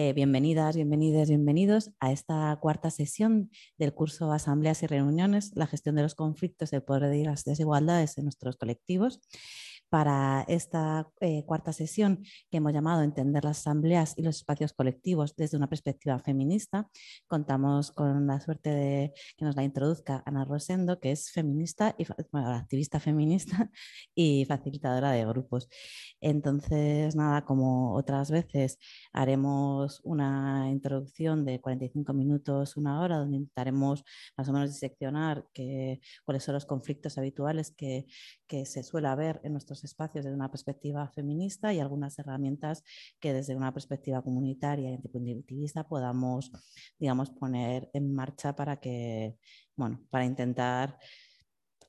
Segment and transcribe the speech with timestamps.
[0.00, 5.96] Eh, bienvenidas, bienvenidos, bienvenidos a esta cuarta sesión del curso Asambleas y Reuniones, la gestión
[5.96, 9.20] de los conflictos, el poder y las desigualdades en nuestros colectivos
[9.88, 15.34] para esta eh, cuarta sesión que hemos llamado Entender las asambleas y los espacios colectivos
[15.36, 16.88] desde una perspectiva feminista.
[17.26, 22.06] Contamos con la suerte de que nos la introduzca Ana Rosendo, que es feminista y
[22.32, 23.70] activista feminista
[24.14, 25.68] y facilitadora de grupos.
[26.20, 28.78] Entonces, nada, como otras veces,
[29.12, 34.04] haremos una introducción de 45 minutos, una hora, donde intentaremos
[34.36, 35.46] más o menos diseccionar
[36.24, 38.06] cuáles son los conflictos habituales que,
[38.46, 42.84] que se suele haber en nuestros espacios desde una perspectiva feminista y algunas herramientas
[43.20, 46.50] que desde una perspectiva comunitaria y antipunitivistas podamos,
[46.98, 49.36] digamos, poner en marcha para que,
[49.76, 50.98] bueno, para intentar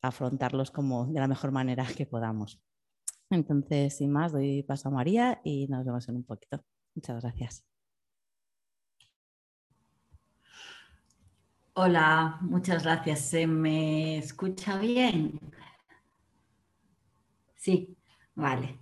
[0.02, 2.62] afrontarlos como de la mejor manera que podamos.
[3.30, 6.64] Entonces, sin más, doy paso a María y nos vemos en un poquito.
[6.95, 7.66] Muchas gracias.
[11.73, 13.22] Hola, muchas gracias.
[13.22, 15.40] ¿Se me escucha bien?
[17.60, 17.98] Sí,
[18.36, 18.80] vale.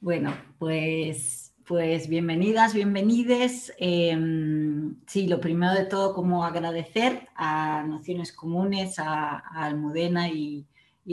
[0.00, 3.74] Bueno, pues, pues bienvenidas, bienvenides.
[3.78, 10.66] Em, sí, lo primero de todo, como agradecer a Nociones Comunes, a, Almudena y,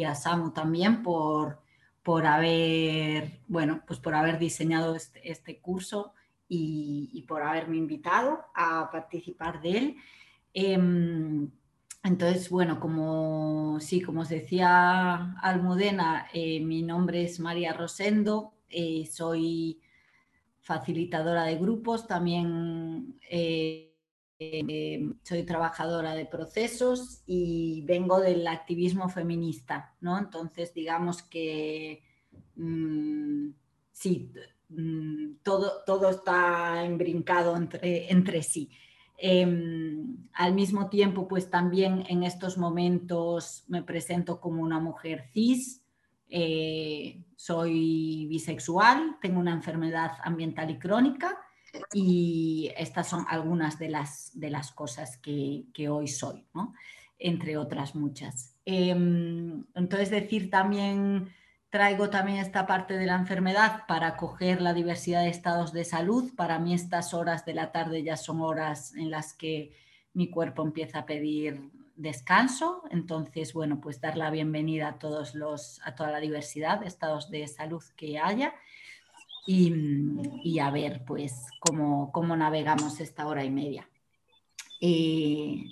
[0.08, 1.59] a Samu también por,
[2.02, 6.14] por haber, bueno, pues por haber diseñado este, este curso
[6.48, 9.98] y, por haberme invitado a participar de él.
[10.53, 11.52] Em,
[12.03, 19.06] entonces, bueno, como sí, como os decía Almudena, eh, mi nombre es María Rosendo, eh,
[19.06, 19.81] soy
[20.61, 23.94] facilitadora de grupos, también eh,
[25.23, 30.17] soy trabajadora de procesos y vengo del activismo feminista, ¿no?
[30.17, 32.03] Entonces, digamos que
[32.56, 33.50] mm,
[33.91, 34.31] sí,
[34.69, 38.72] mm, todo, todo está embrincado entre, entre sí.
[39.24, 45.84] Em, al mismo tiempo, pues también en estos momentos me presento como una mujer cis,
[46.28, 51.38] eh, soy bisexual, tengo una enfermedad ambiental y crónica
[51.94, 56.44] y estas son algunas de las, de las cosas que, hoy soy,
[57.20, 58.56] entre otras muchas.
[58.66, 61.30] Em, entonces decir también
[61.72, 66.36] Traigo también esta parte de la enfermedad para acoger la diversidad de estados de salud.
[66.36, 69.74] Para mí estas horas de la tarde ya son horas en las que
[70.14, 72.84] mi cuerpo empieza a pedir descanso.
[72.92, 77.32] Entonces, bueno, pues dar la bienvenida a, todos los, a toda la diversidad de estados
[77.32, 78.53] de salud que haya
[79.48, 83.88] y, a ver pues cómo, cómo, navegamos esta hora y media.
[84.82, 85.64] Eh,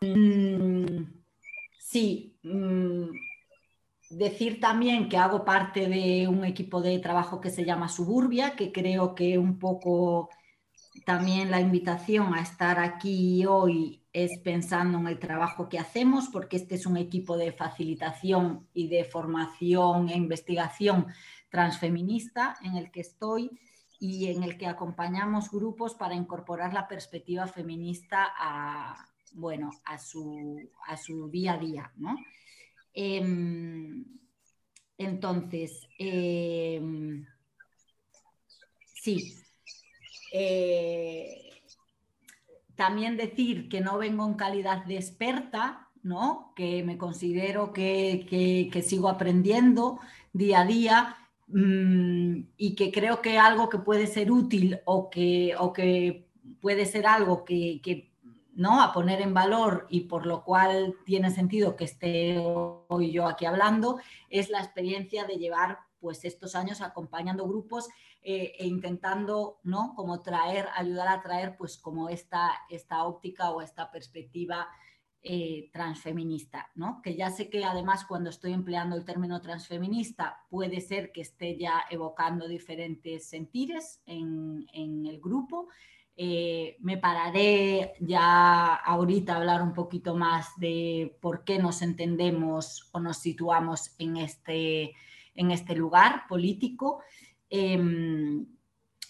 [0.00, 1.04] mm,
[1.78, 2.34] sí.
[2.42, 3.25] Mm,
[4.10, 8.70] Decir también que hago parte de un equipo de trabajo que se llama Suburbia, que
[8.70, 10.30] creo que un poco
[11.04, 16.56] también la invitación a estar aquí hoy es pensando en el trabajo que hacemos, porque
[16.56, 21.06] este es un equipo de facilitación y de formación e investigación
[21.50, 23.50] transfeminista en el que estoy
[23.98, 30.70] y en el que acompañamos grupos para incorporar la perspectiva feminista a, bueno, a, su,
[30.86, 31.92] a su día a día.
[31.96, 32.16] ¿no?
[32.98, 34.04] Em,
[34.96, 37.26] entonces, em,
[38.94, 39.34] sí.
[40.32, 41.52] Eh,
[42.74, 46.52] también decir que no vengo en calidad de experta, ¿no?
[46.56, 49.98] que me considero que, sigo aprendiendo
[50.32, 51.16] día a día
[51.48, 56.28] mm, y que creo que algo que puede ser útil o que, o que
[56.60, 58.15] puede ser algo que, que
[58.56, 58.80] ¿no?
[58.80, 63.44] a poner en valor y por lo cual tiene sentido que esté hoy yo aquí
[63.44, 64.00] hablando,
[64.30, 67.88] es la experiencia de llevar pues estos años acompañando grupos
[68.22, 69.94] eh, e intentando, ¿no?
[69.94, 74.68] Como traer, ayudar a traer pues como esta, esta óptica o esta perspectiva
[75.22, 77.00] eh, transfeminista, ¿no?
[77.02, 81.58] Que ya sé que además cuando estoy empleando el término transfeminista puede ser que esté
[81.58, 85.68] ya evocando diferentes sentires en, en el grupo,
[86.18, 92.88] eh, me pararé ya ahorita a hablar un poquito más de por qué nos entendemos
[92.92, 94.94] o nos situamos en este,
[95.34, 97.02] en este lugar político.
[97.50, 98.46] Em,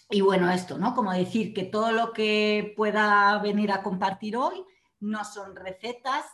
[0.09, 0.93] y bueno, esto, ¿no?
[0.93, 4.63] Como decir que todo lo que pueda venir a compartir hoy
[4.99, 6.25] no son recetas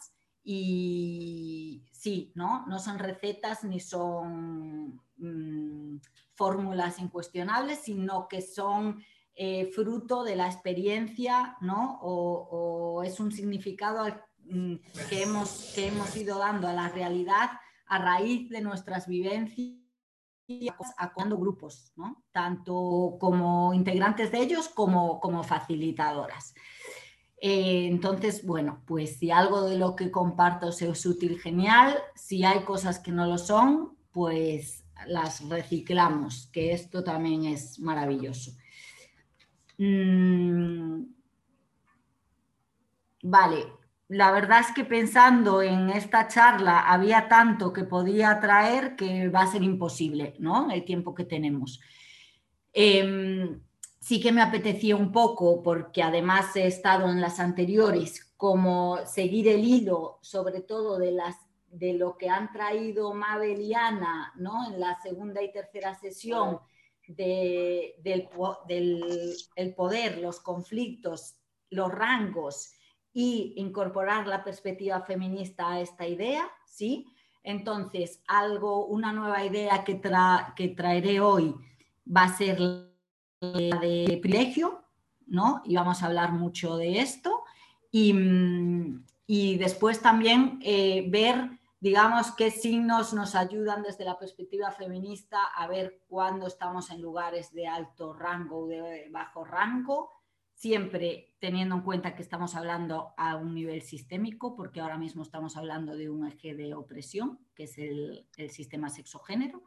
[0.43, 2.65] y sí, ¿no?
[2.65, 5.99] No son recetas ni son mm,
[6.33, 9.03] fórmulas incuestionables, sino que son
[9.35, 11.99] eh, fruto de la experiencia, ¿no?
[12.01, 14.05] O, es un significado
[14.45, 14.75] mm,
[15.09, 17.49] que, hemos, que hemos ido dando a la realidad
[17.87, 19.83] a raíz de nuestras vivencias
[20.97, 22.23] actuando grupos, ¿no?
[22.31, 26.53] tanto como integrantes de ellos como, como facilitadoras.
[27.45, 31.97] Eh, entonces, bueno, pues si algo de lo que comparto se es útil, genial.
[32.15, 38.51] Si hay cosas que no lo son, pues las reciclamos, que esto también es maravilloso.
[39.77, 41.05] Mm,
[43.23, 43.65] vale,
[44.09, 49.41] la verdad es que pensando en esta charla había tanto que podía traer que va
[49.41, 50.69] a ser imposible, ¿no?
[50.71, 51.79] El tiempo que tenemos.
[52.73, 53.61] Em,
[53.99, 59.47] sí que me apetecía un poco, porque además he estado en las anteriores, como seguir
[59.47, 61.37] el hilo, sobre todo de, las,
[61.69, 64.67] de lo que han traído Mabel y Ana, ¿no?
[64.67, 66.59] En la segunda y tercera sesión
[67.07, 68.29] del,
[69.75, 71.35] poder, los conflictos,
[71.69, 72.73] los rangos
[73.13, 77.05] y incorporar la perspectiva feminista a esta idea, ¿sí?
[77.43, 80.01] Entonces, algo, una nueva idea que,
[80.55, 81.53] que traeré hoy
[82.05, 84.83] va a ser la de privilegio,
[85.27, 85.61] ¿no?
[85.65, 87.43] Y vamos a hablar mucho de esto.
[87.91, 95.43] Y, mm, después también eh, ver, digamos, qué signos nos ayudan desde la perspectiva feminista
[95.43, 100.09] a ver cuándo estamos en lugares de alto rango o de bajo rango
[100.53, 105.57] siempre teniendo en cuenta que estamos hablando a un nivel sistémico, porque ahora mismo estamos
[105.57, 109.61] hablando de un eje de opresión, que es el, sistema sexogénero,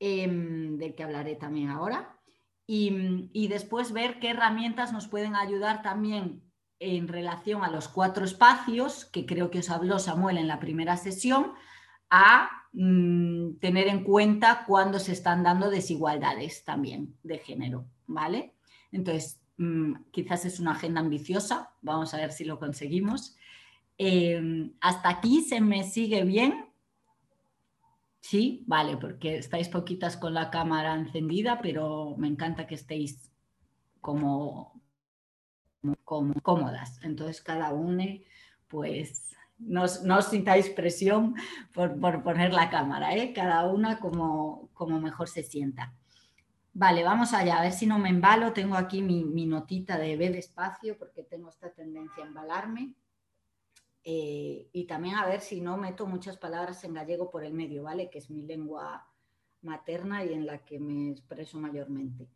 [0.00, 2.20] em, del que hablaré también ahora.
[2.66, 6.47] Y, después ver qué herramientas nos pueden ayudar también
[6.80, 10.96] en relación a los cuatro espacios, que creo que os habló Samuel en la primera
[10.96, 11.52] sesión,
[12.10, 18.54] a mm, tener en cuenta cuando se están dando desigualdades también de género, ¿vale?
[18.92, 23.36] Entonces, Mm, quizás es una agenda ambiciosa, vamos a ver si lo conseguimos.
[23.98, 26.66] Em, hasta aquí se me sigue bien.
[28.20, 33.32] Sí, vale, porque estáis poquitas con la cámara encendida, pero me encanta que estéis
[34.00, 34.77] como,
[35.96, 37.00] cómodas.
[37.02, 38.04] Entonces, cada uno,
[38.68, 41.34] pues, no, os sintáis presión
[41.74, 43.32] por, poner la cámara, ¿eh?
[43.32, 45.94] cada una como, como mejor se sienta.
[46.72, 48.52] Vale, vamos allá, a ver si no me embalo.
[48.52, 52.94] Tengo aquí mi, notita de B despacio porque tengo esta tendencia a embalarme.
[54.04, 57.82] Eh, y también a ver si no meto muchas palabras en gallego por el medio,
[57.82, 58.10] ¿vale?
[58.10, 59.06] Que es mi lengua
[59.62, 62.28] materna y en la que me expreso mayormente.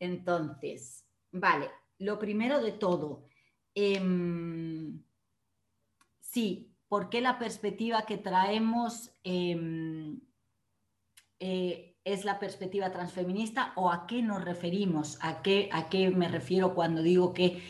[0.00, 3.28] Entonces, vale, lo primero de todo,
[3.74, 5.02] em,
[6.20, 10.20] sí, ¿por qué la perspectiva que traemos em,
[11.40, 16.28] eh, es la perspectiva transfeminista o a qué nos referimos, a qué, a qué me
[16.28, 17.62] refiero cuando digo que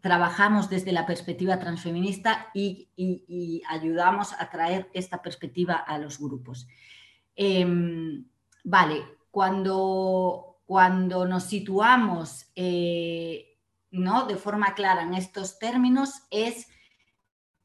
[0.00, 2.88] trabajamos desde la perspectiva transfeminista y,
[3.68, 6.66] ayudamos a traer esta perspectiva a los grupos.
[7.36, 8.24] Em,
[8.64, 13.51] vale, cuando, cuando nos situamos eh,
[13.92, 14.26] ¿no?
[14.26, 16.66] de forma clara en estos términos es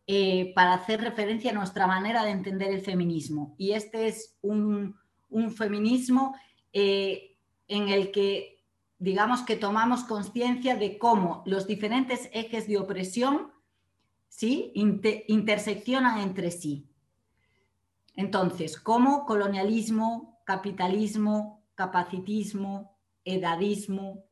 [0.05, 3.55] eh, para hacer referencia a nuestra manera de entender el feminismo.
[3.57, 4.95] Y este es un,
[5.29, 6.35] un feminismo
[6.71, 8.63] eh, en el que,
[8.99, 13.51] digamos, que tomamos conciencia de cómo los diferentes ejes de opresión
[14.29, 14.71] ¿sí?
[14.75, 16.89] interseccionan entre sí.
[18.15, 24.26] Entonces, cómo colonialismo, capitalismo, capacitismo, edadismo,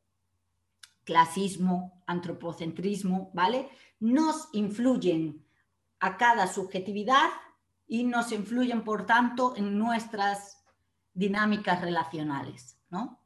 [1.06, 3.70] clasismo, antropocentrismo, ¿vale?
[4.00, 5.46] Nos influyen
[6.00, 7.30] a cada subjetividad
[7.86, 10.62] y nos influyen, por tanto, en nuestras
[11.14, 12.78] dinámicas relacionales.
[12.90, 13.20] ¿no?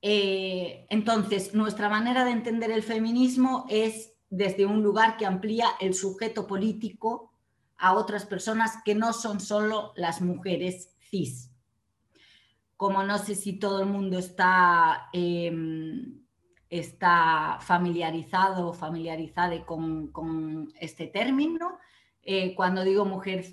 [0.00, 5.94] Eh, entonces, nuestra manera de entender el feminismo es desde un lugar que amplía el
[5.94, 7.32] sujeto político
[7.76, 11.50] a otras personas que no son solo las mujeres cis.
[12.76, 16.15] Como no sé si todo el mundo está, em,
[16.68, 21.78] está familiarizado o familiarizada con, este término,
[22.22, 23.44] eh, cuando digo mujer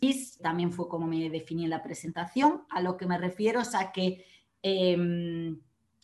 [0.00, 2.64] cis, también fue como me definí en la presentación.
[2.70, 4.24] A lo que me refiero es a que
[4.62, 5.60] em,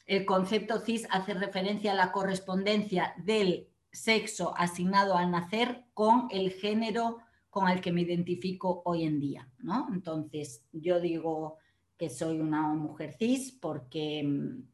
[0.06, 6.50] el concepto cis hace referencia a la correspondencia del sexo asignado al nacer con el
[6.50, 7.18] género
[7.48, 9.48] con el que me identifico hoy en día.
[9.58, 9.86] ¿no?
[9.92, 11.58] Entonces, yo digo
[11.96, 14.66] que soy una mujer cis porque em,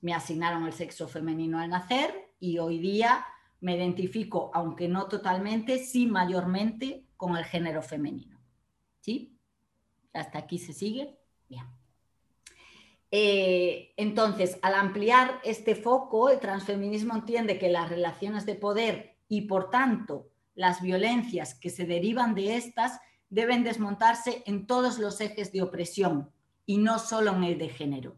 [0.00, 3.24] me asignaron el sexo femenino al nacer y hoy día
[3.60, 8.40] me identifico, aunque no totalmente, sí mayormente con el género femenino.
[9.00, 9.38] ¿Sí?
[10.12, 11.18] Hasta aquí se sigue.
[11.48, 11.64] Bien.
[13.10, 19.42] Eh, entonces, al ampliar este foco, el transfeminismo entiende que las relaciones de poder y,
[19.42, 25.52] por tanto, las violencias que se derivan de estas deben desmontarse en todos los ejes
[25.52, 26.30] de opresión
[26.66, 28.16] y no solo en el de género.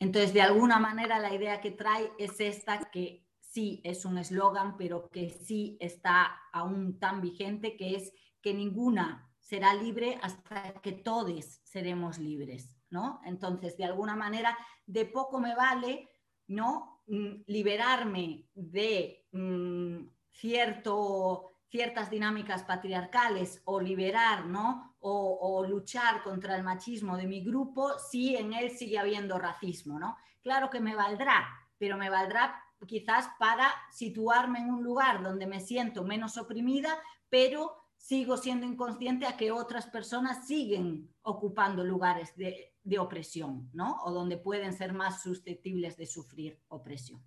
[0.00, 4.76] Entonces, de alguna manera, la idea que trae es esta que sí es un eslogan,
[4.76, 10.92] pero que sí está aún tan vigente, que es que ninguna será libre hasta que
[10.92, 13.20] todos seremos libres, ¿no?
[13.26, 16.08] Entonces, de alguna manera, de poco me vale,
[16.46, 17.02] ¿no?
[17.06, 24.89] Mm, liberarme de mm, cierto, ciertas dinámicas patriarcales o liberar, ¿no?
[25.02, 29.98] O, o, luchar contra el machismo de mi grupo si en él sigue habiendo racismo,
[29.98, 30.18] ¿no?
[30.42, 35.60] Claro que me valdrá, pero me valdrá quizás para situarme en un lugar donde me
[35.60, 42.66] siento menos oprimida, pero sigo siendo inconsciente a que otras personas siguen ocupando lugares de,
[42.98, 44.02] opresión, ¿no?
[44.02, 47.22] O donde pueden ser más susceptibles de sufrir opresión.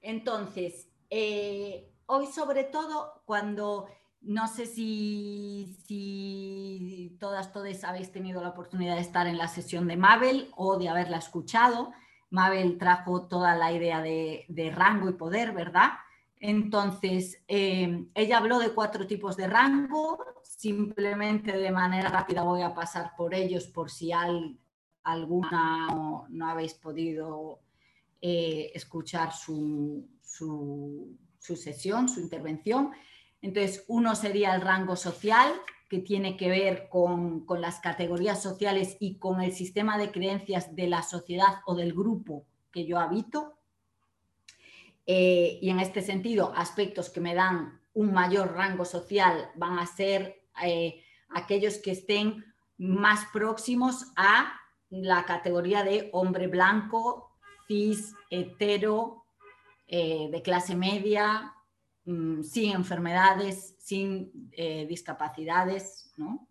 [0.00, 3.88] Entonces, eh, hoy sobre todo cuando
[4.20, 9.86] no sé si, si todas, todas habéis tenido la oportunidad de estar en la sesión
[9.86, 11.92] de Mabel o de haberla escuchado.
[12.30, 15.90] Mabel trajo toda la idea de, de rango y poder, ¿verdad?
[16.40, 22.74] Entonces, eh, ella habló de cuatro tipos de rango, simplemente de manera rápida voy a
[22.74, 24.12] pasar por ellos por si
[25.02, 25.86] alguna
[26.28, 27.60] no, habéis podido
[28.20, 30.06] eh, escuchar su,
[31.40, 32.92] sesión, su intervención.
[33.40, 35.52] Entonces, uno sería el rango social,
[35.88, 40.74] que tiene que ver con, con las categorías sociales y con el sistema de creencias
[40.76, 43.54] de la sociedad o del grupo que yo habito.
[45.06, 49.86] Eh, y en este sentido, aspectos que me dan un mayor rango social van a
[49.86, 52.44] ser eh, aquellos que estén
[52.76, 54.52] más próximos a
[54.90, 57.32] la categoría de hombre blanco,
[57.66, 59.24] cis, hetero,
[59.86, 61.54] eh, de clase media,
[62.10, 64.50] mm, sin enfermedades, sin
[64.88, 66.48] discapacidades, ¿no?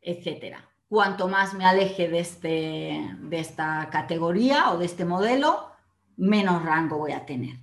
[0.00, 0.64] etcétera.
[0.88, 5.70] Cuanto más me aleje de, este, de esta categoría o de este modelo,
[6.16, 7.56] menos rango voy a tener.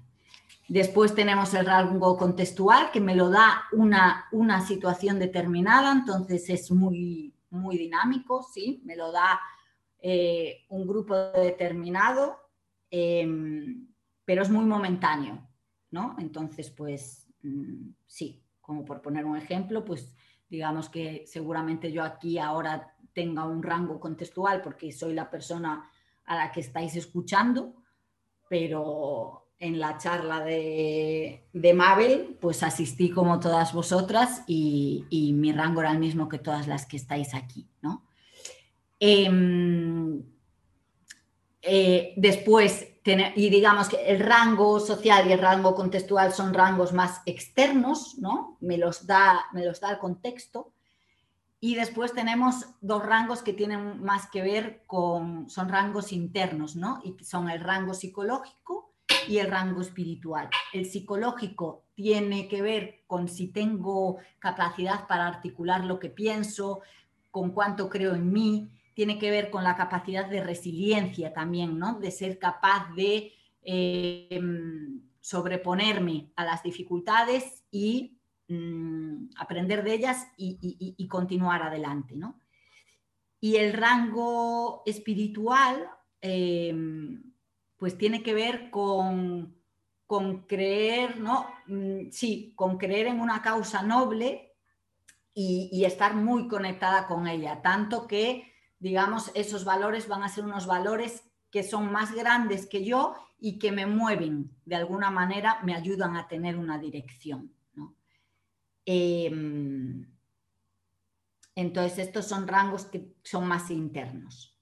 [0.68, 6.72] Después tenemos el rango contextual que me lo da una, una situación determinada, entonces es
[6.72, 8.82] muy, muy dinámico, ¿sí?
[8.84, 9.40] Me lo da
[10.02, 12.38] eh, un grupo determinado,
[12.90, 13.88] em,
[14.26, 15.48] pero es muy momentáneo,
[15.92, 16.16] ¿no?
[16.20, 20.16] Entonces, pues mm, sí, como por poner un ejemplo, pues
[20.50, 25.90] digamos que seguramente yo aquí ahora tenga un rango contextual porque soy la persona
[26.26, 27.76] a la que estáis escuchando,
[28.50, 35.92] pero en la charla de, Mabel, pues asistí como todas vosotras y, mi rango era
[35.92, 38.06] el mismo que todas las que estáis aquí, ¿no?
[39.00, 40.24] Em,
[41.62, 47.22] eh, después, y digamos que el rango social y el rango contextual son rangos más
[47.28, 48.58] externos, ¿no?
[48.62, 50.72] Me los da, me los da el contexto.
[51.60, 57.00] Y después tenemos dos rangos que tienen más que ver con, son rangos internos, ¿no?
[57.04, 58.92] Y son el rango psicológico
[59.28, 60.50] y el rango espiritual.
[60.74, 66.82] El psicológico tiene que ver con si tengo capacidad para articular lo que pienso,
[67.30, 72.00] con cuánto creo en mí, tiene que ver con la capacidad de resiliencia también, ¿no?
[72.00, 74.42] De ser capaz de eh,
[75.20, 78.16] sobreponerme a las dificultades y
[78.48, 82.16] Mm, aprender de ellas y, continuar adelante.
[82.16, 82.40] ¿no?
[83.40, 85.90] Y el rango espiritual,
[86.22, 87.24] em,
[87.78, 89.56] pues tiene que ver con,
[90.06, 91.48] con creer, ¿no?
[91.68, 94.54] Mm, sí, con creer en una causa noble
[95.34, 98.54] y, estar muy conectada con ella, tanto que,
[98.86, 103.58] digamos, esos valores van a ser unos valores que son más grandes que yo y
[103.58, 107.52] que me mueven, de alguna manera me ayudan a tener una dirección.
[108.86, 110.08] Em,
[111.56, 114.56] entonces, estos son rangos que son más internos.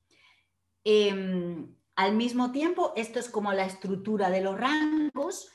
[0.85, 5.49] Em, al mismo tiempo, esto es como la estructura de los rangos,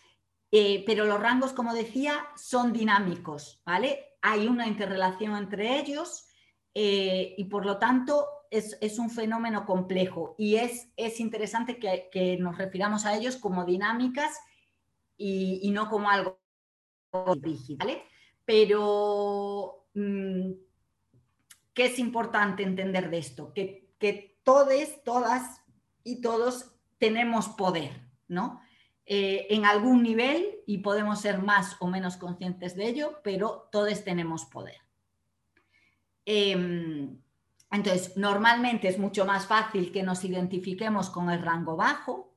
[0.52, 4.18] eh, pero los rangos, como decía, son dinámicos, ¿vale?
[4.20, 6.26] Hay una interrelación entre ellos
[6.74, 12.58] eh, y por lo tanto es, un fenómeno complejo y es, es interesante que, nos
[12.58, 14.38] refiramos a ellos como dinámicas
[15.16, 16.38] y, y no como algo
[17.40, 18.02] rígido, ¿vale?
[18.48, 20.52] pero mm,
[21.74, 23.52] ¿qué es importante entender de esto?
[23.52, 25.60] Que, que todos, todas
[26.02, 27.90] y todos tenemos poder,
[28.26, 28.62] ¿no?
[29.04, 34.02] Eh, en algún nivel y podemos ser más o menos conscientes de ello, pero todos
[34.02, 34.78] tenemos poder.
[36.24, 37.20] Em,
[37.70, 42.34] entonces, normalmente es mucho más fácil que nos identifiquemos con el rango bajo.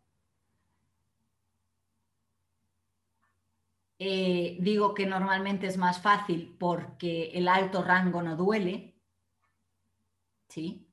[3.98, 8.96] Eh, digo que normalmente es más fácil porque el alto rango no duele.
[10.50, 10.88] ¿Sí?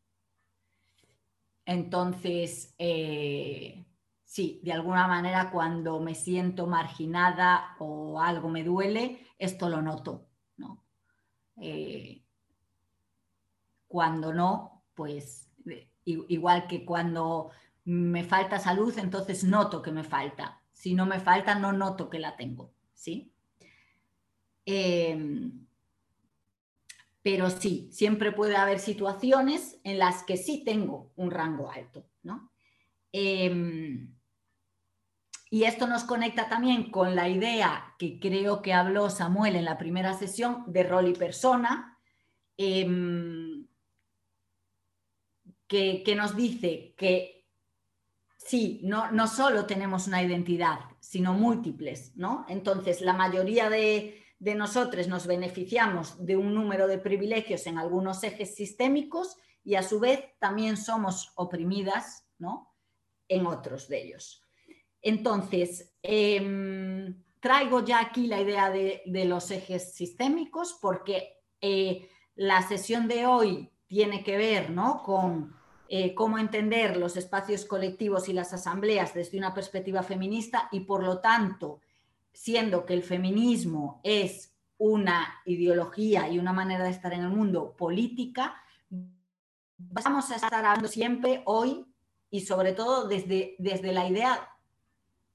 [1.64, 3.84] Entonces, eh,
[4.24, 10.28] sí, de alguna manera cuando me siento marginada o algo me duele, esto lo noto,
[10.56, 10.84] ¿no?
[11.56, 12.22] Eh,
[13.88, 15.48] cuando no, pues
[16.04, 17.50] igual que cuando
[17.84, 20.60] me falta salud, entonces noto que me falta.
[20.72, 23.32] Si no me falta, no noto que la tengo, ¿sí?
[24.64, 25.66] Em,
[27.22, 32.52] pero sí, siempre puede haber situaciones en las que sí tengo un rango alto, ¿no?
[33.12, 34.14] Em,
[35.50, 39.78] y esto nos conecta también con la idea que creo que habló Samuel en la
[39.78, 41.98] primera sesión de rol y persona,
[42.58, 43.47] em,
[45.68, 47.46] que, nos dice que
[48.36, 52.46] sí, no, no solo tenemos una identidad, sino múltiples, ¿no?
[52.48, 58.22] Entonces, la mayoría de, de nosotros nos beneficiamos de un número de privilegios en algunos
[58.22, 62.74] ejes sistémicos y a su vez también somos oprimidas ¿no?
[63.28, 64.42] en otros de ellos.
[65.02, 73.08] Entonces, em, traigo ya aquí la idea de, los ejes sistémicos porque eh, la sesión
[73.08, 75.02] de hoy tiene que ver ¿no?
[75.02, 75.54] con
[75.88, 81.02] eh, cómo entender los espacios colectivos y las asambleas desde una perspectiva feminista y por
[81.02, 81.80] lo tanto
[82.32, 87.74] siendo que el feminismo es una ideología y una manera de estar en el mundo
[87.76, 88.54] política,
[89.78, 91.84] vamos a estar hablando siempre hoy
[92.30, 94.48] y sobre todo desde, desde la idea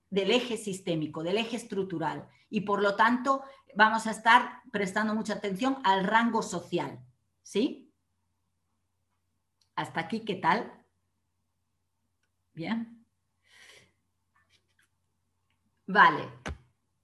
[0.09, 2.27] del eje sistémico, del eje estructural.
[2.49, 3.41] Y por lo tanto,
[3.75, 6.99] vamos a estar prestando mucha atención al rango social.
[7.41, 7.82] ¿Sí?
[9.75, 10.71] Hasta aquí, ¿qué tal?
[12.53, 13.05] Bien.
[15.87, 16.29] Vale.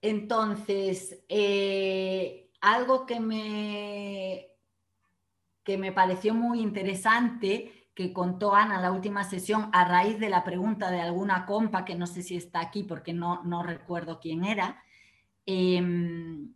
[0.02, 4.48] Entonces, eh, algo que me,
[5.64, 10.46] que me pareció muy interesante que contó Ana la última sesión a raíz de la
[10.46, 14.46] pregunta de alguna compa, que no sé si está aquí porque no, no recuerdo quién
[14.46, 14.82] era,
[15.46, 16.54] em,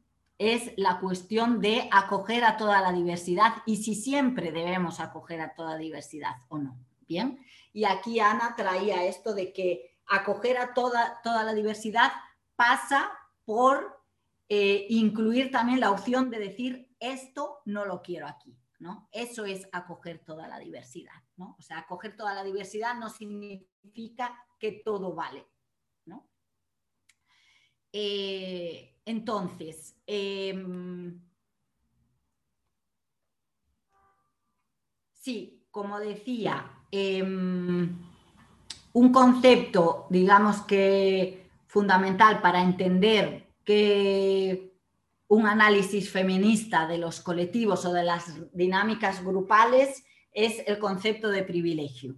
[0.51, 5.53] es la cuestión de acoger a toda la diversidad y si siempre debemos acoger a
[5.53, 6.77] toda diversidad o no.
[7.07, 12.11] Bien, y aquí Ana traía esto de que acoger a toda, toda la diversidad
[12.55, 13.11] pasa
[13.45, 14.01] por
[14.49, 18.57] eh, incluir también la opción de decir esto no lo quiero aquí.
[18.79, 19.07] ¿no?
[19.11, 21.13] Eso es acoger toda la diversidad.
[21.37, 21.55] ¿no?
[21.57, 25.47] O sea, acoger toda la diversidad no significa que todo vale.
[26.05, 26.29] ¿no?
[27.93, 31.19] Eh, entonces, em,
[35.11, 37.97] sí, como decía, em,
[38.93, 44.73] un concepto, digamos que fundamental para entender que
[45.27, 51.43] un análisis feminista de los colectivos o de las dinámicas grupales es el concepto de
[51.43, 52.15] privilegio.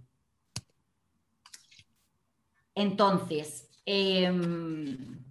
[2.74, 5.25] Entonces, em,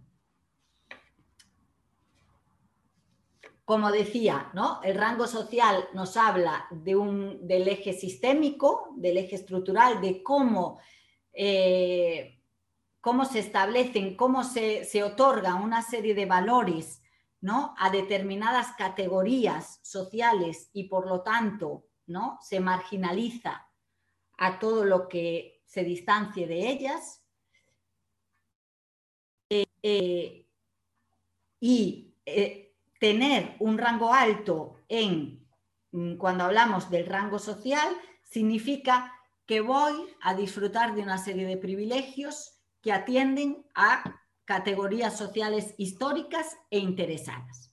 [3.66, 4.80] como decía, ¿no?
[4.84, 10.80] el rango social nos habla de un, del eje sistémico, del eje estructural, de cómo
[11.34, 12.36] eh,
[13.06, 17.04] cómo se establecen, cómo se, se otorga una serie de valores
[17.40, 17.76] ¿no?
[17.78, 22.40] a determinadas categorías sociales y por lo tanto ¿no?
[22.42, 23.70] se marginaliza
[24.40, 27.22] a todo lo que se distancie de ellas.
[29.52, 30.48] Eh, eh,
[31.60, 32.16] y
[33.00, 35.48] tener un rango alto en
[35.92, 39.14] mm, cuando hablamos del rango social significa
[39.46, 46.58] que voy a disfrutar de una serie de privilegios que atienden a categorías sociales históricas
[46.70, 47.72] e interesadas.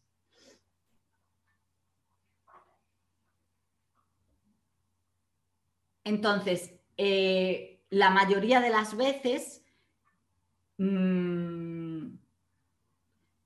[6.05, 9.65] Entonces, eh, la mayoría de las veces
[10.79, 11.62] mm,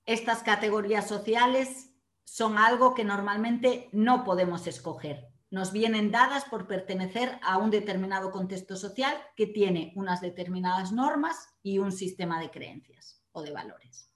[0.07, 1.90] estas categorías sociales
[2.25, 8.31] son algo que normalmente no podemos escoger nos vienen dadas por pertenecer a un determinado
[8.31, 14.11] contexto social que tiene unas determinadas normas y un sistema de creencias o de valores.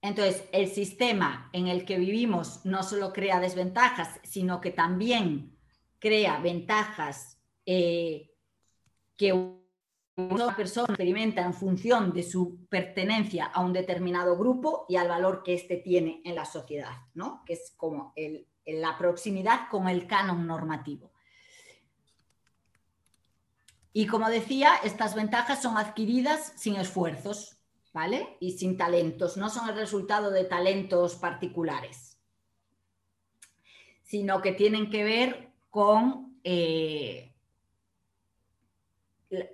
[0.00, 5.58] Entonces, el sistema en el que vivimos no solo crea desventajas, sino que también
[5.98, 8.27] crea ventajas eh,
[9.18, 9.32] que
[10.16, 15.42] una persona experimenta en función de su pertenencia a un determinado grupo y al valor
[15.42, 17.42] que éste tiene en la sociedad, ¿no?
[17.44, 18.14] que es como
[18.64, 21.12] la proximidad con el canon normativo.
[23.92, 27.58] Y como decía, estas ventajas son adquiridas sin esfuerzos,
[27.92, 28.36] ¿vale?
[28.38, 32.16] Y sin talentos, no son el resultado de talentos particulares,
[34.02, 37.27] sino que tienen que ver con, eh,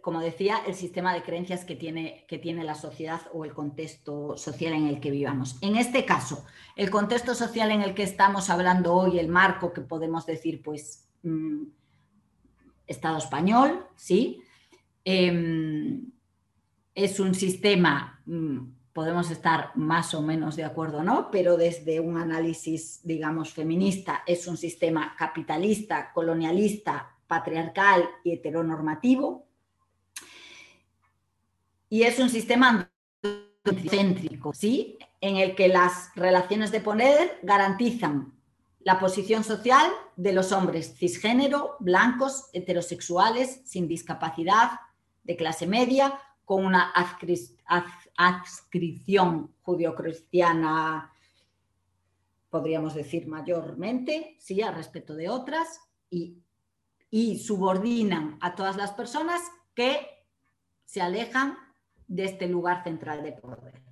[0.02, 4.36] como decía, el sistema de creencias que tiene, que tiene la sociedad o el contexto
[4.36, 5.56] social en el que vivamos.
[5.62, 6.44] En este caso,
[6.76, 11.08] el contexto social en el que estamos hablando hoy, el marco que podemos decir, pues,
[11.22, 11.64] mm,
[12.86, 14.42] Estado español, ¿sí?
[15.04, 16.12] Em,
[16.94, 18.58] es un sistema, mm,
[18.92, 21.30] podemos estar más o menos de acuerdo, ¿no?
[21.30, 29.43] Pero desde un análisis, digamos, feminista, es un sistema capitalista, colonialista, patriarcal y heteronormativo.
[31.88, 32.90] Y es un sistema
[33.88, 34.98] céntrico, ¿sí?
[35.20, 38.34] En el que las relaciones de poder garantizan
[38.80, 44.72] la posición social de los hombres cisgénero, blancos, heterosexuales, sin discapacidad,
[45.22, 46.92] de clase media, con una
[48.16, 51.10] adscripción judio-cristiana,
[52.50, 56.42] podríamos decir mayormente, sí, al respecto de otras, y,
[57.10, 59.40] y subordinan a todas las personas
[59.74, 60.06] que
[60.84, 61.56] se alejan
[62.06, 63.82] de este lugar central de poder.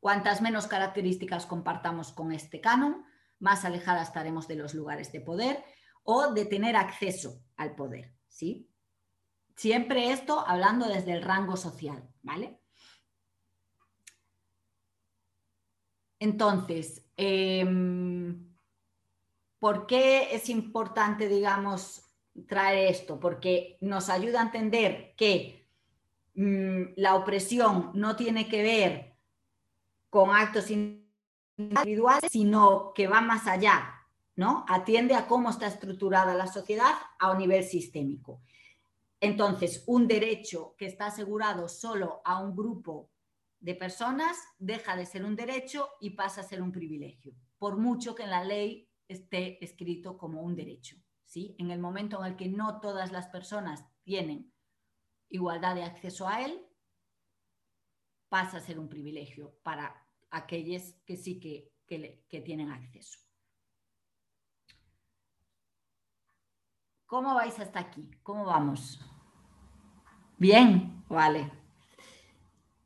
[0.00, 3.04] Cuantas menos características compartamos con este canon,
[3.38, 5.64] más alejada estaremos de los lugares de poder
[6.04, 8.68] o de tener acceso al poder, ¿sí?
[9.56, 12.58] Siempre esto hablando desde el rango social, ¿vale?
[16.18, 18.56] Entonces, em,
[19.58, 22.04] ¿por qué es importante, digamos,
[22.46, 23.18] traer esto?
[23.18, 25.61] Porque nos ayuda a entender que
[26.34, 29.16] mm, la opresión no tiene que ver
[30.10, 33.94] con actos individuales, sino que va más allá,
[34.36, 34.64] ¿no?
[34.68, 38.42] Atiende a cómo está estructurada la sociedad a un nivel sistémico.
[39.20, 43.10] Entonces, un derecho que está asegurado solo a un grupo
[43.60, 48.14] de personas deja de ser un derecho y pasa a ser un privilegio, por mucho
[48.14, 50.96] que en la ley esté escrito como un derecho.
[51.24, 51.54] ¿sí?
[51.58, 54.51] En el momento en el que no todas las personas tienen
[55.32, 56.64] igualdad de acceso a él,
[58.28, 61.72] pasa a ser un privilegio para aquellos que sí que,
[62.28, 63.18] que tienen acceso.
[67.06, 68.10] ¿Cómo vais hasta aquí?
[68.22, 68.98] ¿Cómo vamos?
[70.38, 71.50] Bien, vale.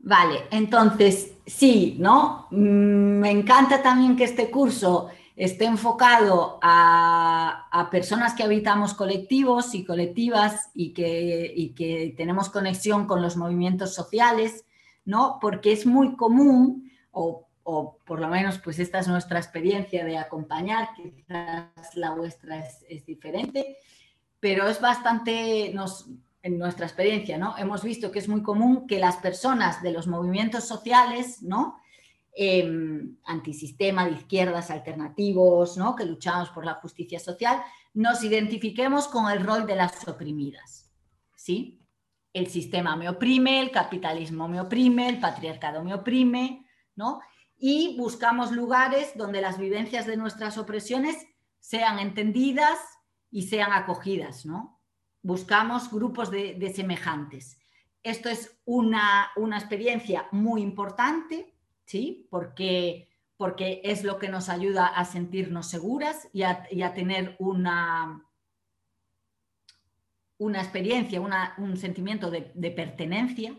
[0.01, 2.49] Vale, entonces sí, ¿no?
[2.51, 9.85] Mm, me encanta también que este curso esté enfocado a, personas que habitamos colectivos y
[9.85, 14.65] colectivas y que, que tenemos conexión con los movimientos sociales,
[15.05, 15.39] ¿no?
[15.41, 17.47] Porque es muy común, o,
[18.05, 23.05] por lo menos pues esta es nuestra experiencia de acompañar, quizás la vuestra es, es
[23.05, 23.77] diferente,
[24.41, 26.09] pero es bastante, nos,
[26.43, 27.59] en nuestra experiencia, ¿no?
[27.59, 31.79] Hemos visto que es muy común que las personas de los movimientos sociales, ¿no?
[32.39, 35.97] Em, antisistema, de izquierdas, alternativos, ¿no?
[35.97, 37.63] Que luchamos por la justicia social,
[37.95, 40.93] nos identifiquemos con el rol de las oprimidas,
[41.35, 41.83] ¿sí?
[42.35, 47.21] El sistema me oprime, el capitalismo me oprime, el patriarcado me oprime, ¿no?
[47.57, 51.17] Y buscamos lugares donde las vivencias de nuestras opresiones
[51.59, 52.79] sean entendidas
[53.31, 54.77] y sean acogidas, ¿no?
[55.27, 57.59] buscamos grupos de, semejantes.
[58.05, 61.56] Esto es una, experiencia muy importante,
[61.87, 62.27] ¿sí?
[62.31, 68.23] Porque, porque es lo que nos ayuda a sentirnos seguras y a, tener una,
[70.39, 73.57] una experiencia, un sentimiento de, pertenencia,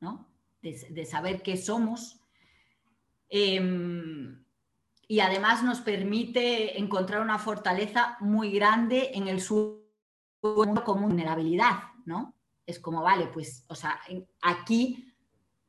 [0.00, 0.28] ¿no?
[0.62, 2.20] de, saber qué somos.
[3.28, 4.44] Em,
[5.08, 9.84] y además nos permite encontrar una fortaleza muy grande en el sur
[10.40, 12.34] como vulnerabilidad, ¿no?
[12.66, 14.00] Es como, vale, pues, o sea,
[14.42, 15.15] aquí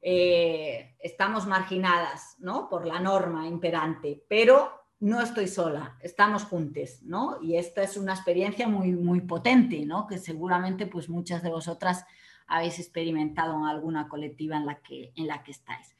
[0.01, 2.69] eh, estamos marginadas, ¿no?
[2.69, 7.37] Por la norma imperante, pero no estoy sola, estamos juntos, ¿no?
[7.41, 10.07] Y esta es una experiencia muy, muy potente, ¿no?
[10.07, 12.05] Que seguramente, pues, muchas de vosotras
[12.47, 15.95] habéis experimentado en alguna colectiva en la que, en la que estáis.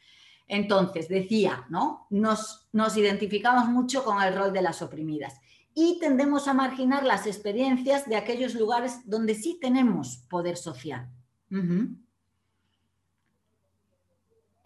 [0.47, 2.07] Entonces, decía, ¿no?
[2.09, 5.39] Nos, nos identificamos mucho con el rol de las oprimidas
[5.73, 11.09] y tendemos a marginar las experiencias de aquellos lugares donde sí tenemos poder social.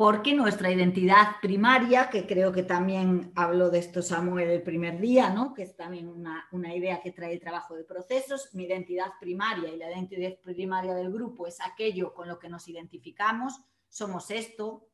[0.02, 5.30] Porque nuestra identidad primaria, que creo que también habló de esto Samuel el primer día,
[5.30, 5.54] ¿no?
[5.54, 9.70] que es también una, una, idea que trae el trabajo de procesos, mi identidad primaria
[9.70, 14.88] y la identidad primaria del grupo es aquello con lo que nos identificamos, somos esto,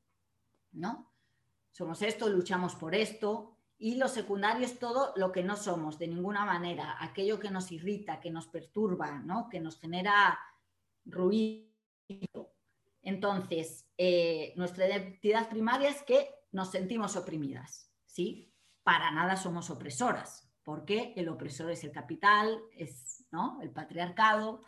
[0.73, 1.09] ¿no?
[1.71, 6.09] Somos esto, luchamos por esto, y lo secundario es todo lo que no somos, de
[6.09, 9.47] ninguna manera, aquello que nos irrita, que nos perturba, ¿no?
[9.47, 10.37] que nos genera
[11.05, 12.56] ruido.
[13.07, 18.53] Entonces, eh, nuestra identidad primaria es que nos sentimos oprimidas, ¿sí?
[18.83, 23.61] Para nada somos opresoras, porque el opresor es el capital, es ¿no?
[23.61, 24.61] el patriarcado.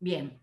[0.00, 0.38] Bien,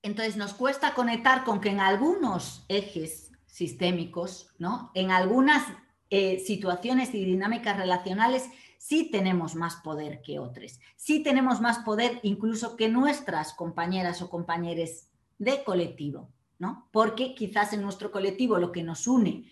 [0.00, 4.90] entonces nos cuesta conectar con que en algunos ejes sistémicos, ¿no?
[4.94, 5.66] en algunas
[6.08, 12.20] eh, situaciones y dinámicas relacionales sí tenemos más poder que otros, sí tenemos más poder
[12.22, 16.88] incluso que nuestras compañeras o compañeros de colectivo, ¿no?
[16.92, 19.50] Porque quizás en nuestro colectivo lo que nos une,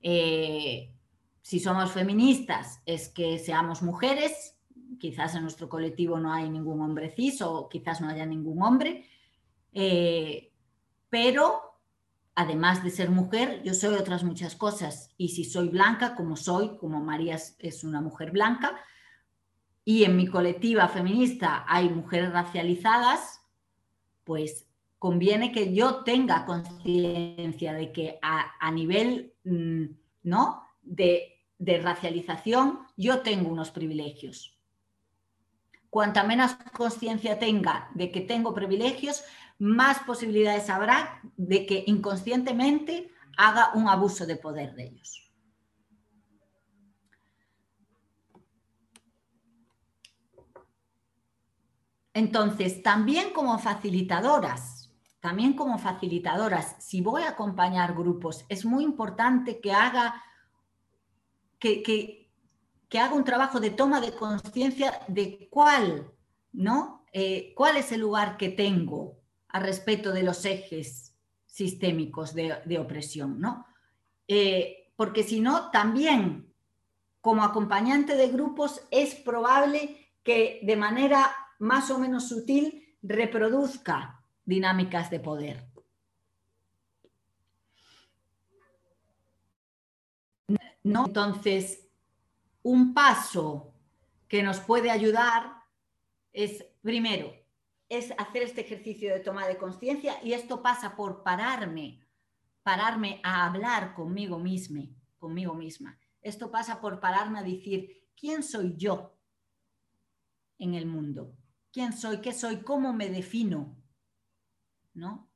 [0.00, 0.92] eh,
[1.40, 4.56] si somos feministas, es que seamos mujeres,
[4.98, 9.08] quizás en nuestro colectivo no hay ningún hombre cis o quizás no haya ningún hombre,
[9.72, 10.52] eh,
[11.08, 11.78] pero
[12.34, 15.10] además de ser mujer, yo soy otras muchas cosas.
[15.18, 18.80] Y si soy blanca, como soy, como María es una mujer blanca,
[19.84, 23.40] y en mi colectiva feminista hay mujeres racializadas,
[24.24, 24.68] pues
[25.02, 29.86] conviene que yo tenga conciencia de que a, nivel mm,
[30.22, 30.62] ¿no?
[30.80, 34.56] de, de racialización yo tengo unos privilegios.
[35.90, 39.24] Cuanta menos conciencia tenga de que tengo privilegios,
[39.58, 45.32] más posibilidades habrá de que inconscientemente haga un abuso de poder de ellos.
[52.14, 54.81] Entonces, también como facilitadoras,
[55.22, 60.22] también como facilitadoras, si voy a acompañar grupos, es muy importante que haga,
[61.58, 62.28] que,
[62.92, 66.12] haga un trabajo de toma de conciencia de cuál,
[66.52, 67.06] ¿no?
[67.14, 69.22] Eh, ¿Cuál es el lugar que tengo?
[69.52, 71.14] a respecto de los ejes
[71.46, 73.66] sistémicos de, opresión, ¿no?
[74.26, 76.52] Eh, porque si no, también
[77.20, 85.10] como acompañante de grupos es probable que de manera más o menos sutil reproduzca dinámicas
[85.10, 85.66] de poder.
[90.84, 91.06] ¿No?
[91.06, 91.88] Entonces,
[92.62, 93.72] un paso
[94.28, 95.52] que nos puede ayudar
[96.32, 97.32] es, primero,
[97.88, 102.00] es hacer este ejercicio de toma de conciencia y esto pasa por pararme,
[102.62, 104.84] pararme a hablar conmigo misma,
[105.18, 105.98] conmigo misma.
[106.22, 109.14] Esto pasa por pararme a decir, ¿quién soy yo
[110.58, 111.36] en el mundo?
[111.70, 112.18] ¿Quién soy?
[112.20, 112.62] ¿Qué soy?
[112.62, 113.76] ¿Cómo me defino?
[114.94, 115.28] ¿No?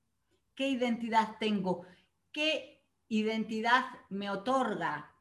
[0.54, 1.86] ¿Qué identidad tengo?
[2.32, 5.14] ¿Qué identidad me otorga?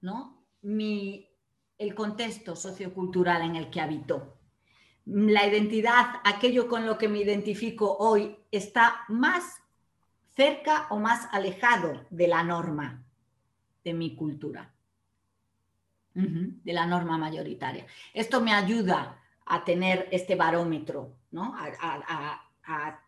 [0.00, 0.44] ¿No?
[0.62, 1.28] Mi,
[1.78, 4.38] el contexto sociocultural en el que habito
[5.04, 9.60] la identidad, aquello con lo que me identifico hoy, está más
[10.34, 13.04] cerca o más alejado de la norma
[13.84, 14.72] de mi cultura,
[16.14, 17.86] de la norma mayoritaria.
[18.14, 21.54] Esto me ayuda a tener este barómetro, ¿no?
[21.56, 23.02] a,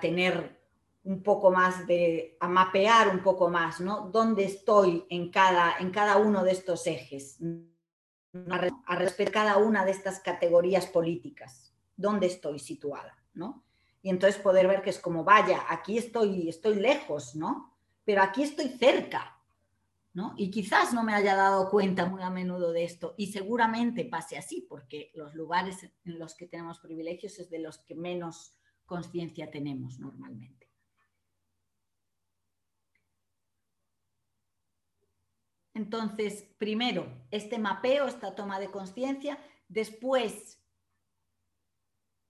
[0.00, 0.58] tener
[1.04, 4.10] un poco más de, a mapear un poco más, ¿no?
[4.12, 7.38] Dónde estoy en cada, en cada uno de estos ejes
[8.86, 13.64] a, respetar cada una de estas categorías políticas, dónde estoy situada, ¿no?
[14.02, 17.76] Y entonces poder ver que es como, vaya, aquí estoy, estoy lejos, ¿no?
[18.04, 19.40] Pero aquí estoy cerca,
[20.14, 20.34] ¿no?
[20.36, 24.38] Y quizás no me haya dado cuenta muy a menudo de esto y seguramente pase
[24.38, 28.57] así, porque los lugares en los que tenemos privilegios es de los que menos
[28.88, 30.66] conciencia tenemos normalmente.
[35.74, 40.60] Entonces, primero, este mapeo, esta toma de conciencia, después,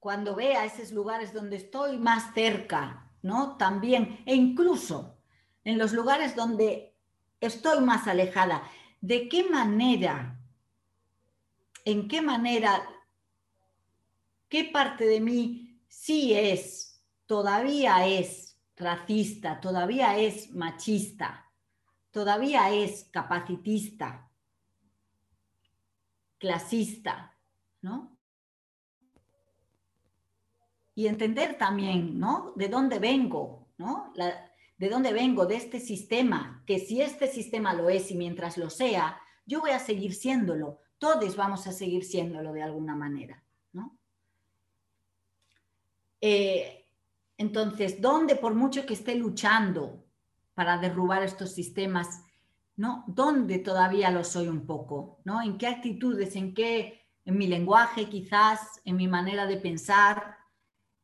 [0.00, 3.56] cuando vea esos lugares donde estoy más cerca, ¿no?
[3.56, 5.16] También, e incluso
[5.64, 6.94] en los lugares donde
[7.40, 8.68] estoy más alejada,
[9.00, 10.38] ¿de qué manera,
[11.84, 12.86] en qué manera,
[14.48, 21.48] qué parte de mí sí es, todavía es racista, todavía es machista?
[22.10, 24.28] todavía es capacitista,
[26.38, 27.36] clasista,
[27.82, 28.16] ¿no?
[30.94, 32.52] Y entender también, ¿no?
[32.56, 34.12] De dónde vengo, ¿no?
[34.78, 38.70] de dónde vengo, de este sistema, que si este sistema lo es y mientras lo
[38.70, 43.97] sea, yo voy a seguir siéndolo, todos vamos a seguir siéndolo de alguna manera, ¿no?
[46.20, 46.74] Eh,
[47.40, 50.04] Entonces, ¿dónde, por mucho que esté luchando
[50.54, 52.24] para derrubar estos sistemas,
[52.76, 53.04] ¿no?
[53.06, 55.20] ¿Dónde todavía lo soy un poco?
[55.24, 55.40] ¿no?
[55.40, 60.36] ¿En qué actitudes, en qué, en mi lenguaje quizás, en mi manera de pensar,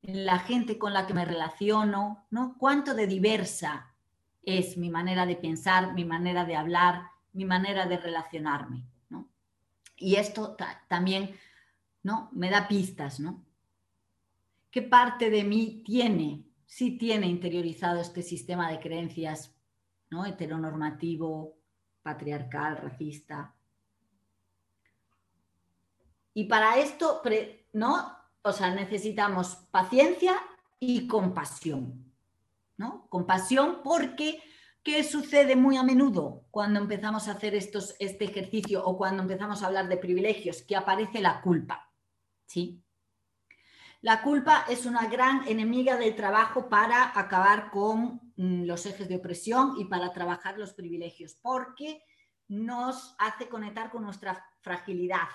[0.02, 2.56] en la gente con la que me relaciono, ¿no?
[2.58, 3.94] ¿Cuánto de diversa
[4.42, 9.28] es mi manera de pensar, mi manera de hablar, mi manera de relacionarme, ¿no?
[9.96, 10.56] Y esto
[10.88, 11.36] también,
[12.02, 12.28] ¿no?
[12.32, 13.43] Me da pistas, ¿no?
[14.74, 19.54] ¿Qué parte de mí tiene, sí tiene interiorizado este sistema de creencias,
[20.10, 20.26] ¿no?
[20.26, 21.60] Heteronormativo,
[22.02, 23.54] patriarcal, racista.
[26.32, 27.22] Y para esto,
[27.72, 28.18] ¿no?
[28.42, 30.34] O sea, necesitamos paciencia
[30.80, 32.12] y compasión,
[32.76, 33.06] ¿no?
[33.10, 34.42] Compasión porque
[34.82, 39.62] ¿qué sucede muy a menudo cuando empezamos a hacer estos, este ejercicio o cuando empezamos
[39.62, 40.62] a hablar de privilegios?
[40.62, 41.92] Que aparece la culpa,
[42.46, 42.84] ¿sí?
[44.04, 49.16] La culpa es una gran enemiga del trabajo para acabar con mm, los ejes de
[49.16, 52.04] opresión y para trabajar los privilegios, porque
[52.48, 55.26] nos hace conectar con nuestra fragilidad,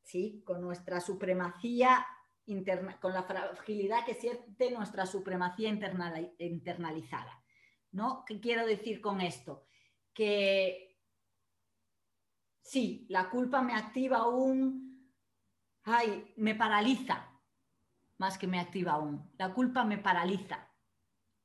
[0.00, 0.42] ¿sí?
[0.46, 2.06] con nuestra supremacía
[2.46, 5.68] interna, con la fragilidad que siente nuestra supremacía
[6.38, 7.44] internalizada.
[7.90, 8.24] ¿no?
[8.26, 9.66] ¿Qué quiero decir con esto?
[10.14, 10.96] Que
[12.62, 15.12] sí, la culpa me activa un,
[15.82, 17.28] ay, me paraliza,
[18.22, 19.28] más que me activa aún.
[19.36, 20.68] La culpa me paraliza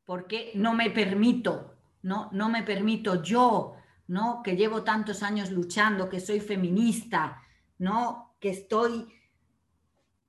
[0.05, 3.73] porque no me permito, no, no me permito yo,
[4.05, 4.43] ¿no?
[4.43, 7.41] que llevo tantos años luchando, que soy feminista,
[7.79, 8.35] ¿no?
[8.39, 9.11] que estoy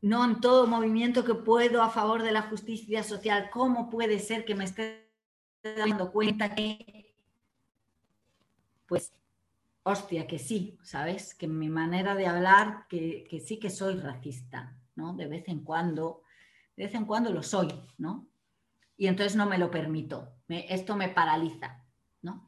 [0.00, 3.50] no en todo movimiento que puedo a favor de la justicia social.
[3.50, 5.12] ¿Cómo puede ser que me esté
[5.62, 7.14] dando cuenta que,
[8.86, 9.12] pues,
[9.82, 11.34] hostia, que sí, ¿sabes?
[11.34, 15.14] Que mi manera de hablar, que, que sí que soy racista, ¿no?
[15.14, 16.22] De vez en cuando
[16.78, 18.28] de vez en cuando lo soy, ¿no?
[18.96, 21.84] Y entonces no me lo permito, esto me paraliza,
[22.22, 22.46] ¿no?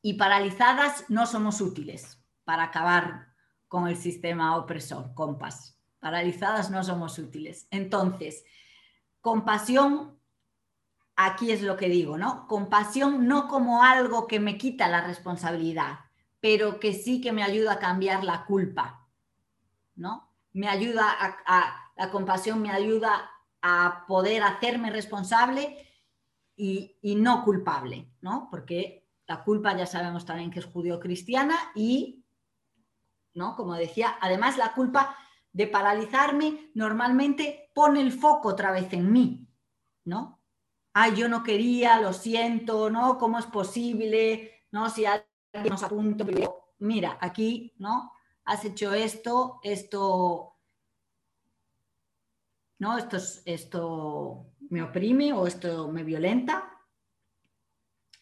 [0.00, 3.34] Y paralizadas no somos útiles para acabar
[3.66, 5.76] con el sistema opresor, compas.
[5.98, 7.66] Paralizadas no somos útiles.
[7.72, 8.44] Entonces,
[9.20, 10.16] compasión,
[11.16, 12.46] aquí es lo que digo, ¿no?
[12.46, 15.98] Compasión no como algo que me quita la responsabilidad,
[16.38, 19.08] pero que sí que me ayuda a cambiar la culpa,
[19.96, 20.32] ¿no?
[20.52, 21.12] Me ayuda
[21.44, 23.28] a la compasión me ayuda
[23.62, 25.86] a poder hacerme responsable
[26.56, 28.48] y, no culpable, ¿no?
[28.50, 32.24] Porque la culpa ya sabemos también que es judío-cristiana y,
[33.34, 33.54] ¿no?
[33.54, 35.16] Como decía, además la culpa
[35.52, 39.46] de paralizarme normalmente pone el foco otra vez en mí,
[40.04, 40.40] ¿no?
[40.92, 43.18] Ay, yo no quería, lo siento, ¿no?
[43.18, 44.64] ¿Cómo es posible?
[44.72, 44.90] ¿No?
[44.90, 46.24] Si alguien nos apunta,
[46.78, 48.12] mira, aquí, ¿no?
[48.44, 50.57] Has hecho esto, esto
[52.78, 52.96] ¿no?
[52.96, 56.78] Esto, esto me oprime o esto me violenta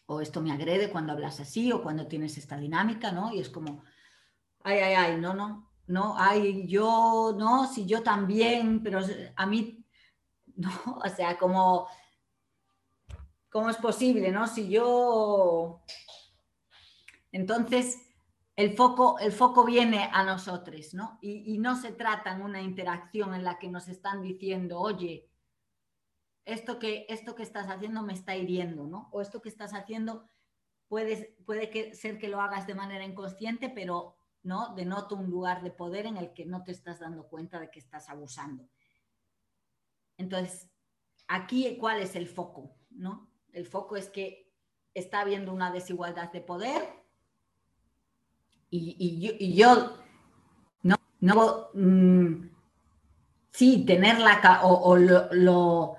[0.07, 3.33] o esto me agrede cuando hablas así o cuando tienes esta dinámica, ¿no?
[3.33, 3.83] Y es como,
[4.63, 9.01] ay, ay, ay, no, no, no, ay, yo, no, si yo también, pero
[9.35, 9.85] a mí,
[10.55, 10.71] no,
[11.03, 11.87] o sea, como,
[13.49, 14.47] ¿cómo es posible, no?
[14.47, 15.81] Si yo,
[17.31, 18.06] entonces,
[18.57, 21.19] el foco, el foco viene a nosotros, ¿no?
[21.21, 25.29] Y, no se trata en una interacción en la que nos están diciendo, oye,
[26.43, 29.09] esto que, esto que estás haciendo me está hiriendo, ¿no?
[29.11, 30.27] O esto que estás haciendo
[30.87, 34.73] puede, puede que, ser que lo hagas de manera inconsciente, pero ¿no?
[34.73, 37.79] denota un lugar de poder en el que no te estás dando cuenta de que
[37.79, 38.67] estás abusando.
[40.17, 40.67] Entonces,
[41.27, 42.75] aquí, ¿cuál es el foco?
[42.89, 43.29] ¿no?
[43.53, 44.51] El foco es que
[44.95, 47.06] está habiendo una desigualdad de poder
[48.69, 49.97] y, yo,
[50.83, 52.49] no, no mm,
[53.51, 55.95] sí, tener la, o, lo,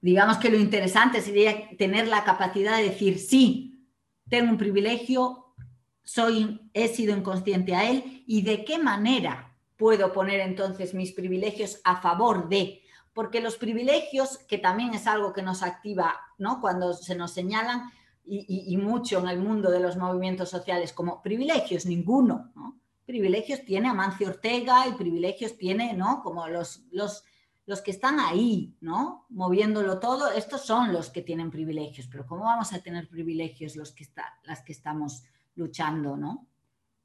[0.00, 3.88] digamos que lo interesante sería tener la capacidad de decir, sí,
[4.28, 5.54] tengo un privilegio,
[6.02, 11.80] soy, he sido inconsciente a él, y de qué manera puedo poner entonces mis privilegios
[11.84, 16.60] a favor de, porque los privilegios, que también es algo que nos activa, ¿no?
[16.60, 17.90] Cuando se nos señalan,
[18.24, 22.78] y, mucho en el mundo de los movimientos sociales como privilegios, ninguno, ¿no?
[23.04, 26.22] Privilegios tiene Amancio Ortega y privilegios tiene, ¿no?
[26.22, 27.24] Como los, los,
[27.66, 29.26] los que están ahí, ¿no?
[29.30, 33.92] Moviéndolo todo, estos son los que tienen privilegios, pero ¿cómo vamos a tener privilegios los
[33.92, 35.24] que está, las que estamos
[35.56, 36.46] luchando, ¿no?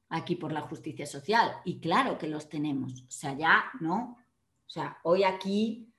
[0.10, 1.52] Aquí por la justicia social.
[1.66, 4.18] Y claro que los tenemos, o sea, ya, ¿no?
[4.66, 5.92] O sea, hoy aquí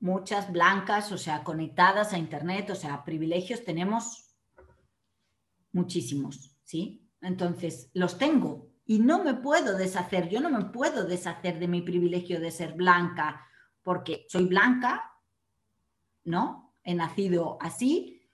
[0.00, 4.25] muchas blancas, o sea, conectadas a Internet, o sea, privilegios tenemos
[5.76, 7.06] muchísimos, ¿sí?
[7.20, 11.82] Entonces, los tengo y no me puedo deshacer, yo no me puedo deshacer de mi
[11.82, 13.46] privilegio de ser blanca
[13.82, 15.12] porque soy blanca,
[16.24, 16.74] ¿no?
[16.82, 18.28] He nacido así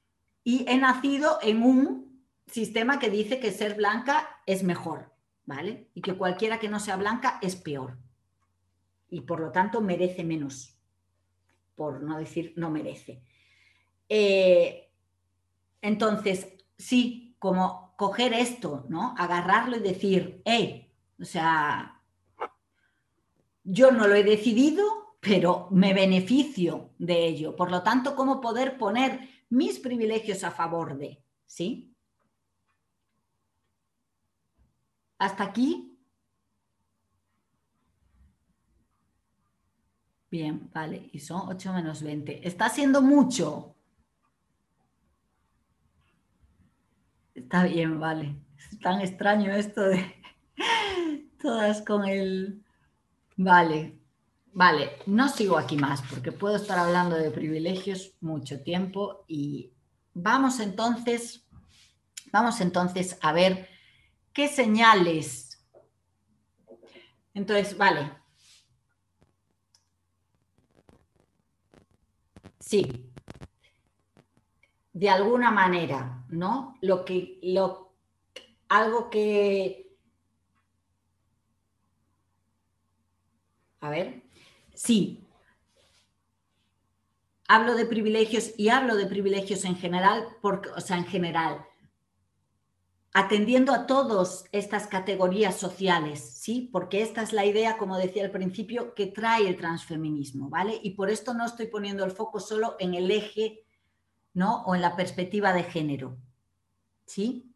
[0.45, 5.13] y he nacido en un sistema que dice que ser blanca es mejor,
[5.45, 5.91] ¿vale?
[5.95, 7.99] Y que cualquiera que no sea blanca es peor.
[9.09, 10.79] Y por lo tanto merece menos,
[11.75, 13.23] por no decir no merece.
[14.09, 14.91] Eh,
[15.81, 16.47] entonces,
[16.79, 19.17] sí, como coger esto, ¿no?
[19.19, 20.89] Agarrarlo y decir, hey,
[21.21, 22.01] o sea,
[23.65, 27.57] yo no lo he decidido, pero me beneficio de ello.
[27.57, 31.21] Por lo tanto, ¿cómo poder poner mis privilegios a favor de?
[31.45, 31.93] ¿Sí?
[35.19, 35.99] ¿Hasta aquí?
[40.31, 42.47] Bien, vale, y son 8 menos 20.
[42.47, 43.75] Está siendo mucho.
[47.35, 48.37] Está bien, vale.
[48.71, 50.15] Es tan extraño esto de
[51.41, 52.63] todas con el...
[53.37, 53.99] Vale,
[54.53, 59.73] vale, no sigo aquí más porque puedo estar hablando de privilegios mucho tiempo y
[60.13, 61.47] vamos entonces,
[62.31, 63.69] vamos entonces a ver
[64.35, 65.65] qué señales.
[67.35, 68.13] Entonces, vale.
[72.61, 73.12] Sí,
[74.93, 76.77] de alguna manera, ¿no?
[76.81, 77.93] Lo que, lo,
[78.69, 79.97] algo que,
[83.81, 84.23] a ver,
[84.75, 85.27] sí,
[87.49, 91.65] hablo de privilegios y hablo de privilegios en general, porque, o sea, en general,
[93.15, 96.71] atendiendo a todas estas categorías sociales, ¿sí?
[96.73, 100.81] Porque esta es la idea, como decía al principio, que trae el transfeminismo, ¿vale?
[100.83, 103.67] Y por esto no estoy poniendo el foco solo en el eje
[104.35, 104.63] ¿no?
[104.65, 106.17] O en la perspectiva de género.
[107.07, 107.55] ¿Sí?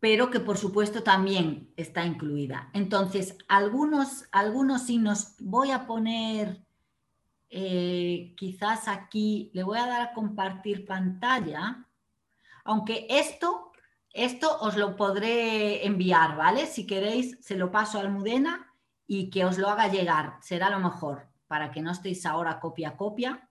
[0.00, 2.70] Pero que por supuesto también está incluida.
[2.74, 6.64] Entonces, algunos, algunos signos, voy a poner
[7.56, 11.86] eh, quizás aquí, le voy a dar a compartir pantalla,
[12.64, 13.70] aunque esto,
[14.10, 16.66] esto os lo podré enviar, ¿vale?
[16.66, 18.74] Si queréis, se lo paso a Almudena
[19.06, 22.88] y que os lo haga llegar, será lo mejor, para que no estéis ahora copia
[22.90, 23.48] a copia.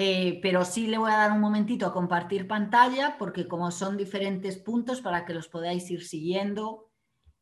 [0.00, 3.96] Eh, pero sí le voy a dar un momentito a compartir pantalla porque como son
[3.96, 6.92] diferentes puntos para que los podáis ir siguiendo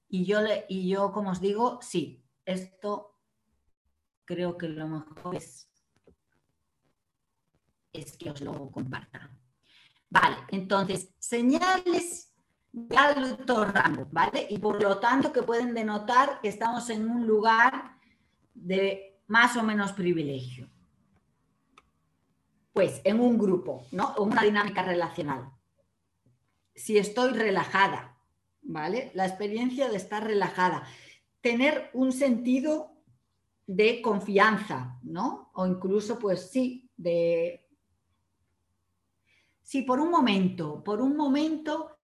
[0.08, 3.18] y yo, y yo como os digo, sí, esto
[4.24, 5.70] creo que lo mejor es,
[7.92, 9.30] es que os lo comparta.
[10.08, 12.32] Vale, entonces, señales
[12.72, 14.46] de alto rango, ¿vale?
[14.48, 17.98] Y por lo tanto que pueden denotar que estamos en un lugar
[18.54, 20.70] de más o menos privilegio
[22.76, 24.14] pues en un grupo, ¿no?
[24.18, 25.50] Una dinámica relacional.
[26.74, 28.18] Si estoy relajada,
[28.60, 29.10] ¿vale?
[29.14, 30.86] La experiencia de estar relajada.
[31.40, 32.92] Tener un sentido
[33.66, 35.50] de confianza, ¿no?
[35.54, 37.66] O incluso, pues sí, de...
[39.62, 41.96] Si por un momento, por un momento,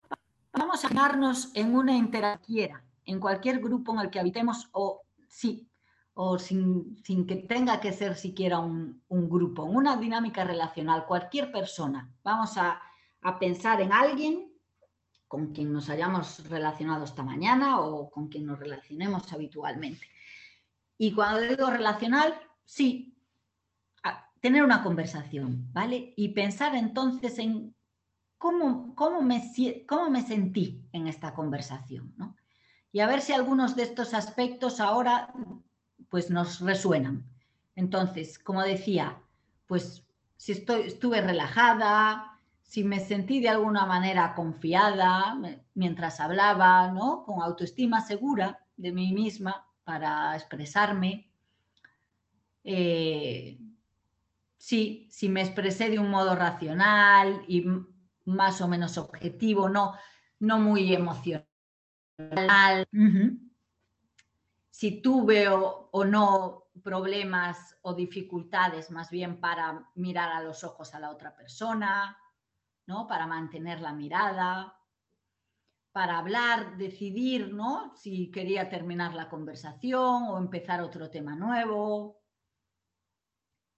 [0.54, 5.68] vamos a darnos en una interacción, en cualquier grupo en el que habitemos, o sí,
[6.14, 12.12] o sin, que tenga que ser siquiera un, grupo, una dinámica relacional, cualquier persona.
[12.22, 12.80] Vamos a,
[13.38, 14.52] pensar en alguien
[15.28, 20.04] con quien nos hayamos relacionado esta mañana o con quien nos relacionemos habitualmente.
[20.98, 22.34] Y cuando digo relacional,
[22.64, 23.16] sí,
[24.40, 26.12] tener una conversación, ¿vale?
[26.16, 27.76] Y pensar entonces en
[28.38, 29.40] cómo, cómo, me,
[29.86, 32.36] cómo me sentí en esta conversación, ¿no?
[32.90, 35.32] Y a ver si algunos de estos aspectos ahora
[36.12, 37.24] pues nos resuenan.
[37.74, 39.18] Entonces, como decía,
[39.66, 40.04] pues
[40.36, 45.38] si estoy, estuve relajada, si me sentí de alguna manera confiada
[45.72, 47.24] mientras hablaba, ¿no?
[47.24, 51.32] Con autoestima segura de mí misma para expresarme.
[52.62, 53.58] Eh,
[54.58, 57.64] sí, si me expresé de un modo racional y
[58.26, 59.94] más o menos objetivo, no,
[60.40, 61.46] no muy emocional
[64.72, 70.98] si tuve o, no problemas o dificultades, más bien para mirar a los ojos a
[70.98, 72.16] la otra persona,
[72.86, 73.06] ¿no?
[73.06, 74.74] Para mantener la mirada,
[75.92, 77.94] para hablar, decidir, ¿no?
[77.96, 82.22] Si quería terminar la conversación o empezar otro tema nuevo.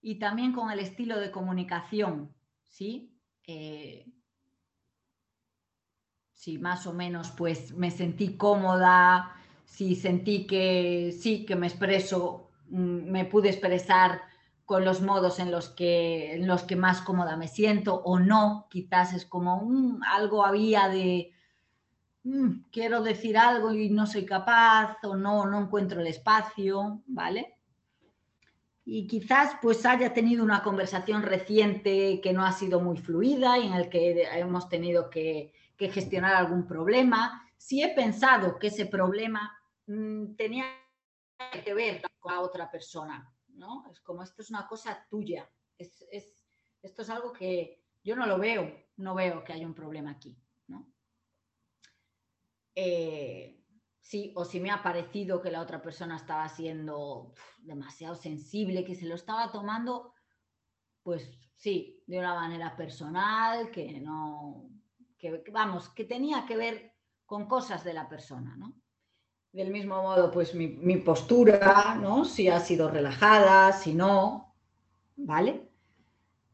[0.01, 2.33] Y también con el estilo de comunicación,
[2.69, 3.19] ¿sí?
[3.49, 4.07] Eh,
[6.35, 9.35] si más o menos pues me sentí cómoda,
[9.75, 14.22] si sentí que sí, que me expreso, mm, me pude expresar
[14.64, 18.66] con los modos en los que, en los que más cómoda me siento o no,
[18.70, 21.33] quizás es como mm, algo había de
[22.22, 27.55] mm, quiero decir algo y no soy capaz o no, no encuentro el espacio, ¿vale?
[28.85, 33.66] y quizás pues haya tenido una conversación reciente que no ha sido muy fluida y
[33.66, 37.47] en el que hemos tenido que, gestionar algún problema.
[37.59, 39.53] Si he pensado que ese problema
[39.87, 40.64] mm, tenía
[41.64, 43.87] que ver con la otra persona, ¿no?
[43.91, 46.05] Es como esto es una cosa tuya, es,
[46.82, 50.37] esto es algo que yo no lo veo, no veo que haya un problema aquí,
[50.68, 50.93] ¿no?
[52.74, 53.62] Eh,
[54.01, 58.95] sí, o si me ha parecido que la otra persona estaba siendo demasiado sensible, que
[58.95, 60.12] se lo estaba tomando,
[61.03, 64.68] pues sí, de una manera personal, que no,
[65.18, 68.84] que vamos, que tenía que ver con cosas de la persona, ¿no?
[69.55, 72.25] Del mismo modo, pues mi, postura, ¿no?
[72.25, 74.53] Si ha sido relajada, si no,
[75.15, 75.71] ¿vale?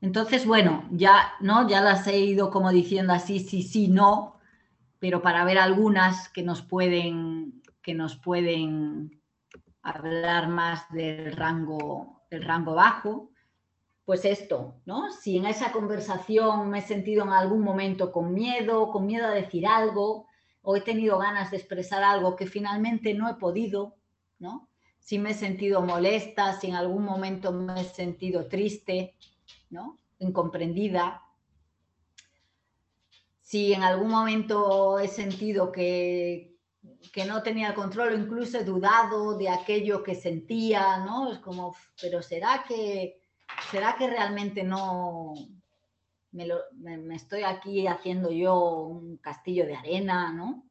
[0.02, 1.66] Entonces, bueno, ya, ¿no?
[1.66, 4.36] Ya las he ido como diciendo así, sí, sí, no,
[4.98, 9.18] pero para ver algunas que nos pueden, que nos pueden
[9.80, 13.30] hablar más del rango, el rango bajo,
[14.04, 15.10] pues esto, ¿no?
[15.10, 19.30] Si en esa conversación me he sentido en algún momento con miedo, con miedo a
[19.30, 20.26] decir algo,
[20.62, 23.96] o he tenido ganas de expresar algo que finalmente no he podido,
[24.38, 24.68] ¿no?
[24.98, 29.14] Si me he sentido molesta, si en algún momento me he sentido triste,
[29.70, 29.98] ¿no?
[30.18, 31.22] Incomprendida,
[33.50, 36.56] si en algún momento he sentido que,
[37.12, 41.32] que no tenía control incluso he dudado de aquello que sentía, ¿no?
[41.32, 43.20] Es como, pero ¿será que,
[43.70, 45.34] será que realmente no
[46.32, 50.64] me, estoy aquí haciendo yo un castillo de arena, ¿no?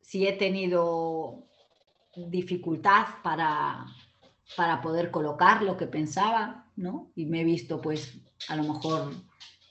[0.00, 1.46] Si he tenido
[2.16, 3.86] dificultad para,
[4.56, 7.10] para poder colocar lo que pensaba, ¿no?
[7.14, 9.12] Y me he visto pues a lo mejor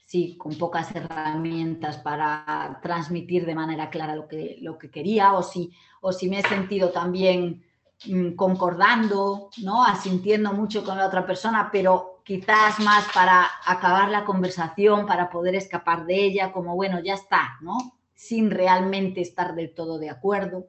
[0.06, 5.44] sí, con pocas herramientas para transmitir de manera clara lo que, lo que quería, o
[5.44, 5.72] si,
[6.02, 7.64] o si me he sentido también
[8.08, 9.84] mm, concordando, ¿no?
[9.86, 15.56] Asintiendo mucho con la otra persona, pero quizás más para acabar la conversación, para poder
[15.56, 17.98] escapar de ella, como bueno, ya está, ¿no?
[18.14, 20.68] Sin realmente estar del todo de acuerdo,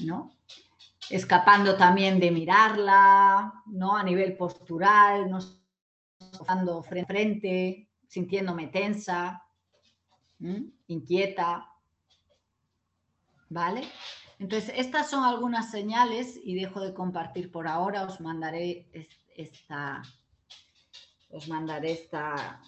[0.00, 0.34] ¿no?
[1.10, 3.94] Escapando también de mirarla, ¿no?
[3.94, 5.40] A nivel postural, no
[6.18, 9.44] estando frente a frente, sintiéndome tensa,
[10.86, 11.68] inquieta.
[13.50, 13.82] ¿Vale?
[14.38, 18.04] Entonces, estas son algunas señales y dejo de compartir por ahora.
[18.04, 18.88] Os mandaré
[19.36, 20.02] esta,
[21.34, 22.60] os mandaré esta,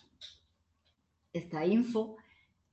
[1.33, 2.17] esta info.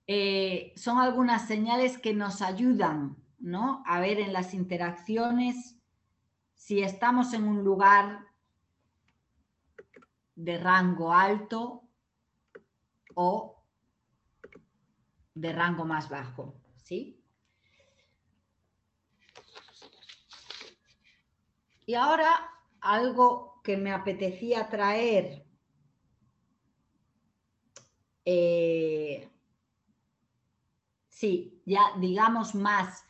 [0.07, 3.83] Eh, son algunas señales que nos ayudan ¿no?
[3.85, 5.77] a ver en las interacciones
[6.55, 8.25] si estamos en un lugar
[10.35, 11.83] de rango alto
[13.13, 13.63] o
[15.35, 17.19] de rango más bajo, ¿sí?
[21.85, 25.42] Y ahora algo que me apetecía traer
[28.25, 29.29] eh,
[31.09, 33.03] sí, ya digamos más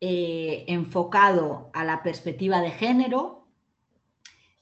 [0.00, 3.46] eh, enfocado a la perspectiva de género,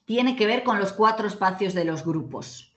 [0.05, 2.67] tiene que ver con los cuatro espacios de los grupos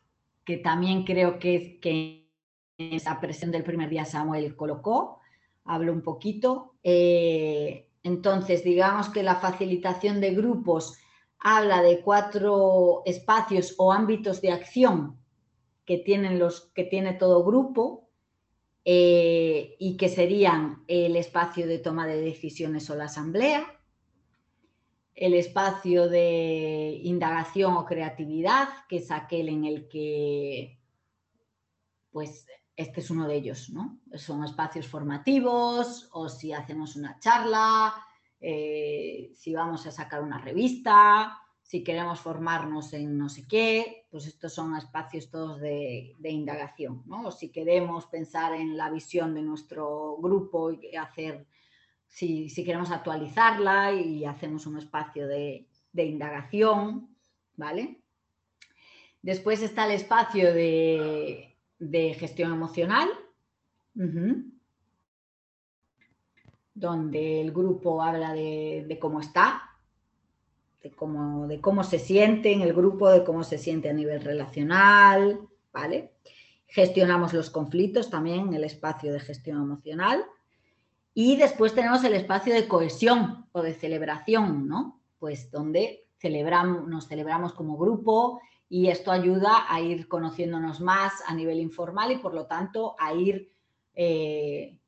[0.51, 2.29] que también creo que, que
[2.77, 5.21] en esa presión del primer día Samuel colocó,
[5.65, 6.75] hablo un poquito.
[6.83, 10.99] Eh, entonces, digamos que la facilitación de grupos
[11.39, 15.20] habla de cuatro espacios o ámbitos de acción
[15.91, 18.09] que, tienen los, que tiene todo grupo
[18.85, 23.67] eh, y que serían el espacio de toma de decisiones o la asamblea,
[25.17, 30.79] el espacio de indagación o creatividad, que es aquel en el que,
[32.13, 33.99] pues, este es uno de ellos, ¿no?
[34.15, 37.93] Son espacios formativos o si hacemos una charla,
[38.41, 41.37] eh, si vamos a sacar una revista,
[41.71, 47.05] si queremos formarnos en no sé qué, pues estos son espacios todos de, de indagación,
[47.07, 47.29] ¿no?
[47.29, 51.47] O si queremos pensar en la visión de nuestro grupo y hacer
[52.11, 57.09] si, queremos actualizarla y hacemos un espacio de, indagación,
[57.57, 58.01] ¿vale?
[59.23, 61.55] Después está el espacio de,
[62.19, 63.09] gestión emocional,
[66.75, 69.70] donde el grupo habla de, cómo está,
[70.83, 74.23] de cómo, de cómo se siente en el grupo, de cómo se siente a nivel
[74.23, 75.41] relacional,
[75.73, 76.13] ¿vale?
[76.67, 80.25] Gestionamos los conflictos también el espacio de gestión emocional.
[81.13, 85.01] Y después tenemos el espacio de cohesión o de celebración, ¿no?
[85.19, 91.35] Pues donde celebramos, nos celebramos como grupo y esto ayuda a ir conociéndonos más a
[91.35, 93.53] nivel informal y por lo tanto a ir,
[93.95, 94.79] eh,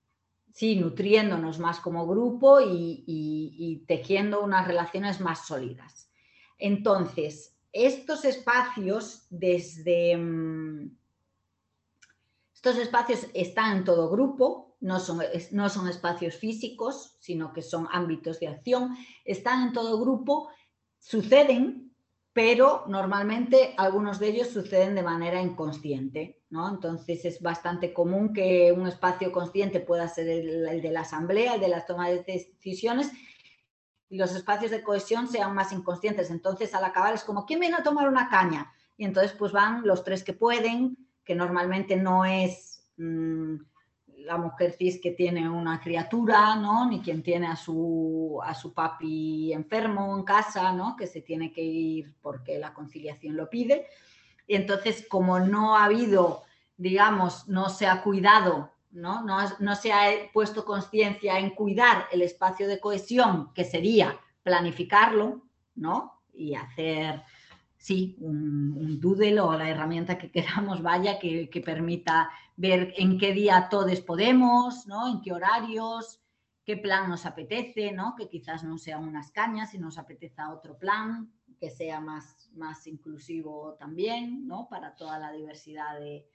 [0.53, 6.11] sí, nutriéndonos más como grupo y, tejiendo unas relaciones más sólidas.
[6.59, 10.17] Entonces, estos espacios desde...
[10.17, 10.97] Mm,
[12.55, 17.89] estos espacios están en todo grupo, no son, no son espacios físicos, sino que son
[17.91, 20.49] ámbitos de acción, están en todo grupo,
[21.01, 21.93] suceden
[22.33, 26.69] pero normalmente algunos de ellos suceden de manera inconsciente, ¿no?
[26.69, 31.61] Entonces es bastante común que un espacio consciente pueda ser el, de la asamblea, el
[31.63, 33.11] de las tomas de decisiones,
[34.11, 36.31] y los espacios de cohesión sean más inconscientes.
[36.31, 38.71] Entonces al acabar es como, ¿quién viene a tomar una caña?
[38.99, 42.85] Y entonces pues van los tres que pueden, que normalmente no es...
[42.99, 43.57] Mm,
[44.25, 46.89] la mujer cis que tiene una criatura, ¿no?
[46.89, 50.95] Ni quien tiene a su, a su papi enfermo en casa, ¿no?
[50.95, 53.89] Que se tiene que ir porque la conciliación lo pide.
[54.47, 56.43] Y entonces, como no ha habido,
[56.77, 59.23] digamos, no se ha cuidado, ¿no?
[59.25, 65.43] No, no se ha puesto conciencia en cuidar el espacio de cohesión, que sería planificarlo,
[65.75, 66.21] ¿no?
[66.33, 67.23] Y hacer
[67.83, 73.69] sí, un, doodle o la herramienta que queramos, vaya, que, permita ver en qué día
[73.69, 75.09] todos podemos, ¿no?
[75.09, 76.21] En qué horarios,
[76.65, 78.15] qué plan nos apetece, ¿no?
[78.17, 81.33] Que quizás no sean unas cañas, y nos apeteza otro plan,
[81.63, 84.67] que sea más, más inclusivo también, ¿no?
[84.69, 86.29] Para toda la diversidad de,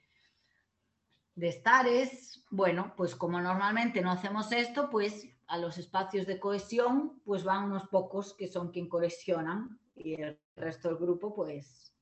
[1.34, 2.42] de estares.
[2.48, 7.64] Bueno, pues como normalmente no hacemos esto, pues a los espacios de cohesión, pues van
[7.64, 11.94] unos pocos que son quien cohesionan y el resto del grupo pues,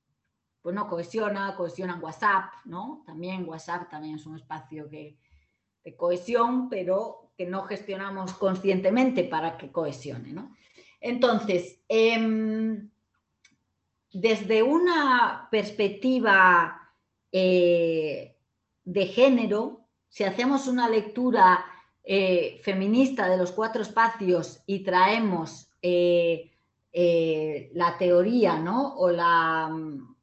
[0.62, 3.03] pues no cohesiona, cohesionan WhatsApp, ¿no?
[3.07, 5.18] También WhatsApp también es un espacio que,
[5.83, 10.55] de cohesión, pero que no gestionamos conscientemente para que cohesione, ¿no?
[11.01, 12.89] Entonces, em,
[14.19, 16.91] desde una perspectiva
[17.31, 18.35] eh,
[18.83, 21.67] de género, si hacemos una lectura
[22.03, 26.51] eh, feminista de los cuatro espacios y traemos eh,
[27.75, 28.97] la teoría, ¿no?
[28.97, 29.69] O la...
[29.69, 30.17] Mm,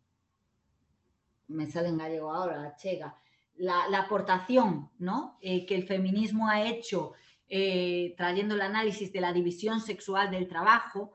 [1.50, 3.16] me sale en gallego ahora, la chega.
[3.58, 5.38] La, aportación, ¿no?
[5.40, 7.14] Que el feminismo ha hecho
[8.18, 11.14] trayendo el análisis de la división sexual del trabajo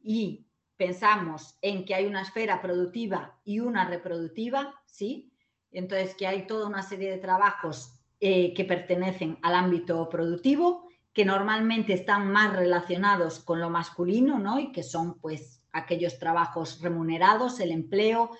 [0.00, 0.43] y
[0.76, 5.32] pensamos en que hay una esfera productiva y una reproductiva, ¿sí?
[5.70, 11.92] Entonces, que hay toda una serie de trabajos que pertenecen al ámbito productivo que normalmente
[11.92, 14.58] están más relacionados con lo masculino, ¿no?
[14.58, 18.30] Y que son pues aquellos trabajos remunerados, el empleo,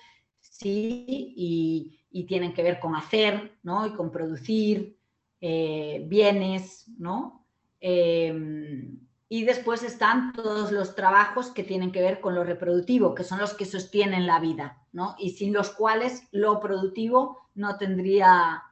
[0.41, 1.91] sí, y,
[2.27, 3.85] tienen que ver con hacer, ¿no?
[3.85, 4.97] Y con producir
[5.41, 7.45] eh, bienes, ¿no?
[7.79, 13.23] Em, y después están todos los trabajos que tienen que ver con lo reproductivo, que
[13.23, 15.15] son los que sostienen la vida, ¿no?
[15.17, 18.63] Y sin los cuales lo productivo no tendría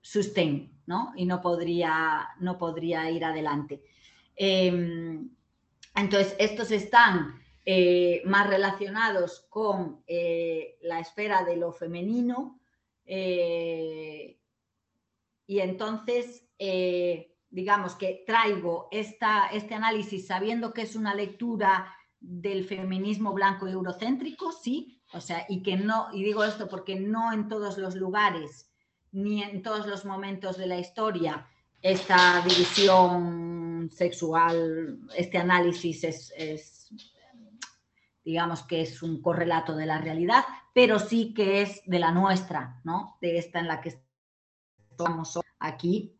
[0.00, 0.74] sustento.
[1.16, 3.82] Y no podría, no podría ir adelante.
[4.36, 5.30] Em,
[5.94, 12.60] entonces, estos están eh, más relacionados con eh, la esfera de lo femenino
[13.06, 14.38] eh,
[15.46, 16.44] y entonces,
[17.54, 24.50] digamos que traigo esta, este análisis sabiendo que es una lectura del feminismo blanco eurocéntrico,
[24.50, 28.72] sí, o sea, y que no, y digo esto porque no en todos los lugares
[29.12, 31.46] ni en todos los momentos de la historia
[31.80, 36.90] esta división sexual, este análisis es,
[38.24, 42.80] digamos que es un correlato de la realidad, pero sí que es de la nuestra,
[42.82, 43.16] ¿no?
[43.20, 43.94] De esta en la que
[44.90, 46.13] estamos aquí,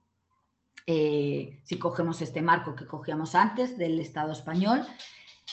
[0.86, 4.86] eh, si cogemos este marco que cogíamos antes del Estado español.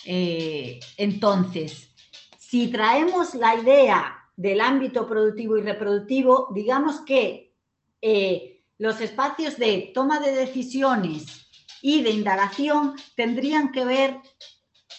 [0.05, 1.93] Eh, entonces,
[2.37, 7.55] si traemos la idea del ámbito productivo y reproductivo, digamos que
[8.01, 11.47] eh, los espacios de toma de decisiones
[11.81, 14.17] y de indagación tendrían que ver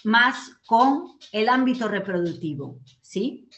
[0.05, 3.49] más con el ámbito reproductivo, ¿sí?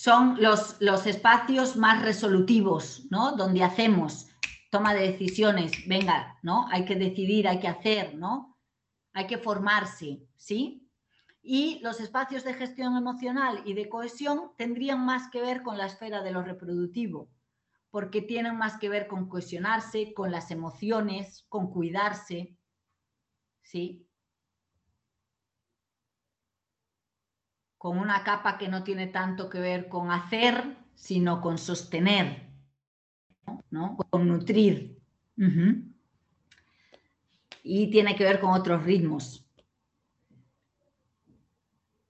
[0.00, 3.32] Son los, los espacios más resolutivos, ¿no?
[3.32, 4.28] Donde hacemos
[4.70, 6.66] toma de decisiones, venga, ¿no?
[6.70, 8.56] Hay que decidir, hay que hacer, ¿no?
[9.12, 10.90] Hay que formarse, ¿sí?
[11.42, 15.86] y los espacios de gestión emocional y de cohesión tendrían más que ver con la
[15.86, 17.30] esfera de lo reproductivo,
[17.90, 22.56] porque tienen más que ver con cohesionarse, con las emociones, con cuidarse.
[23.62, 24.06] ¿Sí?
[27.80, 32.46] Con una capa que no tiene tanto que ver con hacer, sino con sostener,
[33.70, 33.96] ¿no?
[33.96, 35.00] con nutrir.
[37.62, 39.46] Y tiene que ver con otros ritmos.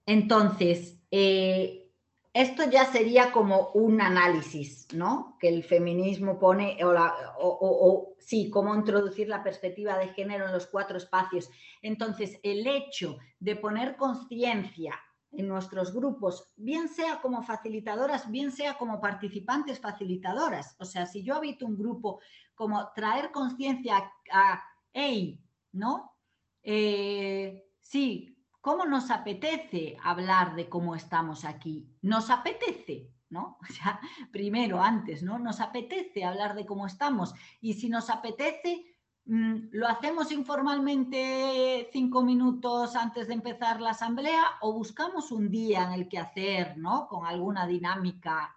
[0.05, 1.89] Entonces, eh,
[2.33, 5.37] esto ya sería como un análisis, ¿no?
[5.39, 6.91] Que el feminismo pone, o,
[7.39, 11.49] o, sí, cómo introducir la perspectiva de género en los cuatro espacios.
[11.81, 14.99] Entonces, el hecho de poner conciencia
[15.31, 20.75] en nuestros grupos, bien sea como facilitadoras, bien sea como participantes facilitadoras.
[20.79, 22.19] O sea, si yo habito un grupo,
[22.53, 26.17] como traer conciencia a, hey, ¿no?
[26.63, 31.89] Eh, sí, ¿cómo nos apetece hablar de cómo estamos aquí?
[32.01, 33.57] Nos apetece, ¿no?
[33.69, 33.99] O sea,
[34.31, 35.39] primero, antes, ¿no?
[35.39, 37.33] Nos apetece hablar de cómo estamos.
[37.61, 38.90] Y si nos apetece,
[39.25, 45.93] ¿lo hacemos informalmente cinco minutos antes de empezar la asamblea o buscamos un día en
[45.93, 47.07] el que hacer, ¿no?
[47.07, 48.55] Con alguna dinámica,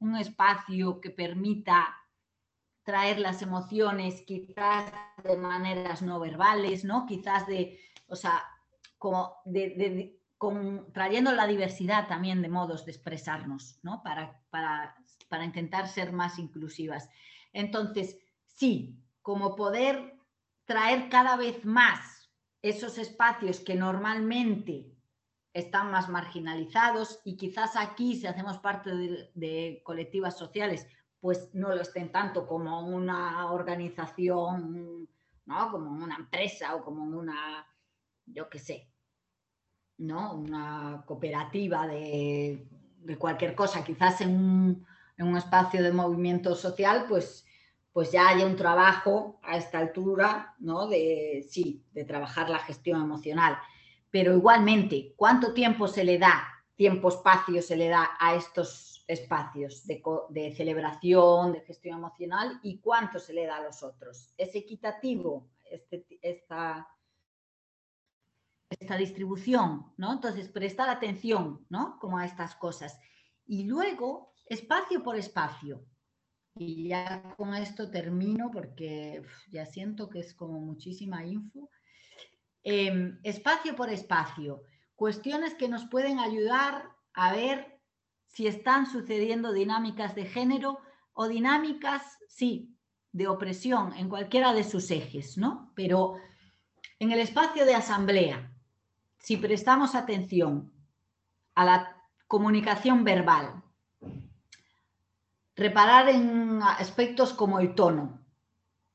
[0.00, 1.96] un espacio que permita
[2.82, 4.92] traer las emociones, quizás
[5.22, 7.06] de maneras no verbales, ¿no?
[7.06, 8.42] Quizás de, o sea,
[8.98, 10.20] como de,
[10.92, 14.02] trayendo la diversidad también de modos de expresarnos, ¿no?
[14.02, 14.96] Para, para,
[15.28, 17.08] para intentar ser más inclusivas.
[17.52, 20.18] Entonces, sí, como poder
[20.64, 24.92] traer cada vez más esos espacios que normalmente
[25.52, 28.90] están más marginalizados y quizás aquí, si hacemos parte
[29.34, 30.86] de, colectivas sociales,
[31.20, 35.08] pues no lo estén tanto como una organización,
[35.44, 35.70] ¿no?
[35.70, 37.66] como una empresa o como una,
[38.26, 38.88] yo qué sé,
[39.98, 40.34] ¿no?
[40.34, 42.66] Una cooperativa de,
[43.18, 44.84] cualquier cosa, quizás en
[45.18, 47.46] un, espacio de movimiento social, pues,
[47.92, 50.86] pues ya haya un trabajo a esta altura, ¿no?
[50.86, 53.58] De, sí, de trabajar la gestión emocional.
[54.10, 59.86] Pero igualmente, ¿cuánto tiempo se le da, tiempo, espacio se le da a estos espacios
[59.86, 64.32] de, celebración, de gestión emocional y cuánto se le da a los otros?
[64.36, 66.88] ¿Es equitativo este, esta
[68.80, 70.12] esta distribución, ¿no?
[70.12, 71.98] Entonces, prestar atención, ¿no?
[72.00, 72.98] Como a estas cosas.
[73.44, 75.84] Y luego, espacio por espacio.
[76.54, 81.70] Y ya con esto termino porque ya siento que es como muchísima info.
[82.62, 84.62] Em, espacio por espacio.
[84.94, 87.80] Cuestiones que nos pueden ayudar a ver
[88.26, 90.78] si están sucediendo dinámicas de género
[91.12, 92.76] o dinámicas, sí,
[93.12, 95.72] de opresión en cualquiera de sus ejes, ¿no?
[95.74, 96.16] Pero
[96.98, 98.50] en el espacio de asamblea,
[99.18, 100.72] si prestamos atención
[101.54, 103.61] a la comunicación verbal,
[105.56, 108.24] reparar en aspectos como el tono,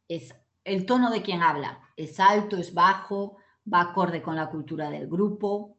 [0.07, 0.33] es
[0.63, 3.37] el tono de quien habla, es alto, es bajo,
[3.71, 5.77] va acorde con la cultura del grupo.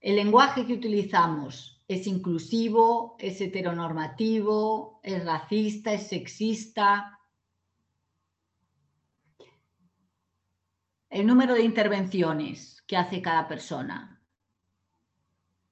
[0.00, 7.14] El lenguaje que utilizamos es inclusivo, es heteronormativo, es racista, es sexista,
[11.14, 14.20] el número de intervenciones que hace cada persona.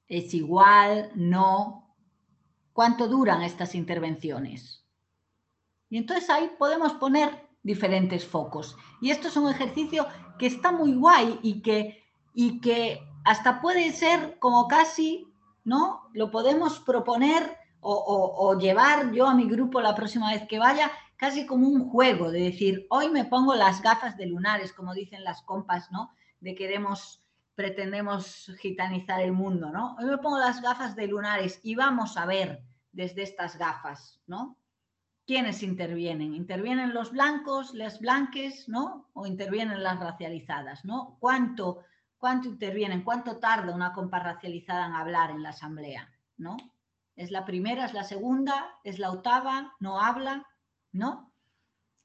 [0.07, 1.11] ¿Es igual?
[1.17, 1.82] ¿No?
[2.73, 4.85] ¿Cuánto duran estas intervenciones?
[5.91, 8.77] Y entonces ahí podemos poner diferentes focos.
[9.01, 10.07] Y esto es un ejercicio
[10.39, 12.03] que está muy guay y que,
[12.35, 15.27] y que hasta puede ser como casi,
[15.65, 16.09] ¿no?
[16.15, 20.91] Lo podemos proponer o, o, llevar yo a mi grupo la próxima vez que vaya,
[21.17, 25.25] casi como un juego de decir, hoy me pongo las gafas de lunares, como dicen
[25.25, 26.13] las compas, ¿no?
[26.43, 27.22] de queremos,
[27.55, 29.97] pretendemos gitanizar el mundo, ¿no?
[29.99, 34.59] Hoy me pongo las gafas de lunares y vamos a ver desde estas gafas, ¿no?
[35.27, 36.35] ¿Quiénes intervienen?
[36.35, 39.11] ¿Intervienen los blancos, las blanques, ¿no?
[39.13, 41.17] ¿O intervienen las racializadas, ¿no?
[41.21, 41.85] ¿Cuánto,
[42.19, 43.03] cuánto intervienen?
[43.03, 46.57] ¿Cuánto tarda una compa racializada en hablar en la asamblea, ¿no?
[47.15, 50.47] ¿Es la primera, es la segunda, es la octava, no habla,
[50.91, 51.33] ¿no?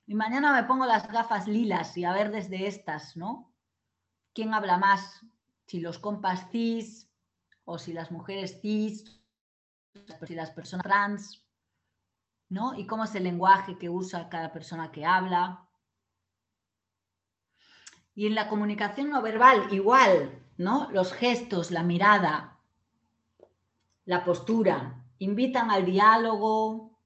[0.06, 3.52] Y mañana me pongo las gafas lilas y a ver desde estas, ¿no?
[4.38, 5.26] quién habla más,
[5.68, 7.10] si los compas cis
[7.66, 9.22] o si las mujeres cis,
[10.26, 11.44] si las personas trans,
[12.50, 12.74] ¿no?
[12.78, 15.68] Y cómo es el lenguaje que usa cada persona que habla.
[18.16, 20.90] Y en la comunicación no verbal, igual, ¿no?
[20.92, 22.58] Los gestos, la mirada,
[24.06, 26.98] la postura, invitan al diálogo,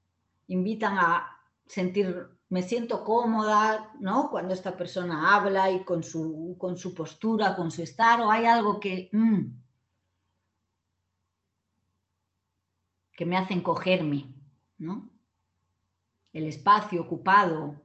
[0.46, 4.28] invitan a sentir me siento cómoda, ¿no?
[4.30, 8.44] Cuando esta persona habla y con su, con su postura, con su estar, o hay
[8.44, 9.40] algo que, mm,
[13.16, 14.34] que me hace encogerme,
[14.76, 15.08] ¿no?
[16.34, 17.80] El espacio ocupado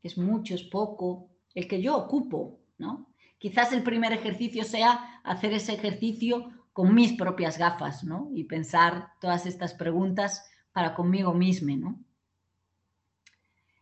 [0.00, 3.08] es mucho, es poco, el que yo ocupo, ¿no?
[3.36, 8.30] Quizás el primer ejercicio sea hacer ese ejercicio con mis propias gafas, ¿no?
[8.32, 11.98] Y pensar todas estas preguntas para conmigo misma, ¿no?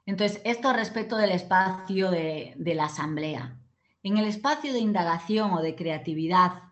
[0.06, 3.58] Entonces, esto respecto del espacio de, la asamblea.
[4.04, 6.62] En el espacio de indagación o de creatividad,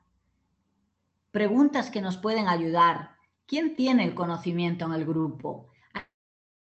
[1.33, 3.17] preguntas que nos pueden ayudar.
[3.47, 5.69] ¿Quién tiene el conocimiento en el grupo?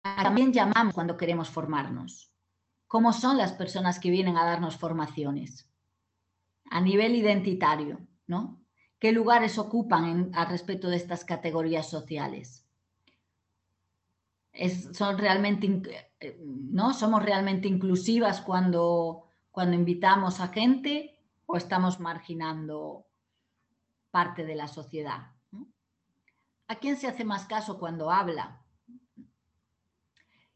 [0.04, 2.32] También llamamos cuando queremos formarnos.
[2.86, 5.68] ¿Cómo son las personas que vienen a darnos formaciones?
[6.70, 8.62] A nivel identitario, ¿no?
[9.00, 12.68] ¿Qué lugares ocupan al respecto de estas categorías sociales?
[14.94, 16.94] Son realmente, eh, ¿no?
[16.94, 23.06] ¿Somos realmente inclusivas cuando, cuando invitamos a gente o estamos marginando
[24.12, 25.32] parte de la sociedad?
[26.68, 28.62] ¿A quién se hace más caso cuando habla?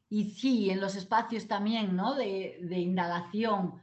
[0.09, 2.15] Y sí, en los espacios también ¿no?
[2.15, 3.81] de, indagación,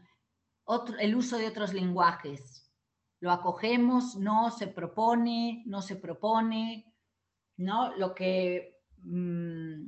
[0.99, 2.71] el uso de otros lenguajes.
[3.21, 6.91] Lo acogemos, no se propone, no se propone,
[7.59, 7.95] ¿no?
[7.97, 9.85] Lo que mm,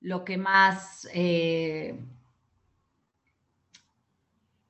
[0.00, 1.98] lo que más, eh,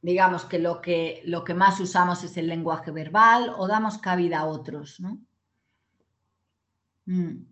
[0.03, 4.41] digamos que lo, que lo que más usamos es el lenguaje verbal o damos cabida
[4.41, 5.19] a otros, ¿no?
[7.07, 7.47] Mm.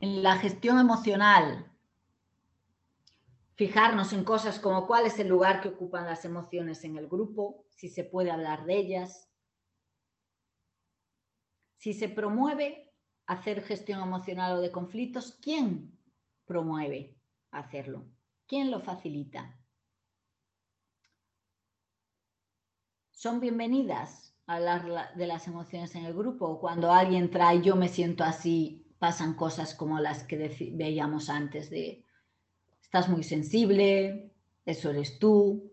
[0.00, 1.70] En la gestión emocional,
[3.54, 7.64] fijarnos en cosas como cuál es el lugar que ocupan las emociones en el grupo,
[7.68, 9.31] si se puede hablar de ellas,
[11.82, 12.92] si se promueve
[13.26, 15.98] hacer gestión emocional o de conflictos, ¿quién
[16.44, 17.16] promueve
[17.50, 18.06] hacerlo?
[18.46, 19.58] ¿Quién lo facilita?
[23.10, 26.60] Son bienvenidas a hablar de las emociones en el grupo.
[26.60, 30.36] Cuando alguien trae yo me siento así, pasan cosas como las que
[30.74, 32.04] veíamos antes de
[32.80, 34.32] estás muy sensible,
[34.64, 35.72] eso eres tú,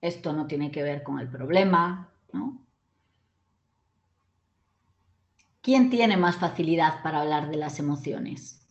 [0.00, 2.65] esto no tiene que ver con el problema, ¿no?
[5.66, 8.64] ¿Quién tiene más facilidad para hablar de las emociones?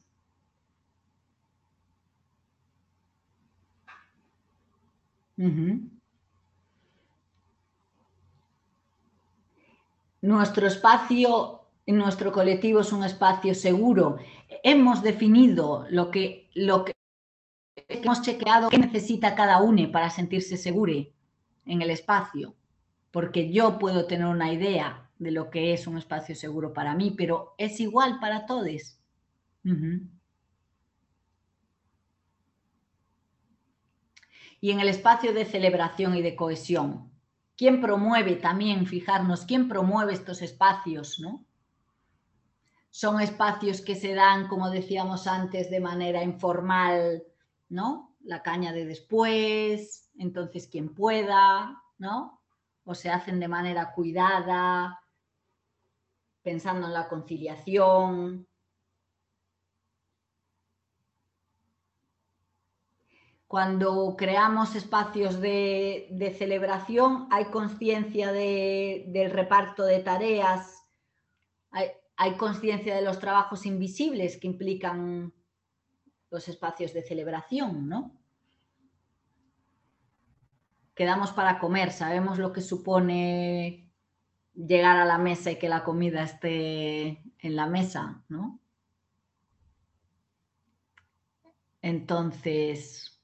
[10.21, 14.15] Nuestro espacio, nuestro colectivo es un espacio seguro.
[14.63, 16.93] Hemos definido lo que, lo que
[17.89, 20.93] hemos chequeado qué necesita cada uno para sentirse seguro
[21.65, 22.55] en el espacio,
[23.11, 27.13] porque yo puedo tener una idea de lo que es un espacio seguro para mí,
[27.17, 28.99] pero es igual para todos.
[34.61, 37.11] Y en el espacio de celebración y de cohesión,
[37.55, 41.45] ¿quién promueve también, fijarnos, quién promueve estos espacios, no?
[42.89, 47.23] Son espacios que se dan, como decíamos antes, de manera informal,
[47.69, 48.15] ¿no?
[48.23, 52.41] La caña de después, entonces quien pueda, ¿no?
[52.85, 54.99] O se hacen de manera cuidada,
[56.45, 58.47] pensando en la conciliación.
[63.47, 70.85] Cuando creamos espacios de, celebración, hay conciencia del reparto de tareas,
[71.71, 75.33] hay, hay conciencia de los trabajos invisibles que implican
[76.29, 78.21] los espacios de celebración, ¿no?
[80.93, 83.84] Quedamos para comer, sabemos lo que supone
[84.55, 88.59] llegar a la mesa y que la comida esté en la mesa, ¿no?
[91.81, 93.21] Entonces,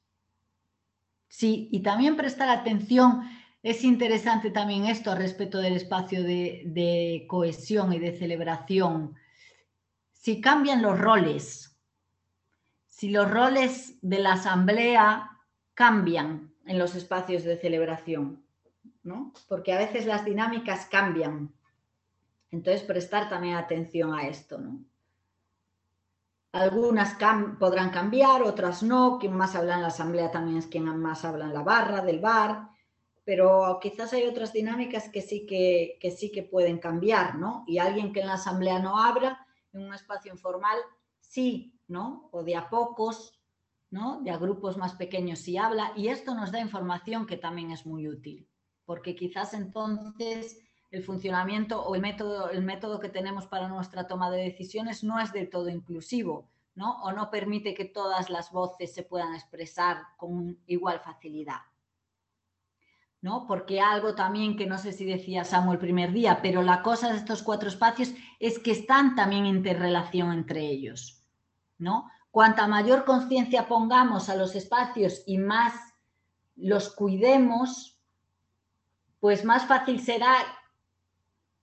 [1.27, 3.23] sí, y también prestar atención,
[3.63, 9.15] es interesante también esto respecto del espacio de, de cohesión y de celebración.
[10.13, 11.79] Si cambian los roles,
[12.89, 15.31] si los roles de la asamblea
[15.73, 18.45] cambian en los espacios de celebración,
[19.47, 21.53] porque a veces las dinámicas cambian.
[22.51, 24.59] Entonces, prestar también atención a esto,
[26.51, 27.15] Algunas
[27.59, 29.17] podrán cambiar, otras no.
[29.19, 32.19] Quien más habla en la asamblea también es quien más habla en la barra del
[32.19, 32.69] bar,
[33.23, 37.63] pero quizás hay otras dinámicas que sí que, que sí que pueden cambiar, ¿no?
[37.67, 40.77] Y alguien que en la asamblea no habla, en un espacio informal,
[41.21, 42.27] sí, ¿no?
[42.31, 43.39] O de a pocos,
[43.89, 44.19] ¿no?
[44.21, 47.85] De a grupos más pequeños sí habla, y esto nos da información que también es
[47.85, 48.50] muy útil
[48.91, 54.29] porque quizás entonces el funcionamiento o el método, el método que tenemos para nuestra toma
[54.29, 57.01] de decisiones no es del todo inclusivo, ¿no?
[57.03, 61.61] O no permite que todas las voces se puedan expresar con igual facilidad.
[63.21, 63.47] ¿no?
[63.47, 67.13] Porque algo también que no sé si decía Samuel el primer día, pero la cosa
[67.13, 71.23] de estos cuatro espacios es que están también en interrelación entre ellos,
[71.77, 72.09] ¿no?
[72.29, 75.73] Cuanta mayor conciencia pongamos a los espacios y más
[76.57, 77.90] los cuidemos,
[79.21, 80.35] pues más fácil será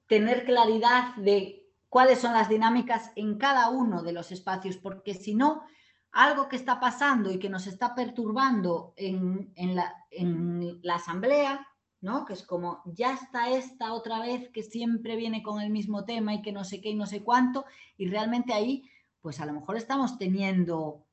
[0.06, 5.34] tener claridad de cuáles son las dinámicas en cada uno de los espacios, porque si
[5.34, 5.64] no,
[6.12, 11.66] algo que está pasando y que nos está perturbando en, la, en la asamblea,
[12.00, 12.24] ¿no?
[12.24, 16.34] Que es como, ya está esta otra vez que siempre viene con el mismo tema
[16.34, 17.64] y que no sé qué y no sé cuánto,
[17.96, 18.88] y realmente ahí,
[19.20, 21.04] pues a lo mejor estamos teniendo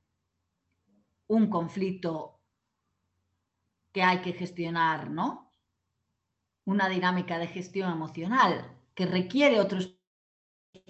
[1.27, 2.39] un conflicto
[3.91, 5.44] que hay que gestionar, ¿no?
[6.65, 9.95] Una dinámica de gestión emocional que requiere otros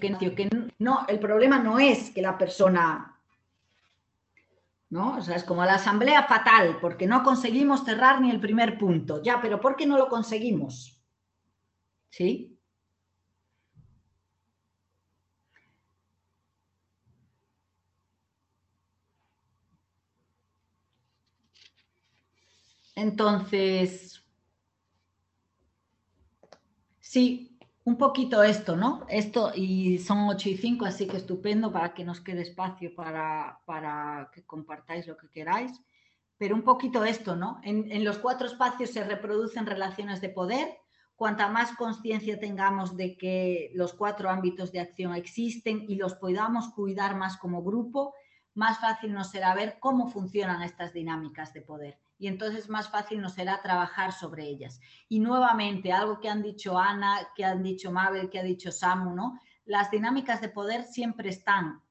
[0.02, 0.50] que
[0.80, 3.16] no, el problema no es que la persona
[4.90, 5.18] ¿no?
[5.18, 9.22] O sea, es como la asamblea fatal, porque no conseguimos cerrar ni el primer punto.
[9.22, 11.00] Ya, pero ¿por qué no lo conseguimos?
[12.10, 12.58] ¿Sí?
[22.96, 24.15] Entonces,
[27.16, 29.06] sí, un poquito esto, ¿no?
[29.08, 33.62] Esto, y son 8 y 5, así que estupendo para que nos quede espacio para,
[33.64, 35.72] para que compartáis lo que queráis.
[36.38, 37.62] Pero un poquito esto, ¿no?
[37.64, 40.68] En, en los cuatro espacios se reproducen relaciones de poder.
[41.16, 46.74] Cuanta más conciencia tengamos de que los cuatro ámbitos de acción existen y los podamos
[46.74, 48.14] cuidar más como grupo,
[48.56, 53.22] más fácil nos será ver cómo funcionan estas dinámicas de poder y entonces más fácil
[53.22, 54.80] nos será trabajar sobre ellas.
[55.10, 59.14] Y nuevamente, algo que han dicho Ana, que han dicho Mabel, que ha dicho Samu,
[59.14, 59.40] ¿no?
[59.66, 61.82] Las dinámicas de poder siempre están,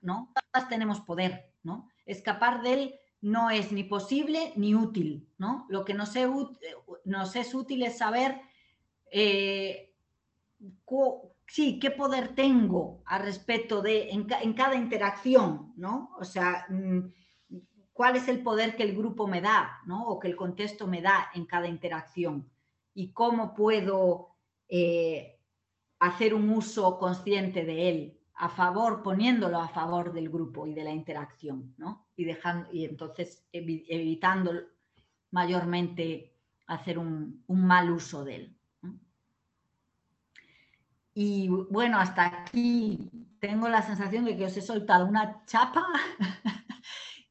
[0.00, 0.32] ¿no?
[0.52, 1.88] Todas tenemos poder, ¿no?
[2.06, 5.66] Escapar de él no es ni posible ni útil, ¿no?
[5.68, 6.28] Lo que nos es,
[7.04, 8.40] nos es útil es saber,
[9.10, 9.94] eh,
[11.46, 16.10] sí, qué poder tengo al respecto de, en, en, cada interacción, ¿no?
[16.18, 17.12] O sea, mm,
[17.92, 20.06] cuál es el poder que el grupo me da, ¿no?
[20.06, 22.50] O que el contexto me da en cada interacción
[22.94, 24.36] y cómo puedo
[24.68, 25.38] eh,
[25.98, 30.84] hacer un uso consciente de él a favor, poniéndolo a favor del grupo y de
[30.84, 32.06] la interacción, ¿no?
[32.16, 34.52] Y, dejando, y entonces evitando
[35.30, 36.34] mayormente
[36.66, 38.56] hacer un, mal uso de él.
[41.14, 45.86] Y bueno, hasta aquí tengo la sensación de que os he soltado una chapa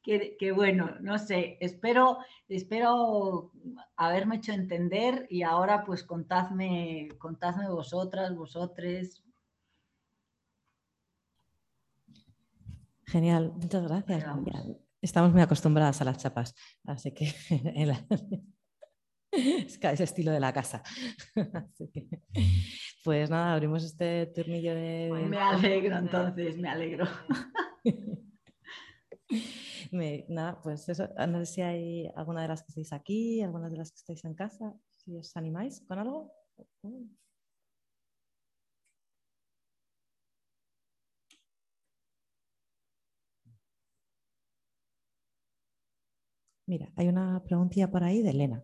[0.02, 3.52] que, bueno, no sé, espero, espero
[3.96, 9.24] haberme hecho entender y ahora pues contadme, contadme vosotras, vosotres.
[13.06, 14.24] Genial, muchas gracias.
[15.00, 17.26] Estamos muy acostumbradas a las chapas, así que
[19.32, 20.82] es ese estilo de la casa.
[23.04, 25.26] pues nada, abrimos este turnillo de...
[25.28, 27.06] Me alegro entonces, me alegro.
[29.92, 33.76] nada, pues eso, no sé si hay alguna de las que estáis aquí, alguna de
[33.76, 36.32] las que estáis en casa, si os animáis con algo.
[46.66, 48.62] Mira, hay una preguntilla por ahí de Elena.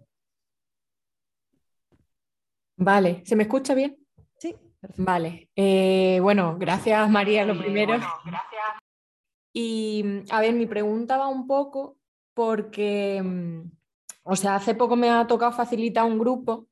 [2.76, 3.98] Vale, ¿se me escucha bien?
[4.38, 5.04] Sí, perfecto.
[5.04, 7.94] Vale, eh, bueno, gracias María, lo primero.
[8.24, 8.87] gracias.
[9.60, 11.98] Y, mm, a ver, mi pregunta va un poco
[12.32, 13.72] porque, mm,
[14.22, 16.68] o sea, hace poco me ha tocado facilitar un grupo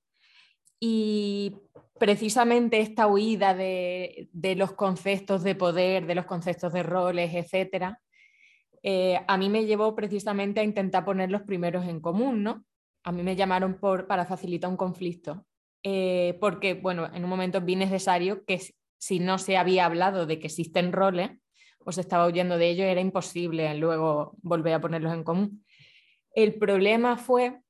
[0.79, 1.57] y
[1.99, 8.01] precisamente esta huida de, los conceptos de poder, de los conceptos de roles, etcétera,
[8.85, 12.65] eh, a mí me llevó precisamente a intentar poner los primeros en común, ¿no?
[13.03, 15.45] A mí me llamaron por, para facilitar un conflicto,
[15.83, 18.61] eh, porque, bueno, en un momento vi necesario que
[18.99, 21.31] si no se había hablado de que existen roles,
[21.87, 25.65] os estaba huyendo de ello, era imposible luego volver a ponerlos en común.
[26.35, 27.61] El problema fue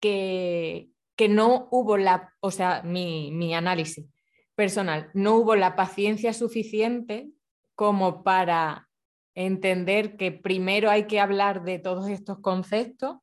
[0.00, 4.06] que, que no hubo la, o sea, mi, mi análisis
[4.54, 7.30] personal, no hubo la paciencia suficiente
[7.74, 8.88] como para
[9.34, 13.16] entender que primero hay que hablar de todos estos conceptos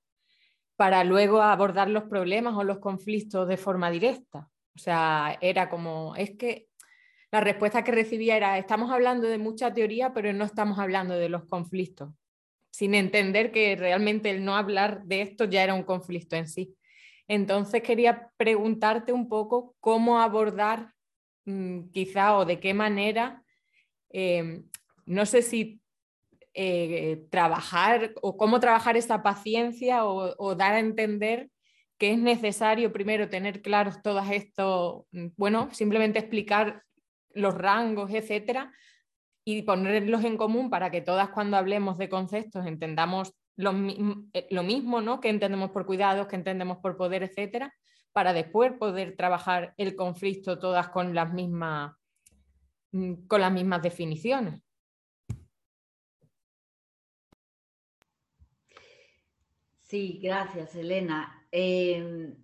[0.75, 4.49] para luego abordar los problemas o los conflictos de forma directa.
[4.75, 6.68] O sea, era como, es que
[7.31, 11.29] la respuesta que recibía era, estamos hablando de mucha teoría, pero no estamos hablando de
[11.29, 12.11] los conflictos,
[12.71, 16.75] sin entender que realmente el no hablar de esto ya era un conflicto en sí.
[17.27, 20.93] Entonces quería preguntarte un poco cómo abordar
[21.45, 23.43] mm, quizá o de qué manera,
[24.09, 24.67] em,
[25.05, 25.79] no sé si
[26.55, 31.49] eh, trabajar o cómo trabajar esa paciencia o, dar a entender
[31.99, 36.83] que es necesario primero tener claros todos estos, mm, bueno, simplemente explicar
[37.33, 38.73] los rangos, etcétera,
[39.45, 43.73] y ponerlos en común para que todas cuando hablemos de conceptos entendamos lo,
[44.33, 45.19] eh, lo mismo, ¿no?
[45.19, 47.73] ¿Qué entendemos por cuidados, que entendemos por poder, etcétera?
[48.13, 51.93] Para después poder trabajar el conflicto todas con las mismas,
[52.91, 54.61] mm, con las mismas definiciones.
[59.81, 61.47] Sí, gracias, Elena.
[61.51, 62.35] Em,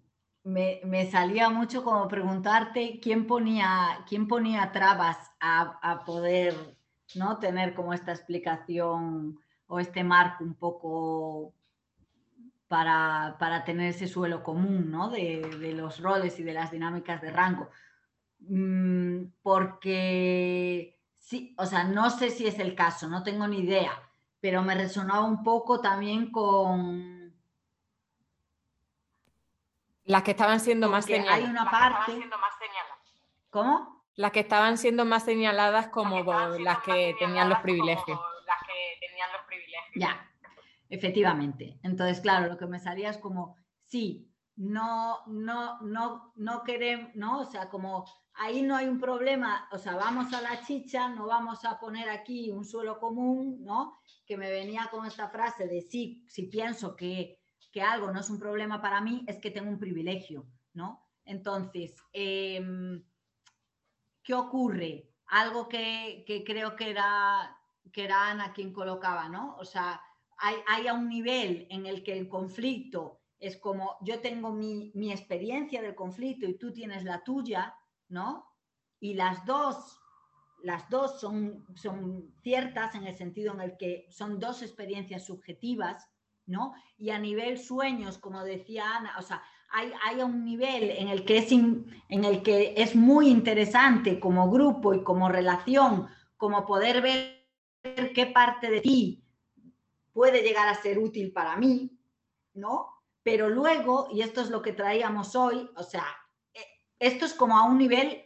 [0.46, 6.78] me, salía mucho como preguntarte quién ponía, quién ponía trabas a, poder
[7.16, 7.40] ¿no?
[7.40, 11.54] tener como esta explicación o este marco un poco
[12.68, 15.10] para, tener ese suelo común ¿no?
[15.10, 17.70] de, los roles y de las dinámicas de rango.
[18.40, 23.94] Mm, porque sí, o sea, no sé si es el caso, no tengo ni idea,
[24.40, 27.15] pero me resonaba un poco también con
[30.06, 31.44] las que estaban siendo más señaladas.
[31.44, 32.30] Hay una parte.
[33.50, 34.06] ¿Cómo?
[34.16, 36.24] Las que estaban siendo más señaladas como
[36.60, 38.20] las que, tenían los privilegios.
[38.46, 39.96] Las que tenían los privilegios.
[39.96, 40.30] Ya,
[40.90, 41.80] efectivamente.
[41.84, 47.40] Entonces, claro, lo que me salía es como, sí, no, no, no, no queremos, ¿no?
[47.40, 51.28] O sea, como ahí no hay un problema, o sea, vamos a la chicha, no
[51.28, 54.00] vamos a poner aquí un suelo común, ¿no?
[54.26, 57.40] Que me venía con esta frase de sí, si pienso que
[57.76, 61.10] que algo no es un problema para mí, es que tengo un privilegio, ¿no?
[61.26, 63.04] Entonces, em,
[64.24, 65.12] ¿qué ocurre?
[65.26, 67.54] Algo que, creo que era,
[67.92, 69.58] que era Ana quien colocaba, ¿no?
[69.58, 70.02] O sea,
[70.38, 74.94] hay, hay, a un nivel en el que el conflicto es como yo tengo mi,
[74.96, 77.76] mi experiencia del conflicto y tú tienes la tuya,
[78.08, 78.48] ¿no?
[79.02, 80.00] Y las dos
[80.64, 86.10] las dos son, son ciertas en el sentido en el que son dos experiencias subjetivas,
[86.46, 86.74] ¿no?
[86.98, 91.26] Y a nivel sueños, como decía Ana, o sea, hay, hay un nivel en el,
[91.26, 97.02] que es en el que es muy interesante como grupo y como relación, como poder
[97.02, 99.24] ver qué parte de ti
[100.14, 102.00] puede llegar a ser útil para mí,
[102.54, 102.90] ¿no?
[103.22, 106.06] Pero luego, y esto es lo que traíamos hoy, o sea,
[106.54, 106.66] eh,
[107.00, 108.24] esto es como a un nivel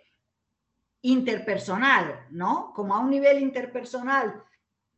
[1.01, 2.74] interpersonal, ¿no?
[2.76, 4.43] Como a un nivel interpersonal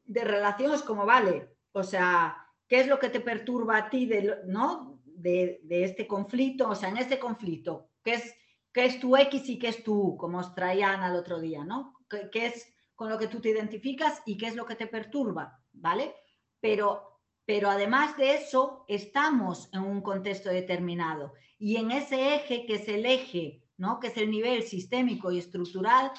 [0.04, 2.41] de relaciones como, vale, o sea,
[2.72, 5.02] ¿Qué es lo que te perturba a ti de, ¿no?
[5.04, 6.70] de, este conflicto?
[6.70, 8.34] O sea, en este conflicto, ¿qué es,
[8.72, 10.18] qué es tu X y qué es tu U?
[10.18, 11.98] Como os traían al otro día, ¿no?
[12.32, 15.62] ¿Qué, es con lo que tú te identificas y qué es lo que te perturba?
[15.74, 16.16] ¿Vale?
[16.62, 21.34] Pero, pero además de eso, estamos en un contexto determinado.
[21.60, 24.00] Y en ese eje, que es el eje, ¿no?
[24.00, 26.14] que es el nivel sistémico y estructural,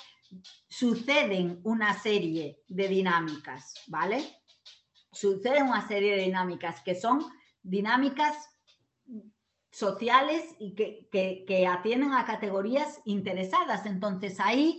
[0.68, 4.41] suceden una serie de dinámicas, ¿vale?
[5.12, 7.24] Sucede una serie de dinámicas que son
[7.62, 8.48] dinámicas
[9.70, 13.86] sociales y que, atienden a categorías interesadas.
[13.86, 14.78] Entonces ahí,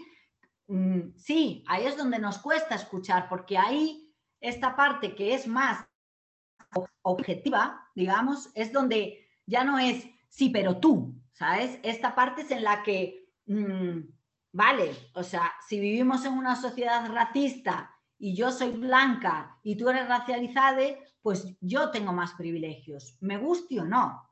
[0.68, 5.88] mm, sí, ahí es donde nos cuesta escuchar, porque ahí esta parte que es más
[7.02, 11.80] objetiva, digamos, es donde ya no es sí, pero tú, ¿sabes?
[11.84, 14.00] Esta parte es en la que, mm,
[14.52, 17.93] vale, o sea, si vivimos en una sociedad racista
[18.24, 20.82] y yo soy blanca y tú eres racializada,
[21.22, 24.32] pues yo tengo más privilegios, me guste o no.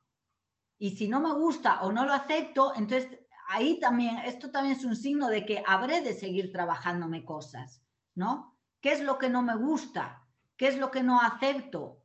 [0.80, 3.20] Y si no me gusta o no lo acepto, entonces
[3.50, 7.84] ahí también, esto también es un signo de que habré de seguir trabajándome cosas,
[8.16, 8.58] ¿no?
[8.80, 10.26] ¿Qué es lo que no me gusta?
[10.56, 12.02] ¿Qué es lo que no acepto?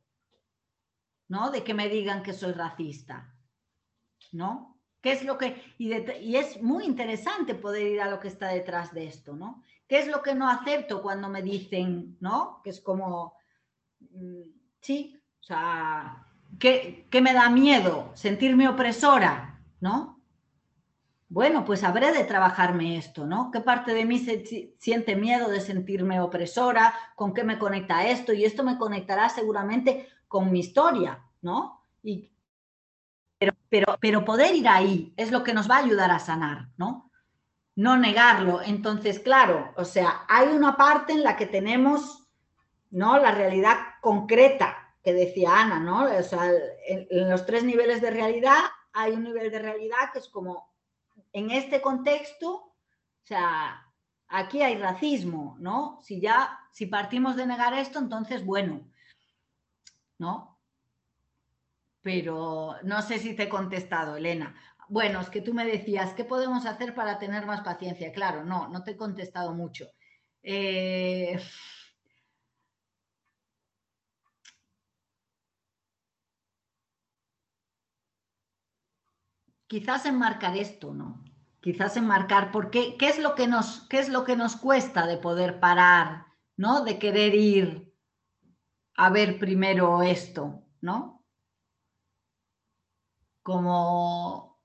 [1.29, 1.51] ¿No?
[1.51, 3.33] De que me digan que soy racista,
[4.33, 4.77] ¿no?
[4.99, 5.73] ¿Qué es lo que...
[5.77, 9.63] Y, y es muy interesante poder ir a lo que está detrás de esto, ¿no?
[9.87, 12.61] ¿Qué es lo que no acepto cuando me dicen, ¿no?
[12.63, 13.33] Que es como,
[13.99, 14.41] mm,
[14.81, 16.25] sí, o sea,
[16.59, 18.11] ¿qué, me da miedo?
[18.13, 20.21] Sentirme opresora, ¿no?
[21.29, 23.51] Bueno, pues habré de trabajarme esto, ¿no?
[23.51, 26.93] ¿Qué parte de mí se siente miedo de sentirme opresora?
[27.15, 28.33] ¿Con qué me conecta esto?
[28.33, 31.81] Y esto me conectará seguramente con mi historia, ¿no?
[32.03, 32.29] Y,
[33.37, 36.69] pero, pero, pero poder ir ahí es lo que nos va a ayudar a sanar,
[36.77, 37.06] ¿no?
[37.77, 38.61] No negarlo.
[38.63, 42.27] Entonces, claro, o sea, hay una parte en la que tenemos,
[42.89, 43.19] ¿no?
[43.19, 46.05] La realidad concreta que decía Ana, ¿no?
[46.05, 46.51] O sea,
[46.87, 48.57] en, los tres niveles de realidad
[48.93, 50.73] hay un nivel de realidad que es como,
[51.31, 53.85] en este contexto, o sea,
[54.27, 55.99] aquí hay racismo, ¿no?
[56.01, 58.81] Si ya, si partimos de negar esto, entonces, bueno,
[60.17, 60.59] ¿no?
[62.01, 64.55] Pero no sé si te he contestado, Elena.
[64.89, 68.11] Bueno, es que tú me decías, ¿qué podemos hacer para tener más paciencia?
[68.11, 69.85] Claro, no, no te he contestado mucho.
[70.43, 71.39] Eh,
[79.67, 81.23] quizás enmarcar esto, ¿no?
[81.59, 82.95] Quizás enmarcar, ¿por qué?
[82.97, 86.83] ¿Qué es lo que nos, qué es lo que nos cuesta de poder parar, ¿no?
[86.83, 87.93] De querer ir
[88.95, 91.25] a ver primero esto, ¿no?
[93.43, 94.56] Como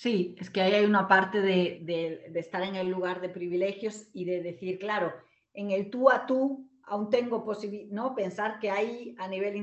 [0.00, 4.24] Sí, es que ahí hay una parte de, estar en el lugar de privilegios y
[4.24, 5.12] de decir, claro,
[5.52, 8.14] en el tú a tú aún tengo posibilidad, ¿no?
[8.14, 9.56] Pensar que ahí a nivel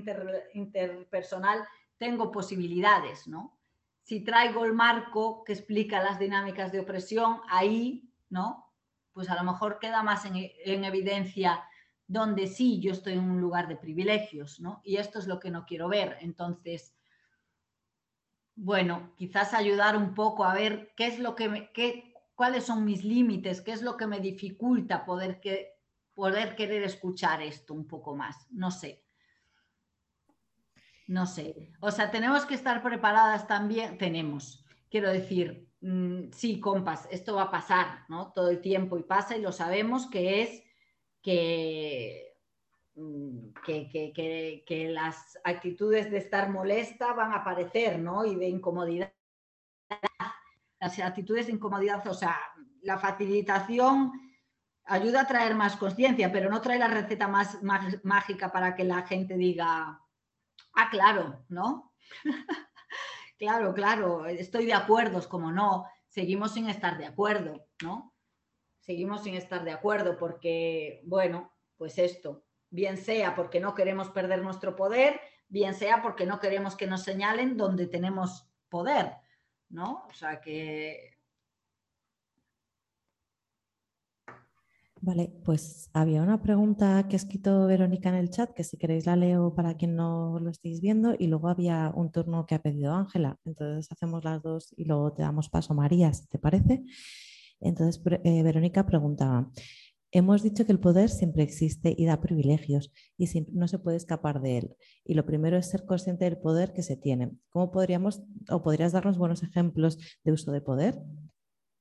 [0.53, 1.65] interpersonal
[1.97, 3.57] tengo posibilidades, ¿no?
[4.03, 8.71] Si traigo el marco que explica las dinámicas de opresión, ahí, ¿no?
[9.13, 11.63] Pues a lo mejor queda más en, en evidencia
[12.05, 14.81] donde sí yo estoy en un lugar de privilegios, ¿no?
[14.83, 16.17] Y esto es lo que no quiero ver.
[16.21, 16.95] Entonces,
[18.57, 22.83] bueno, quizás ayudar un poco a ver qué es lo que me, qué, cuáles son
[22.83, 25.77] mis límites, qué es lo que me dificulta poder, que,
[26.15, 28.47] poder querer escuchar esto un poco más.
[28.51, 29.03] No sé.
[31.07, 31.71] No sé.
[31.79, 34.65] O sea, tenemos que estar preparadas también, tenemos.
[34.89, 38.33] Quiero decir, mm, sí, compas, esto va a pasar, ¿no?
[38.33, 40.63] Todo el tiempo y pasa y lo sabemos que es
[41.23, 42.26] mm,
[43.65, 48.25] que, que, las actitudes de estar molesta van a aparecer, ¿no?
[48.25, 49.13] Y de incomodidad.
[50.79, 52.37] Las actitudes de incomodidad, o sea,
[52.81, 54.11] la facilitación
[54.85, 57.61] ayuda a traer más conciencia, pero no trae la receta más,
[58.03, 60.01] mágica para que la gente diga,
[60.73, 61.93] ah, claro, ¿no?
[63.37, 68.13] claro, claro, estoy de acuerdo, es como no, seguimos sin estar de acuerdo, ¿no?
[68.87, 74.41] seguimos sin estar de acuerdo porque, bueno, pues esto, bien sea porque no queremos perder
[74.41, 75.19] nuestro poder,
[75.49, 79.13] bien sea porque no queremos que nos señalen donde tenemos poder,
[79.69, 80.05] ¿no?
[80.09, 81.15] O sea que...
[84.99, 89.05] Vale, pues había una pregunta que ha escrito Verónica en el chat, que si queréis
[89.05, 92.61] la leo para quien no lo estéis viendo, y luego había un turno que ha
[92.61, 93.37] pedido Ángela.
[93.45, 96.83] Entonces hacemos las dos y luego te damos paso, María, si te parece.
[97.59, 99.49] Entonces, eh, Verónica preguntaba,
[100.17, 104.41] hemos dicho que el poder siempre existe y da privilegios y no se puede escapar
[104.41, 104.75] de él.
[105.03, 107.31] Y lo primero es ser consciente del poder que se tiene.
[107.49, 110.95] ¿Cómo podríamos o podrías darnos buenos ejemplos de uso de poder?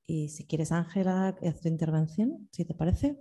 [0.07, 3.17] Y si quieres, Ángela, haz tu intervención, si te parece.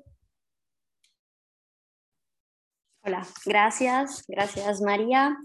[3.04, 5.38] Hola, gracias, gracias María.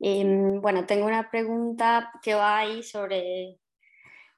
[0.00, 3.58] Em, bueno, tengo una pregunta que va ahí sobre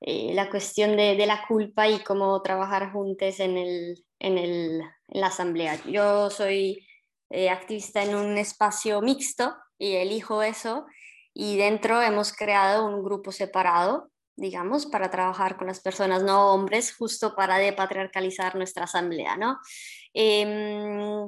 [0.00, 5.20] eh, la cuestión de, la culpa y cómo trabajar juntos en, el, en, el, en
[5.20, 5.78] la asamblea.
[5.84, 6.86] Yo soy
[7.30, 10.86] eh, activista en un espacio mixto y elijo eso
[11.34, 16.94] y dentro hemos creado un grupo separado, digamos, para trabajar con las personas no hombres,
[16.96, 19.58] justo para depatriarcalizar nuestra asamblea, ¿no?
[20.14, 21.26] Eh,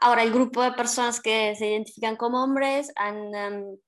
[0.00, 3.16] ahora, el grupo de personas que se identifican como hombres han...
[3.34, 3.78] Um,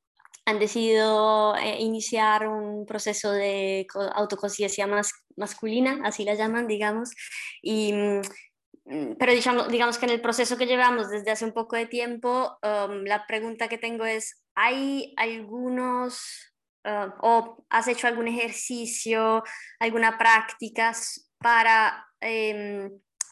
[0.48, 7.10] han decidido eh, iniciar un proceso de autoconciencia más, masculina, así la llaman, digamos,
[7.60, 8.20] y, mm,
[8.86, 11.84] mm, pero digamos, digamos, que en el proceso que llevamos desde hace un poco de
[11.84, 16.54] tiempo, um, la pregunta que tengo es, ¿hay algunos
[16.84, 19.44] uh, o has hecho algún ejercicio,
[19.78, 20.94] alguna práctica
[21.38, 22.90] para em,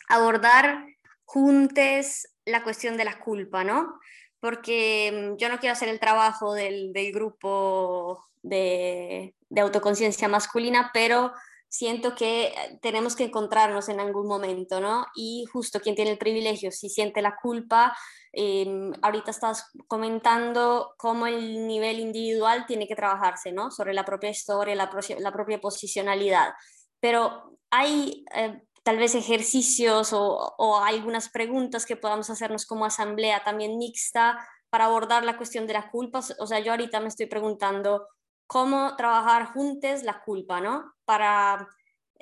[0.09, 0.84] abordar
[1.24, 3.98] juntos la cuestión de la culpa, ¿no?
[4.40, 11.32] Porque mm, yo no quiero hacer el trabajo del, grupo de, autoconciencia masculina, pero
[11.68, 15.06] siento que tenemos que encontrarnos en algún momento, ¿no?
[15.14, 17.96] Y justo quien tiene el privilegio, si siente la culpa,
[18.32, 23.70] em, ahorita estás comentando cómo el nivel individual tiene que trabajarse, ¿no?
[23.70, 26.52] Sobre la propia historia, la, la propia posicionalidad.
[27.00, 33.78] Pero hay eh, tal vez ejercicios o, algunas preguntas que podamos hacernos como asamblea también
[33.78, 34.38] mixta
[34.70, 36.20] para abordar la cuestión de la culpa.
[36.38, 38.06] O sea, yo ahorita me estoy preguntando
[38.46, 40.94] cómo trabajar juntos la culpa, ¿no?
[41.04, 41.68] Para,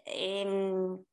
[0.07, 1.05] em,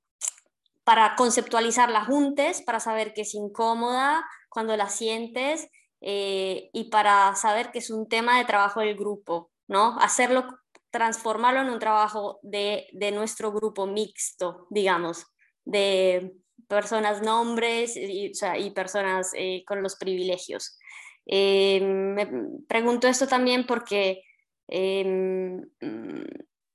[0.86, 5.68] para conceptualizarla juntos, para saber que es incómoda cuando la sientes
[6.00, 9.98] eh, y para saber que es un tema de trabajo del grupo, ¿no?
[10.00, 10.48] Hacerlo,
[10.92, 15.31] transformarlo en un trabajo de, de nuestro grupo mixto, digamos
[15.66, 16.34] de
[16.68, 18.32] personas nombres y,
[18.72, 20.78] personas eh, con los privilegios.
[21.26, 22.28] Eh, me
[22.68, 24.24] pregunto esto también porque,
[24.68, 26.26] em, mm,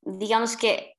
[0.02, 0.96] digamos que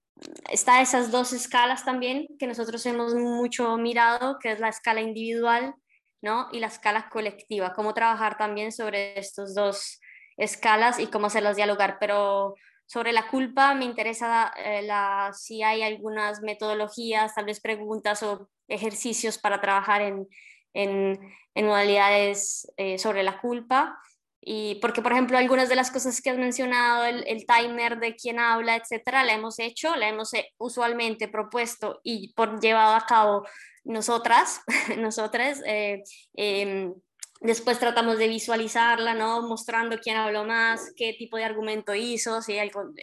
[0.49, 5.76] está esas dos escalas también que nosotros hemos mucho mirado, que es la escala individual
[6.22, 6.49] ¿no?
[6.51, 9.99] y la escala colectiva, cómo trabajar también sobre estas dos
[10.38, 12.55] escalas y cómo hacerlas dialogar, pero
[12.88, 14.88] sobre la culpa me interesa eh,
[15.34, 20.27] si hay algunas metodologías, tal vez preguntas o ejercicios para trabajar en,
[20.73, 21.19] en,
[21.65, 23.99] modalidades eh, sobre la culpa.
[24.39, 28.39] Y porque, por ejemplo, algunas de las cosas que has mencionado, el, timer de quién
[28.39, 33.45] habla, etcétera, la hemos hecho, la hemos eh, usualmente propuesto y por llevado a cabo
[33.84, 34.61] nosotras,
[34.97, 35.61] nosotras.
[35.65, 36.93] Em,
[37.41, 39.41] Después tratamos de visualizarla, ¿no?
[39.41, 42.57] Mostrando quién habló más, qué tipo de argumento hizo, si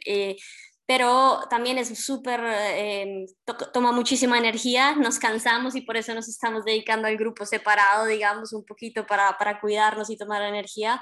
[0.07, 0.37] eh,
[0.87, 2.41] pero también es súper,
[2.77, 3.27] em,
[3.73, 8.53] toma muchísima energía, nos cansamos y por eso nos estamos dedicando al grupo separado, digamos,
[8.53, 11.01] un poquito para, para cuidarnos y tomar energía.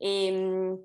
[0.00, 0.78] Em,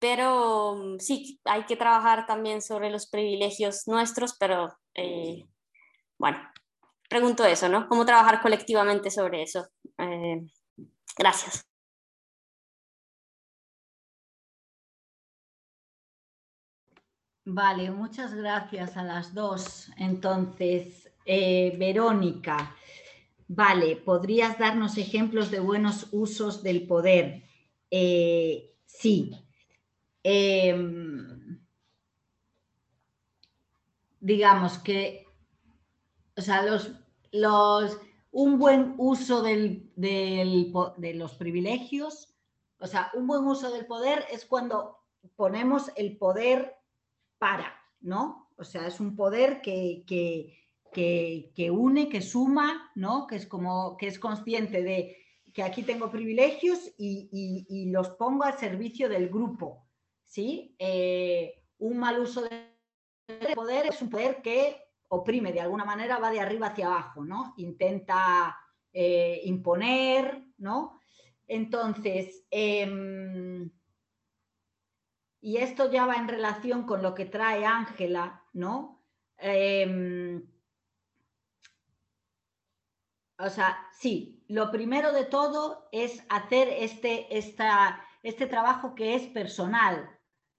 [0.00, 5.46] pero sí, hay que trabajar también sobre los privilegios nuestros, pero eh,
[6.18, 6.38] bueno,
[7.08, 7.88] pregunto eso, ¿no?
[7.88, 9.66] ¿Cómo trabajar colectivamente sobre eso?
[11.16, 11.64] Eh, gracias.
[17.46, 19.90] Vale, muchas gracias a las dos.
[19.98, 22.74] Entonces, eh, Verónica,
[23.48, 27.42] vale, ¿podrías darnos ejemplos de buenos usos del poder?
[27.90, 29.30] Eh, sí.
[30.22, 31.60] Em,
[34.20, 35.26] digamos que,
[36.36, 36.92] o sea, los,
[37.32, 37.98] los,
[38.34, 42.34] un buen uso del, de los privilegios,
[42.80, 44.98] o sea, un buen uso del poder es cuando
[45.36, 46.74] ponemos el poder
[47.38, 48.50] para, ¿no?
[48.56, 53.28] O sea, es un poder que, que, une, que suma, ¿no?
[53.28, 55.16] Que es como, que es consciente de
[55.52, 59.86] que aquí tengo privilegios y, los pongo al servicio del grupo,
[60.26, 60.74] ¿sí?
[60.80, 64.83] Eh, un mal uso del poder es un poder que
[65.14, 67.54] oprime, de alguna manera va de arriba hacia abajo, ¿no?
[67.56, 68.56] Intenta
[68.92, 71.00] eh, imponer, ¿no?
[71.46, 73.70] Entonces, em,
[75.40, 79.04] y esto ya va en relación con lo que trae Ángela, ¿no?
[79.36, 80.42] Em,
[83.38, 90.08] o sea, sí, lo primero de todo es hacer este, este trabajo que es personal,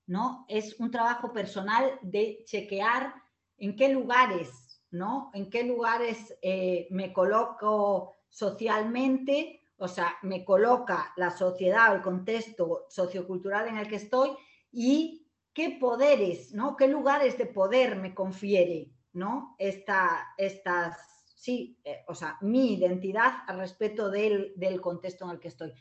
[0.06, 0.46] ¿no?
[0.50, 3.25] Es un trabajo personal de chequear
[3.58, 5.32] en qué lugares, ¿no?
[5.34, 12.02] En qué lugares eh, me coloco socialmente, o sea, me coloca la sociedad o el
[12.02, 14.32] contexto sociocultural en el que estoy
[14.72, 16.76] y qué poderes, ¿no?
[16.76, 19.56] ¿Qué lugares de poder me confiere, ¿no?
[19.58, 20.98] Esta, estas,
[21.34, 25.72] sí, eh, o sea, mi identidad al respecto del, contexto en el que estoy.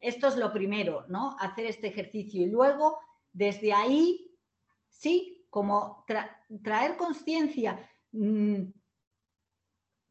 [0.00, 1.36] Esto es lo primero, ¿no?
[1.38, 2.98] Hacer este ejercicio y luego,
[3.32, 4.36] desde ahí,
[4.88, 6.06] sí, como
[6.62, 7.78] traer conciencia.
[8.12, 8.70] Mm,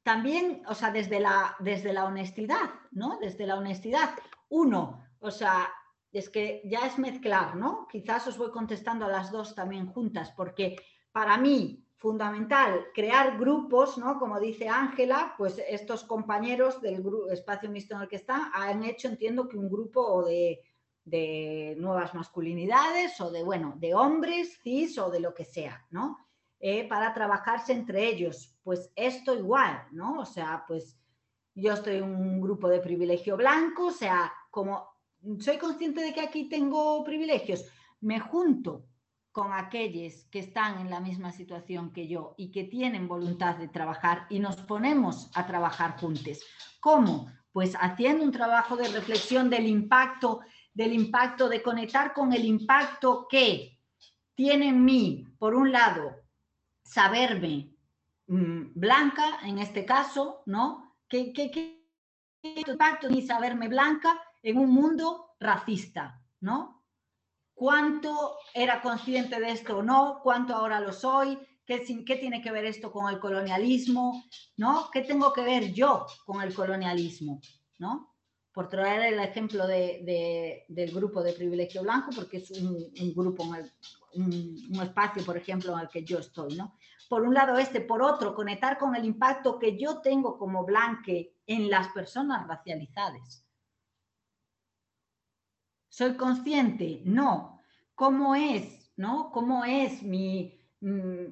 [0.04, 3.18] también, o sea, desde la, desde la honestidad, ¿no?
[3.20, 4.10] Desde la honestidad.
[4.50, 5.70] Uno, o sea,
[6.12, 7.88] es que ya es mezclar, ¿no?
[7.88, 10.78] Quizás os voy contestando a las dos también juntas, porque
[11.12, 14.18] para mí, fundamental, crear grupos, ¿no?
[14.20, 19.10] Como dice Ángela, pues estos compañeros del espacio mixto en el que están han hecho,
[19.10, 20.62] entiendo que un grupo de,
[21.10, 26.18] de nuevas masculinidades o de, bueno, de hombres, cis o de lo que sea, ¿no?
[26.60, 28.58] Eh, para trabajarse entre ellos.
[28.64, 30.20] Pues esto igual, ¿no?
[30.20, 31.00] O sea, pues
[31.56, 34.88] yo estoy en un grupo de privilegio blanco, o sea, como
[35.40, 37.66] soy consciente de que aquí tengo privilegios,
[38.02, 38.86] me junto
[39.32, 43.68] con aquellos que están en la misma situación que yo y que tienen voluntad de
[43.68, 46.40] trabajar y nos ponemos a trabajar juntos.
[46.80, 47.32] ¿Cómo?
[47.52, 50.42] Pues haciendo un trabajo de reflexión del impacto,
[50.80, 53.78] del impacto, de conectar con el impacto que
[54.34, 56.16] tiene en mí, por un lado,
[56.82, 57.76] saberme
[58.28, 60.96] mm, blanca, en este caso, ¿no?
[61.10, 66.86] ¿Qué, qué, qué impacto ni saberme blanca en un mundo racista, ¿no?
[67.54, 70.22] ¿Cuánto era consciente de esto o no?
[70.24, 71.38] ¿Cuánto ahora lo soy?
[71.66, 74.24] ¿Qué, ¿Qué, tiene que ver esto con el colonialismo?
[74.56, 74.90] ¿No?
[74.94, 77.42] ¿Qué tengo que ver yo con el colonialismo?
[77.80, 78.09] ¿No?
[78.54, 83.44] Por traer el ejemplo de, del grupo de privilegio blanco, porque es un, grupo,
[84.14, 86.76] un, espacio, por ejemplo, en el que yo estoy, ¿no?
[87.08, 91.36] Por un lado este, por otro, conectar con el impacto que yo tengo como blanque
[91.48, 93.46] en las personas racializadas.
[95.88, 97.02] ¿Soy consciente?
[97.06, 97.62] No.
[97.96, 98.92] ¿Cómo es?
[98.96, 99.32] ¿No?
[99.32, 100.60] ¿Cómo es mi...
[100.82, 101.26] Mm,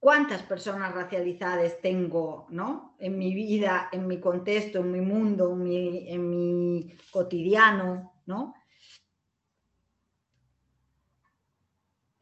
[0.00, 2.96] ¿Cuántas personas racializadas tengo ¿no?
[2.98, 8.14] en mi vida, en mi contexto, en mi mundo, en mi, cotidiano?
[8.24, 8.54] ¿no?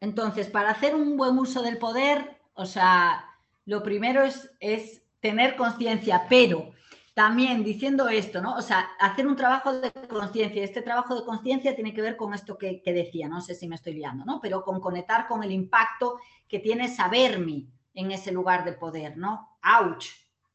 [0.01, 3.25] Entonces, para hacer un buen uso del poder, o sea,
[3.65, 6.73] lo primero es, es tener conciencia, pero
[7.13, 8.55] también diciendo esto, ¿no?
[8.55, 10.63] O sea, hacer un trabajo de conciencia.
[10.63, 13.75] Este trabajo de conciencia tiene que ver con esto que, decía, no sé si me
[13.75, 14.39] estoy liando, ¿no?
[14.41, 19.57] Pero con conectar con el impacto que tiene saberme en ese lugar de poder, ¿no?
[19.63, 20.07] Ouch,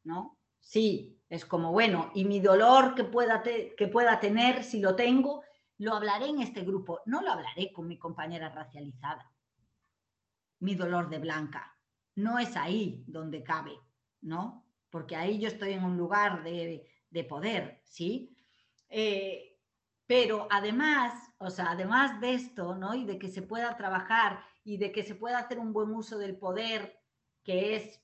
[0.03, 0.37] ¿no?
[0.59, 5.43] Sí, es como, bueno, y mi dolor que pueda, que pueda tener, si lo tengo,
[5.77, 9.31] lo hablaré en este grupo, no lo hablaré con mi compañera racializada.
[10.59, 11.77] Mi dolor de blanca,
[12.15, 13.77] no es ahí donde cabe,
[14.21, 14.64] ¿no?
[14.95, 16.87] Porque ahí yo estoy en un lugar de,
[17.27, 18.33] poder, ¿sí?
[18.87, 19.59] Eh,
[20.07, 22.93] pero además, o sea, además de esto, ¿no?
[22.93, 26.17] Y de que se pueda trabajar y de que se pueda hacer un buen uso
[26.17, 26.97] del poder,
[27.43, 28.01] que es,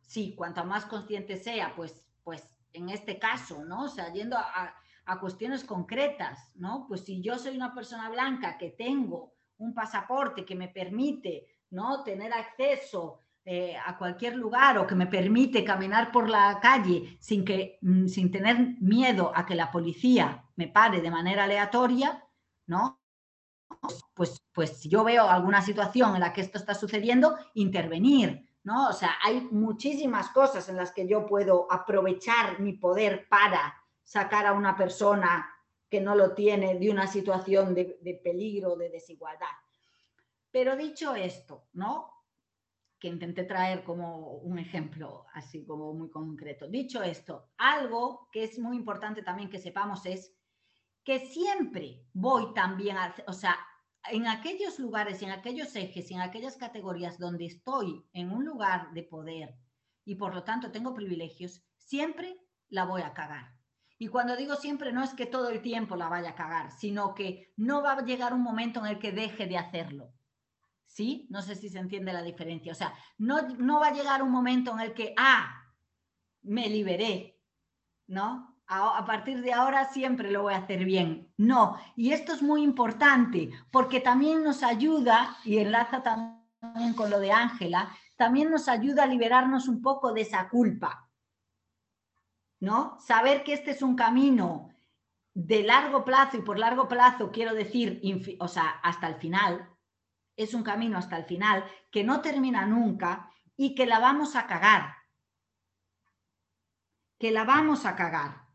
[0.00, 3.84] sí, cuanto más consciente sea, pues, pues en este caso, ¿no?
[3.84, 4.74] O sea, yendo a,
[5.04, 6.86] a cuestiones concretas, ¿no?
[6.88, 12.02] Pues si yo soy una persona blanca que tengo un pasaporte que me permite, ¿no?
[12.04, 17.44] Tener acceso eh, a cualquier lugar o que me permite caminar por la calle sin,
[17.44, 22.24] que, mm, sin tener miedo a que la policía me pare de manera aleatoria,
[22.68, 23.00] ¿no?
[24.14, 28.88] Pues, pues si yo veo alguna situación en la que esto está sucediendo, intervenir, ¿no?
[28.88, 33.74] O sea, hay muchísimas cosas en las que yo puedo aprovechar mi poder para
[34.04, 35.50] sacar a una persona
[35.88, 39.56] que no lo tiene de una situación de, de peligro, de desigualdad.
[40.52, 42.19] Pero dicho esto, ¿no?
[43.00, 46.68] Que intenté traer como un ejemplo así como muy concreto.
[46.68, 50.36] Dicho esto, algo que es muy importante también que sepamos es
[51.02, 53.56] que siempre voy también, a, o sea,
[54.10, 59.02] en aquellos lugares, en aquellos ejes, en aquellas categorías donde estoy en un lugar de
[59.02, 59.54] poder
[60.04, 62.36] y por lo tanto tengo privilegios, siempre
[62.68, 63.54] la voy a cagar.
[63.98, 67.14] Y cuando digo siempre no es que todo el tiempo la vaya a cagar, sino
[67.14, 70.12] que no va a llegar un momento en el que deje de hacerlo.
[70.90, 71.28] ¿Sí?
[71.30, 72.72] No sé si se entiende la diferencia.
[72.72, 75.64] O sea, no, no va a llegar un momento en el que, ah,
[76.42, 77.38] me liberé,
[78.08, 78.56] ¿no?
[78.66, 81.32] A, a, partir de ahora siempre lo voy a hacer bien.
[81.36, 87.20] No, y esto es muy importante porque también nos ayuda, y enlaza también con lo
[87.20, 91.08] de Ángela, también nos ayuda a liberarnos un poco de esa culpa,
[92.58, 92.98] ¿no?
[92.98, 94.70] Saber que este es un camino
[95.34, 98.00] de largo plazo, y por largo plazo quiero decir,
[98.40, 99.70] o sea, hasta el final,
[100.42, 104.46] es un camino hasta el final que no termina nunca y que la vamos a
[104.46, 104.94] cagar.
[107.18, 108.46] Que la vamos a cagar.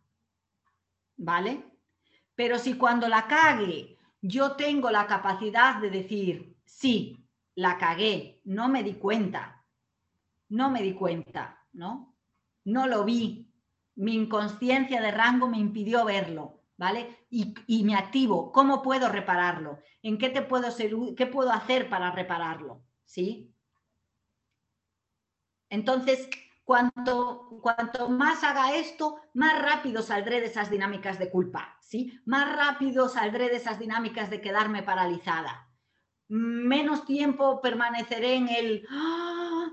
[1.18, 1.64] ¿Vale?
[2.36, 3.96] Pero si cuando la cague
[4.28, 9.64] yo tengo la capacidad de decir, sí, la cagué, no me di cuenta,
[10.50, 12.16] no me di cuenta, ¿no?
[12.64, 13.54] No lo vi,
[13.96, 16.64] mi inconsciencia de rango me impidió verlo.
[16.78, 17.26] ¿Vale?
[17.30, 19.80] Y, me activo, ¿cómo puedo repararlo?
[20.02, 22.84] ¿En qué te puedo ser, qué puedo hacer para repararlo?
[23.04, 23.54] ¿Sí?
[25.70, 26.30] Entonces,
[26.64, 32.20] cuanto, cuanto más haga esto, más rápido saldré de esas dinámicas de culpa, ¿sí?
[32.26, 35.70] Más rápido saldré de esas dinámicas de quedarme paralizada.
[36.28, 39.70] Menos tiempo permaneceré en el ¡Ah!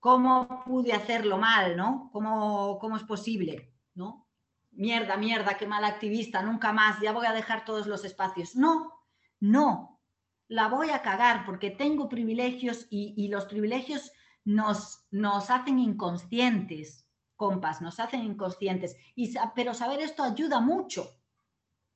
[0.00, 2.10] ¿cómo pude hacerlo mal, no?
[2.12, 4.29] ¿Cómo, cómo es posible, no?
[4.72, 8.56] Mierda, mierda, qué mal activista, nunca más, ya voy a dejar todos los espacios.
[8.56, 8.92] No,
[9.40, 10.00] no,
[10.48, 14.12] la voy a cagar porque tengo privilegios y, los privilegios
[14.44, 17.06] nos, nos hacen inconscientes,
[17.36, 18.96] compas, nos hacen inconscientes.
[19.14, 21.08] Y, pero saber esto ayuda mucho,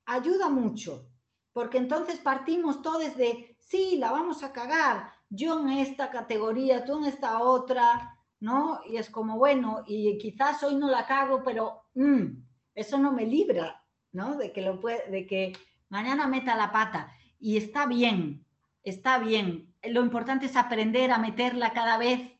[0.06, 1.10] ayuda mucho,
[1.52, 6.98] porque entonces partimos todos de, sí, la vamos a cagar, yo en esta categoría, tú
[6.98, 8.80] en esta otra, ¿no?
[8.86, 11.86] Y es como, bueno, y quizás hoy no la cago, pero...
[11.94, 12.44] Mm,
[12.74, 13.82] eso no me libra,
[14.12, 14.36] ¿no?
[14.36, 15.56] De que, lo puede, de que
[15.88, 17.12] mañana meta la pata.
[17.38, 18.44] Y está bien,
[18.82, 19.74] está bien.
[19.82, 22.32] Lo importante es aprender a meterla cada vez,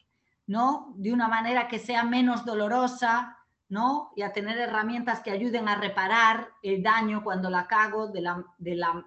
[0.47, 0.93] ¿no?
[0.97, 3.39] De una manera que sea menos dolorosa,
[3.69, 4.13] ¿no?
[4.17, 8.45] Y a tener herramientas que ayuden a reparar el daño cuando la cago de la,
[8.59, 9.05] de la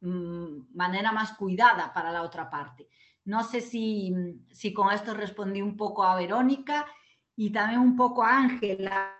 [0.00, 2.88] mm, manera más cuidada para la otra parte.
[3.24, 4.14] No sé si,
[4.52, 6.86] si con esto respondí un poco a Verónica
[7.34, 9.12] y también un poco a Ángela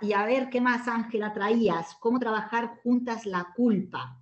[0.00, 4.20] y a ver qué más, Ángela, traías, cómo trabajar juntas la culpa.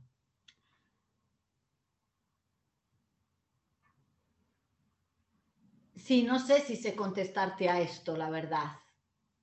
[5.97, 8.79] Sí, no sé si sé contestarte a esto, la verdad,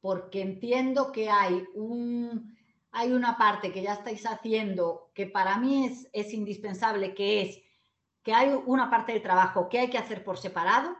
[0.02, 2.57] porque entiendo que hay, un,
[2.91, 7.61] hay una parte que ya estáis haciendo que para mí es, es indispensable, que es
[8.23, 10.98] que hay una parte del trabajo que hay que hacer por separado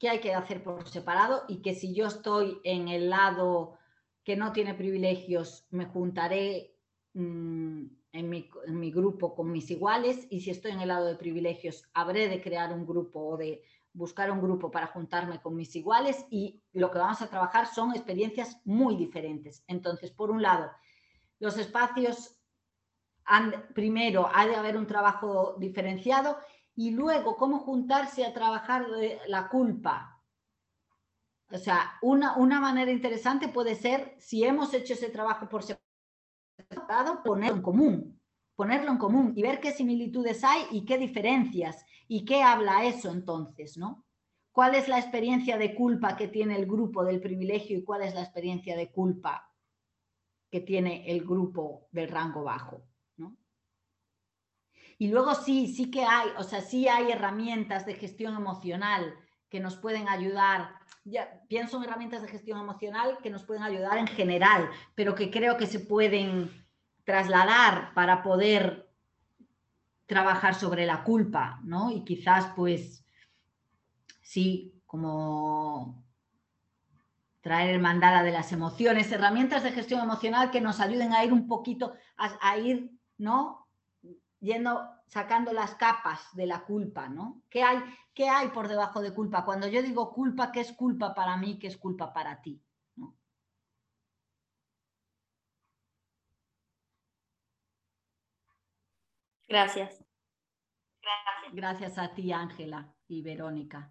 [0.00, 3.78] qué hay que hacer por separado y que si yo estoy en el lado
[4.24, 6.74] que no tiene privilegios, me juntaré
[7.12, 10.26] mm, en, mi, en, mi, grupo con mis iguales.
[10.30, 13.62] Y si estoy en el lado de privilegios, habré de crear un grupo o de
[13.92, 16.24] buscar un grupo para juntarme con mis iguales.
[16.30, 19.64] Y lo que vamos a trabajar son experiencias muy diferentes.
[19.66, 20.70] Entonces, por un lado,
[21.38, 22.38] los espacios,
[23.26, 26.38] han, primero, ha de haber un trabajo diferenciado
[26.74, 28.86] y luego cómo juntarse a trabajar
[29.26, 30.22] la culpa.
[31.52, 37.22] O sea, una, una manera interesante puede ser, si hemos hecho ese trabajo por separado,
[37.24, 38.20] ponerlo en común,
[38.54, 43.10] ponerlo en común y ver qué similitudes hay y qué diferencias y qué habla eso
[43.10, 44.04] entonces, ¿no?
[44.52, 48.14] ¿Cuál es la experiencia de culpa que tiene el grupo del privilegio y cuál es
[48.14, 49.52] la experiencia de culpa
[50.50, 52.82] que tiene el grupo del rango bajo?
[55.00, 59.14] Y luego sí, sí que hay, o sea, sí hay herramientas de gestión emocional
[59.48, 60.74] que nos pueden ayudar.
[61.04, 65.30] Ya, pienso en herramientas de gestión emocional que nos pueden ayudar en general, pero que
[65.30, 66.50] creo que se pueden
[67.04, 68.90] trasladar para poder
[70.04, 71.90] trabajar sobre la culpa, ¿no?
[71.90, 73.02] Y quizás, pues,
[74.20, 76.04] sí, como
[77.40, 81.32] traer el mandala de las emociones, herramientas de gestión emocional que nos ayuden a ir
[81.32, 83.59] un poquito, a, ir, ¿no?
[84.40, 87.42] Yendo, sacando las capas de la culpa, ¿no?
[87.50, 87.78] ¿Qué hay,
[88.14, 89.44] ¿Qué hay por debajo de culpa?
[89.44, 91.58] Cuando yo digo culpa, ¿qué es culpa para mí?
[91.58, 92.62] ¿Qué es culpa para ti?
[99.48, 100.04] Gracias.
[101.02, 101.54] Gracias.
[101.54, 103.90] Gracias a ti, Ángela y Verónica.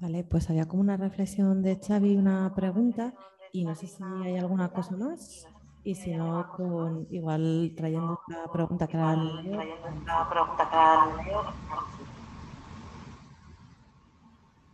[0.00, 3.14] Vale, pues había como una reflexión de Xavi, una pregunta,
[3.52, 5.46] y no sé si hay alguna cosa más.
[5.84, 9.16] Y si no, con igual trayendo esta pregunta que era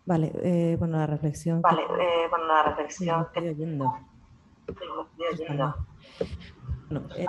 [0.04, 1.60] Vale, eh, bueno, la reflexión.
[1.60, 3.22] Vale, eh, bueno, la reflexión.
[3.22, 3.94] estoy oyendo.
[4.66, 4.88] Estoy
[5.32, 5.74] oyendo.
[6.88, 7.26] Bueno, eh,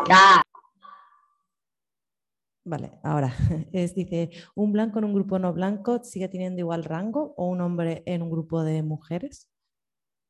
[2.65, 3.33] Vale, ahora
[3.73, 7.61] es, dice, ¿un blanco en un grupo no blanco sigue teniendo igual rango o un
[7.61, 9.49] hombre en un grupo de mujeres?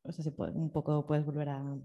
[0.04, 1.78] O sea, si un poco puedes volver a...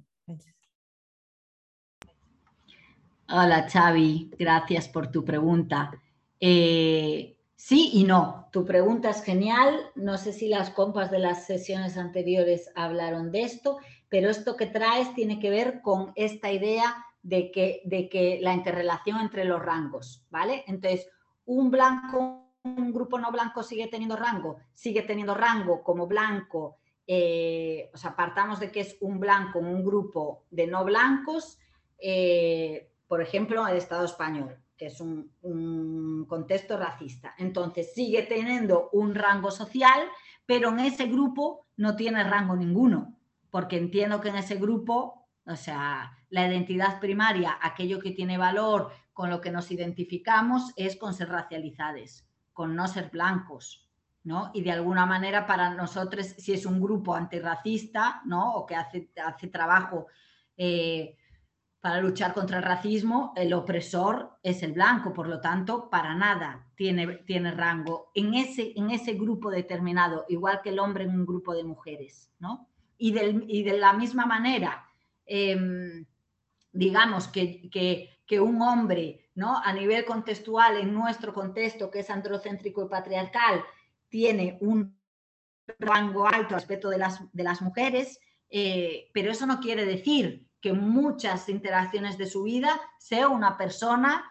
[3.27, 5.91] Hola Xavi, gracias por tu pregunta.
[6.39, 9.81] Eh, sí y no, tu pregunta es genial.
[9.95, 13.79] No sé si las compas de las sesiones anteriores hablaron de esto,
[14.11, 18.53] pero esto que traes tiene que ver con esta idea de que, de que la
[18.53, 20.63] interrelación entre los rangos, ¿vale?
[20.67, 21.09] Entonces,
[21.47, 26.77] un blanco, un grupo no blanco sigue teniendo rango, sigue teniendo rango como blanco,
[27.07, 31.59] eh, o sea, partamos de que es un blanco un grupo de no blancos,
[31.99, 37.35] eh, por ejemplo, el Estado español, que es un, contexto racista.
[37.39, 40.09] Entonces, sigue teniendo un rango social,
[40.47, 43.17] pero en ese grupo no tiene rango ninguno,
[43.51, 48.93] porque entiendo que en ese grupo o sea, la identidad primaria, aquello que tiene valor,
[49.13, 53.89] con lo que nos identificamos, es con ser racializados, con no ser blancos,
[54.23, 54.51] ¿no?
[54.55, 58.55] Y de alguna manera para nosotros, si es un grupo antirracista, ¿no?
[58.55, 60.07] O que hace, hace trabajo
[60.57, 61.17] eh,
[61.85, 66.67] para luchar contra el racismo, el opresor es el blanco, por lo tanto, para nada
[66.75, 71.27] tiene, tiene rango en ese, en ese grupo determinado, igual que el hombre en un
[71.27, 72.71] grupo de mujeres, ¿no?
[72.97, 74.89] Y, y de la misma manera,
[75.27, 76.05] Em,
[76.73, 79.59] digamos, que, un hombre, ¿no?
[79.59, 83.65] A nivel contextual, en nuestro contexto, que es androcéntrico y patriarcal,
[84.09, 84.99] tiene un
[85.79, 88.19] rango alto respecto de las, de las mujeres,
[88.51, 94.25] eh, pero eso no quiere decir que muchas interacciones de su vida sea una persona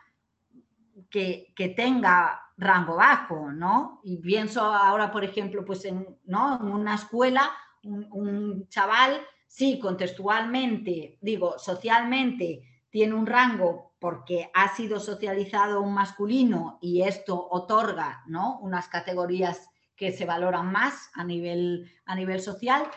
[1.11, 4.01] que, tenga rango bajo, ¿no?
[4.03, 6.59] Y pienso ahora, por ejemplo, pues en, ¿no?
[6.59, 7.51] en una escuela,
[7.83, 15.93] un, un chaval sí, contextualmente, digo, socialmente tiene un rango porque ha sido socializado un
[15.93, 18.57] masculino y esto otorga ¿no?
[18.57, 22.87] unas categorías que se valoran más a nivel, a nivel social,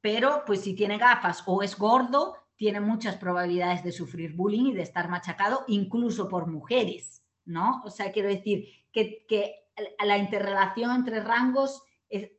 [0.00, 4.74] pero pues si tiene gafas o es gordo, tiene muchas probabilidades de sufrir bullying y
[4.74, 7.82] de estar machacado, incluso por mujeres, ¿no?
[7.84, 9.54] O sea, quiero decir que, que
[10.04, 11.82] la interrelación entre rangos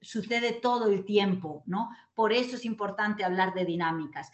[0.02, 1.89] sucede todo el tiempo, ¿no?
[2.14, 4.31] Por eso es importante hablar de dinámicas.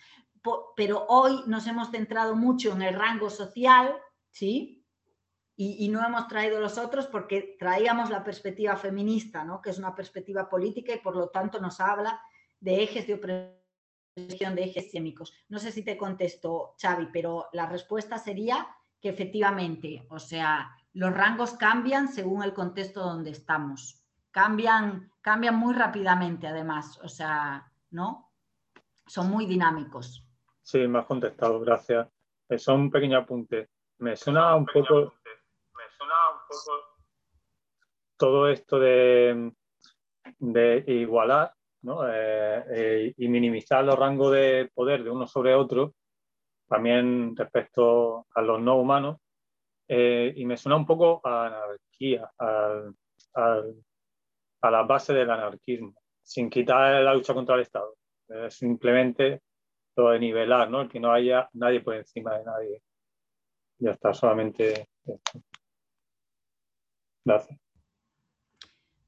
[0.75, 3.95] pero hoy nos hemos centrado mucho en el rango social,
[4.29, 4.85] ¿sí?
[5.55, 9.61] Y, no hemos traído los otros porque traíamos la perspectiva feminista, ¿no?
[9.61, 12.19] Que es una perspectiva política y por lo tanto nos habla
[12.59, 13.62] de ejes de opresión,
[14.15, 15.33] de ejes sémicos.
[15.49, 18.67] No sé si te contesto, Xavi, pero la respuesta sería
[19.01, 24.03] que efectivamente, o sea, los rangos cambian según el contexto donde estamos
[24.33, 28.31] cambian, cambian muy rápidamente además, o sea, ¿no?
[29.05, 30.25] Son muy dinámicos.
[30.63, 32.09] Sí, me has contestado, gracias.
[32.57, 33.69] Son un pequeño apunte.
[33.99, 35.13] Me suena un poco...
[35.75, 36.71] Me suena un poco
[38.17, 39.53] todo esto de,
[40.39, 41.53] de igualar
[41.85, 45.95] Eh, eh, y minimizar los rangos de poder de uno sobre otro,
[46.67, 49.17] también respecto a los no humanos,
[49.87, 52.95] eh, y me suena un poco a anarquía, al,
[54.61, 57.95] a la base del anarquismo, sin quitar la lucha contra el Estado.
[58.49, 59.41] simplemente
[59.95, 60.87] lo de nivelar, ¿no?
[60.87, 62.81] Que no haya nadie por encima de nadie.
[63.79, 64.87] Ya está, solamente
[67.25, 67.62] Gracias.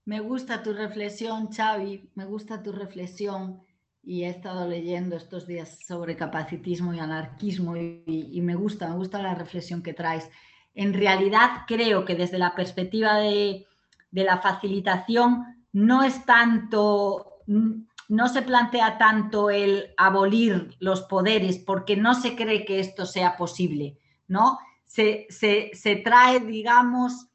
[0.06, 3.64] Me gusta tu reflexión, Xavi, me gusta tu reflexión
[4.04, 9.20] y he estado leyendo estos días sobre capacitismo y anarquismo y, me gusta, me gusta
[9.20, 10.30] la reflexión que traes.
[10.76, 13.66] en realidad creo que desde la perspectiva de,
[14.12, 22.14] la facilitación no es tanto, no se plantea tanto el abolir los poderes porque no
[22.14, 24.60] se cree que esto sea posible, ¿no?
[24.86, 27.28] Se, se trae, digamos,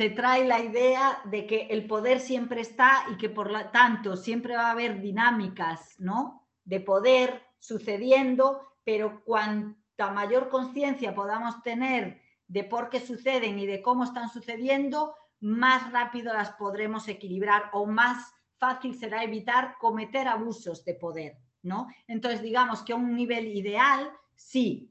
[0.00, 4.16] se trae la idea de que el poder siempre está y que por lo tanto
[4.16, 6.48] siempre va a haber dinámicas, ¿no?
[6.64, 13.82] De poder sucediendo, pero cuanta mayor conciencia podamos tener de por qué suceden y de
[13.82, 20.82] cómo están sucediendo, más rápido las podremos equilibrar o más fácil será evitar cometer abusos
[20.82, 21.88] de poder, ¿no?
[22.08, 24.89] Entonces, digamos que a un nivel ideal, sí,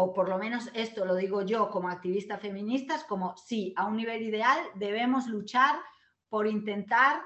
[0.00, 3.86] o por lo menos esto lo digo yo como activista feminista, es como sí, a
[3.86, 5.74] un nivel ideal debemos luchar
[6.28, 7.20] por intentar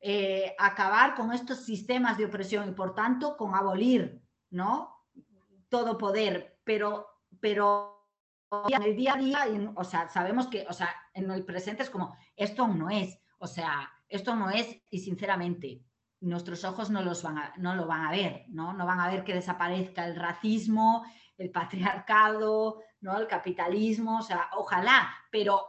[0.00, 4.94] eh, acabar con estos sistemas de opresión y por tanto con abolir, ¿no?
[5.70, 7.06] Todo poder, pero,
[7.40, 8.06] pero
[8.68, 11.88] en el día a día, o sea, sabemos que, o sea, en el presente es
[11.88, 15.86] como, esto no es, o sea, esto no es y sinceramente
[16.20, 18.74] nuestros ojos no, los van a, no lo van a ver, ¿no?
[18.74, 21.02] No van a ver que desaparezca el racismo,
[21.40, 23.18] el patriarcado, ¿no?
[23.18, 25.64] el capitalismo, o sea, ojalá, pero,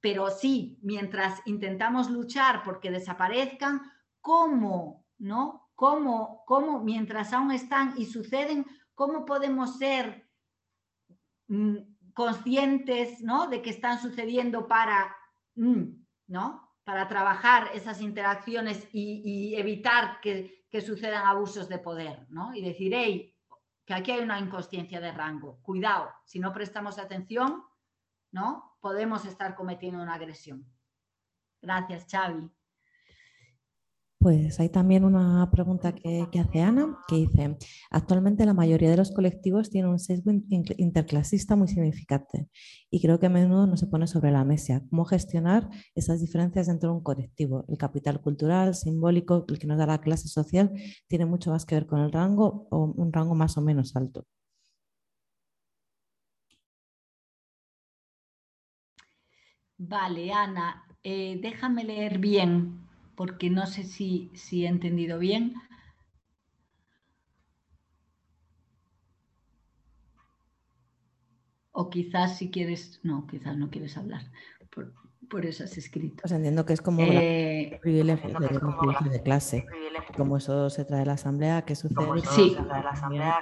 [0.00, 3.82] pero sí, mientras intentamos luchar porque desaparezcan,
[4.20, 5.04] ¿cómo?
[5.18, 5.68] ¿No?
[5.74, 10.30] ¿Cómo, cómo mientras aún están y suceden, cómo podemos ser
[11.48, 11.76] mm,
[12.14, 13.48] conscientes ¿no?
[13.48, 15.14] de que están sucediendo para,
[15.56, 15.82] mm,
[16.28, 16.72] ¿no?
[16.84, 22.54] para trabajar esas interacciones y, evitar que, que, sucedan abusos de poder, ¿no?
[22.54, 23.35] Y decir, hey,
[23.86, 25.60] que aquí hay una inconsciencia de rango.
[25.62, 27.64] Cuidado, si no prestamos atención,
[28.32, 28.76] ¿no?
[28.80, 30.66] Podemos estar cometiendo una agresión.
[31.62, 32.50] Gracias, Xavi.
[34.26, 37.56] Pues hay también una pregunta que, hace Ana, que dice,
[37.92, 42.48] actualmente la mayoría de los colectivos tienen un sesgo interclasista muy significante
[42.90, 46.66] y creo que a menudo no se pone sobre la mesa cómo gestionar esas diferencias
[46.66, 47.64] dentro de un colectivo.
[47.68, 50.72] El capital cultural, simbólico, el que nos da la clase social,
[51.06, 54.26] tiene mucho más que ver con el rango o un rango más o menos alto.
[59.78, 62.85] Vale, Ana, eh, déjame leer bien
[63.16, 65.54] porque no sé si, he entendido bien.
[71.72, 74.22] O quizás si quieres, no, quizás no quieres hablar.
[75.28, 76.22] Por, eso has escrito.
[76.22, 79.66] Pues entiendo que es como eh, privilegio, de, clase.
[80.16, 82.06] Como eso se trae a la asamblea, ¿qué sucede?
[82.34, 82.56] Sí.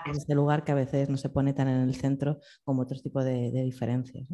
[0.07, 3.03] En este lugar que a veces no se pone tan en el centro como otros
[3.03, 4.27] tipos de, diferencias.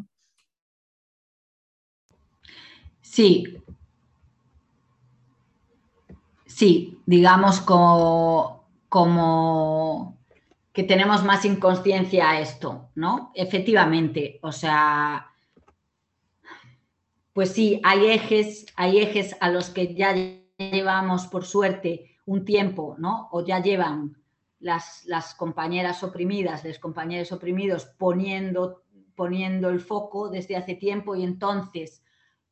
[3.01, 3.45] Sí,
[6.61, 8.67] sí, digamos como,
[10.75, 13.33] que tenemos más inconsciencia a esto, ¿no?
[13.35, 15.31] Efectivamente, o sea,
[17.33, 20.15] pues sí, hay ejes, hay ejes a los que ya
[20.59, 23.31] llevamos, por suerte, un tiempo, ¿no?
[23.33, 24.19] O ya llevan
[24.59, 28.83] las, las compañeras oprimidas, los compañeros oprimidos poniendo,
[29.15, 32.05] poniendo el foco desde hace tiempo y entonces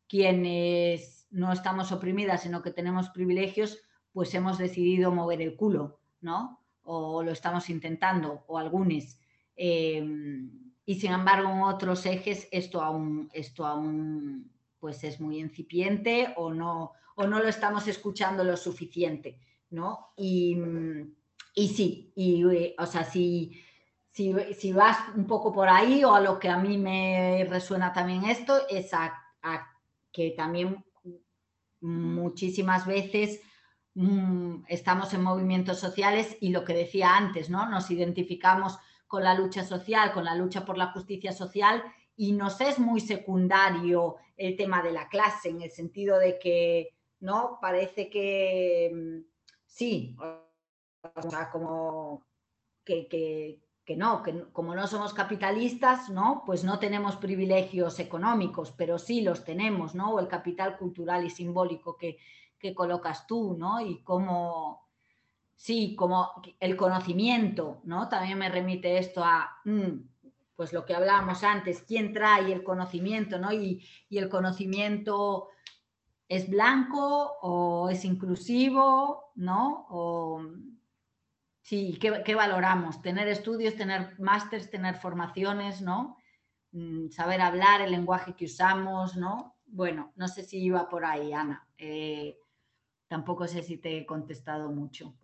[0.09, 3.83] quienes no estamos oprimidas, sino que tenemos privilegios,
[4.19, 6.59] pues hemos decidido mover el culo, ¿no?
[6.83, 9.17] O lo estamos intentando, o algunos.
[9.55, 14.51] Em, y sin embargo, en otros ejes esto aún, esto aún
[14.81, 19.39] pues es muy incipiente o no, o no lo estamos escuchando lo suficiente,
[19.71, 20.09] ¿no?
[20.17, 20.57] Y,
[21.55, 22.43] sí, y,
[22.77, 23.63] o sea, si,
[24.11, 28.25] si, vas un poco por ahí o a lo que a mí me resuena también
[28.25, 29.15] esto, es a
[30.11, 30.85] que también
[31.81, 33.43] muchísimas veces
[34.01, 37.69] Mm, estamos en movimientos sociales y lo que decía antes, ¿no?
[37.69, 41.83] Nos identificamos con la lucha social, con la lucha por la justicia social
[42.15, 46.91] y nos es muy secundario el tema de la clase en el sentido de que,
[47.19, 47.59] ¿no?
[47.61, 49.25] Parece que mm,
[49.67, 52.25] sí, o sea, como
[52.85, 56.45] que, que, no, que como no somos capitalistas, ¿no?
[56.47, 60.13] Pues no tenemos privilegios económicos, pero sí los tenemos, ¿no?
[60.13, 62.19] O el capital cultural y simbólico que,
[62.59, 63.81] que colocas tú, ¿no?
[63.81, 64.89] Y cómo,
[65.57, 66.31] sí, como
[66.61, 68.09] el conocimiento, ¿no?
[68.09, 69.99] También me remite esto a, mm,
[70.59, 73.53] pues lo que hablábamos antes, quién trae el conocimiento, ¿no?
[73.53, 73.81] Y,
[74.11, 75.51] el conocimiento
[76.29, 79.87] es blanco o es inclusivo, ¿no?
[79.89, 80.43] O,
[81.63, 83.01] sí, ¿qué, valoramos?
[83.03, 86.17] Tener estudios, tener másters, tener formaciones, ¿no?
[86.73, 89.57] Mm, saber hablar, el lenguaje que usamos, ¿no?
[89.65, 91.69] Bueno, no sé si iba por ahí, Ana.
[91.79, 92.37] Eh,
[93.09, 95.15] Tampoco sé si te he contestado mucho.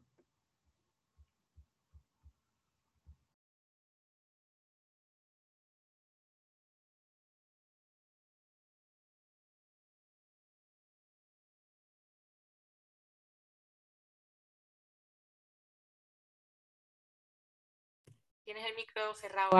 [18.44, 19.50] Tienes el micro cerrado,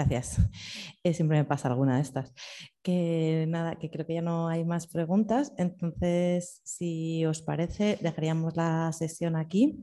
[0.00, 0.38] Gracias.
[1.02, 2.34] Eh, siempre me pasa alguna de estas.
[2.82, 5.50] Que nada, que creo que ya no hay más preguntas.
[5.56, 9.80] Entonces, si os parece, dejaríamos la sesión aquí.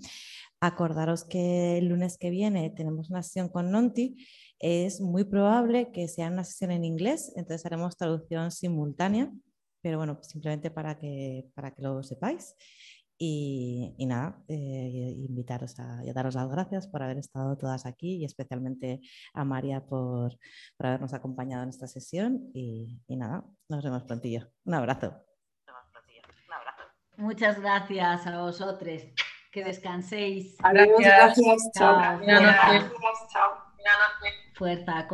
[0.61, 4.15] Acordaros que el lunes que viene tenemos una sesión con Nonti.
[4.59, 9.31] Es muy probable que sea una sesión en inglés, entonces haremos traducción simultánea,
[9.81, 12.53] pero bueno, simplemente para que, para que lo sepáis.
[13.19, 18.17] Y, nada, eh, invitaros a, y a daros las gracias por haber estado todas aquí
[18.17, 19.01] y especialmente
[19.33, 20.37] a María por,
[20.77, 22.51] por habernos acompañado en esta sesión.
[22.53, 24.47] Y, y, nada, nos vemos prontillo.
[24.65, 25.27] Un abrazo.
[27.17, 29.01] Muchas gracias a vosotros.
[29.51, 30.55] Que descanséis.
[30.59, 30.99] Gracias.
[30.99, 31.71] gracias.
[31.73, 32.21] Chao.
[34.55, 35.07] Fuerza.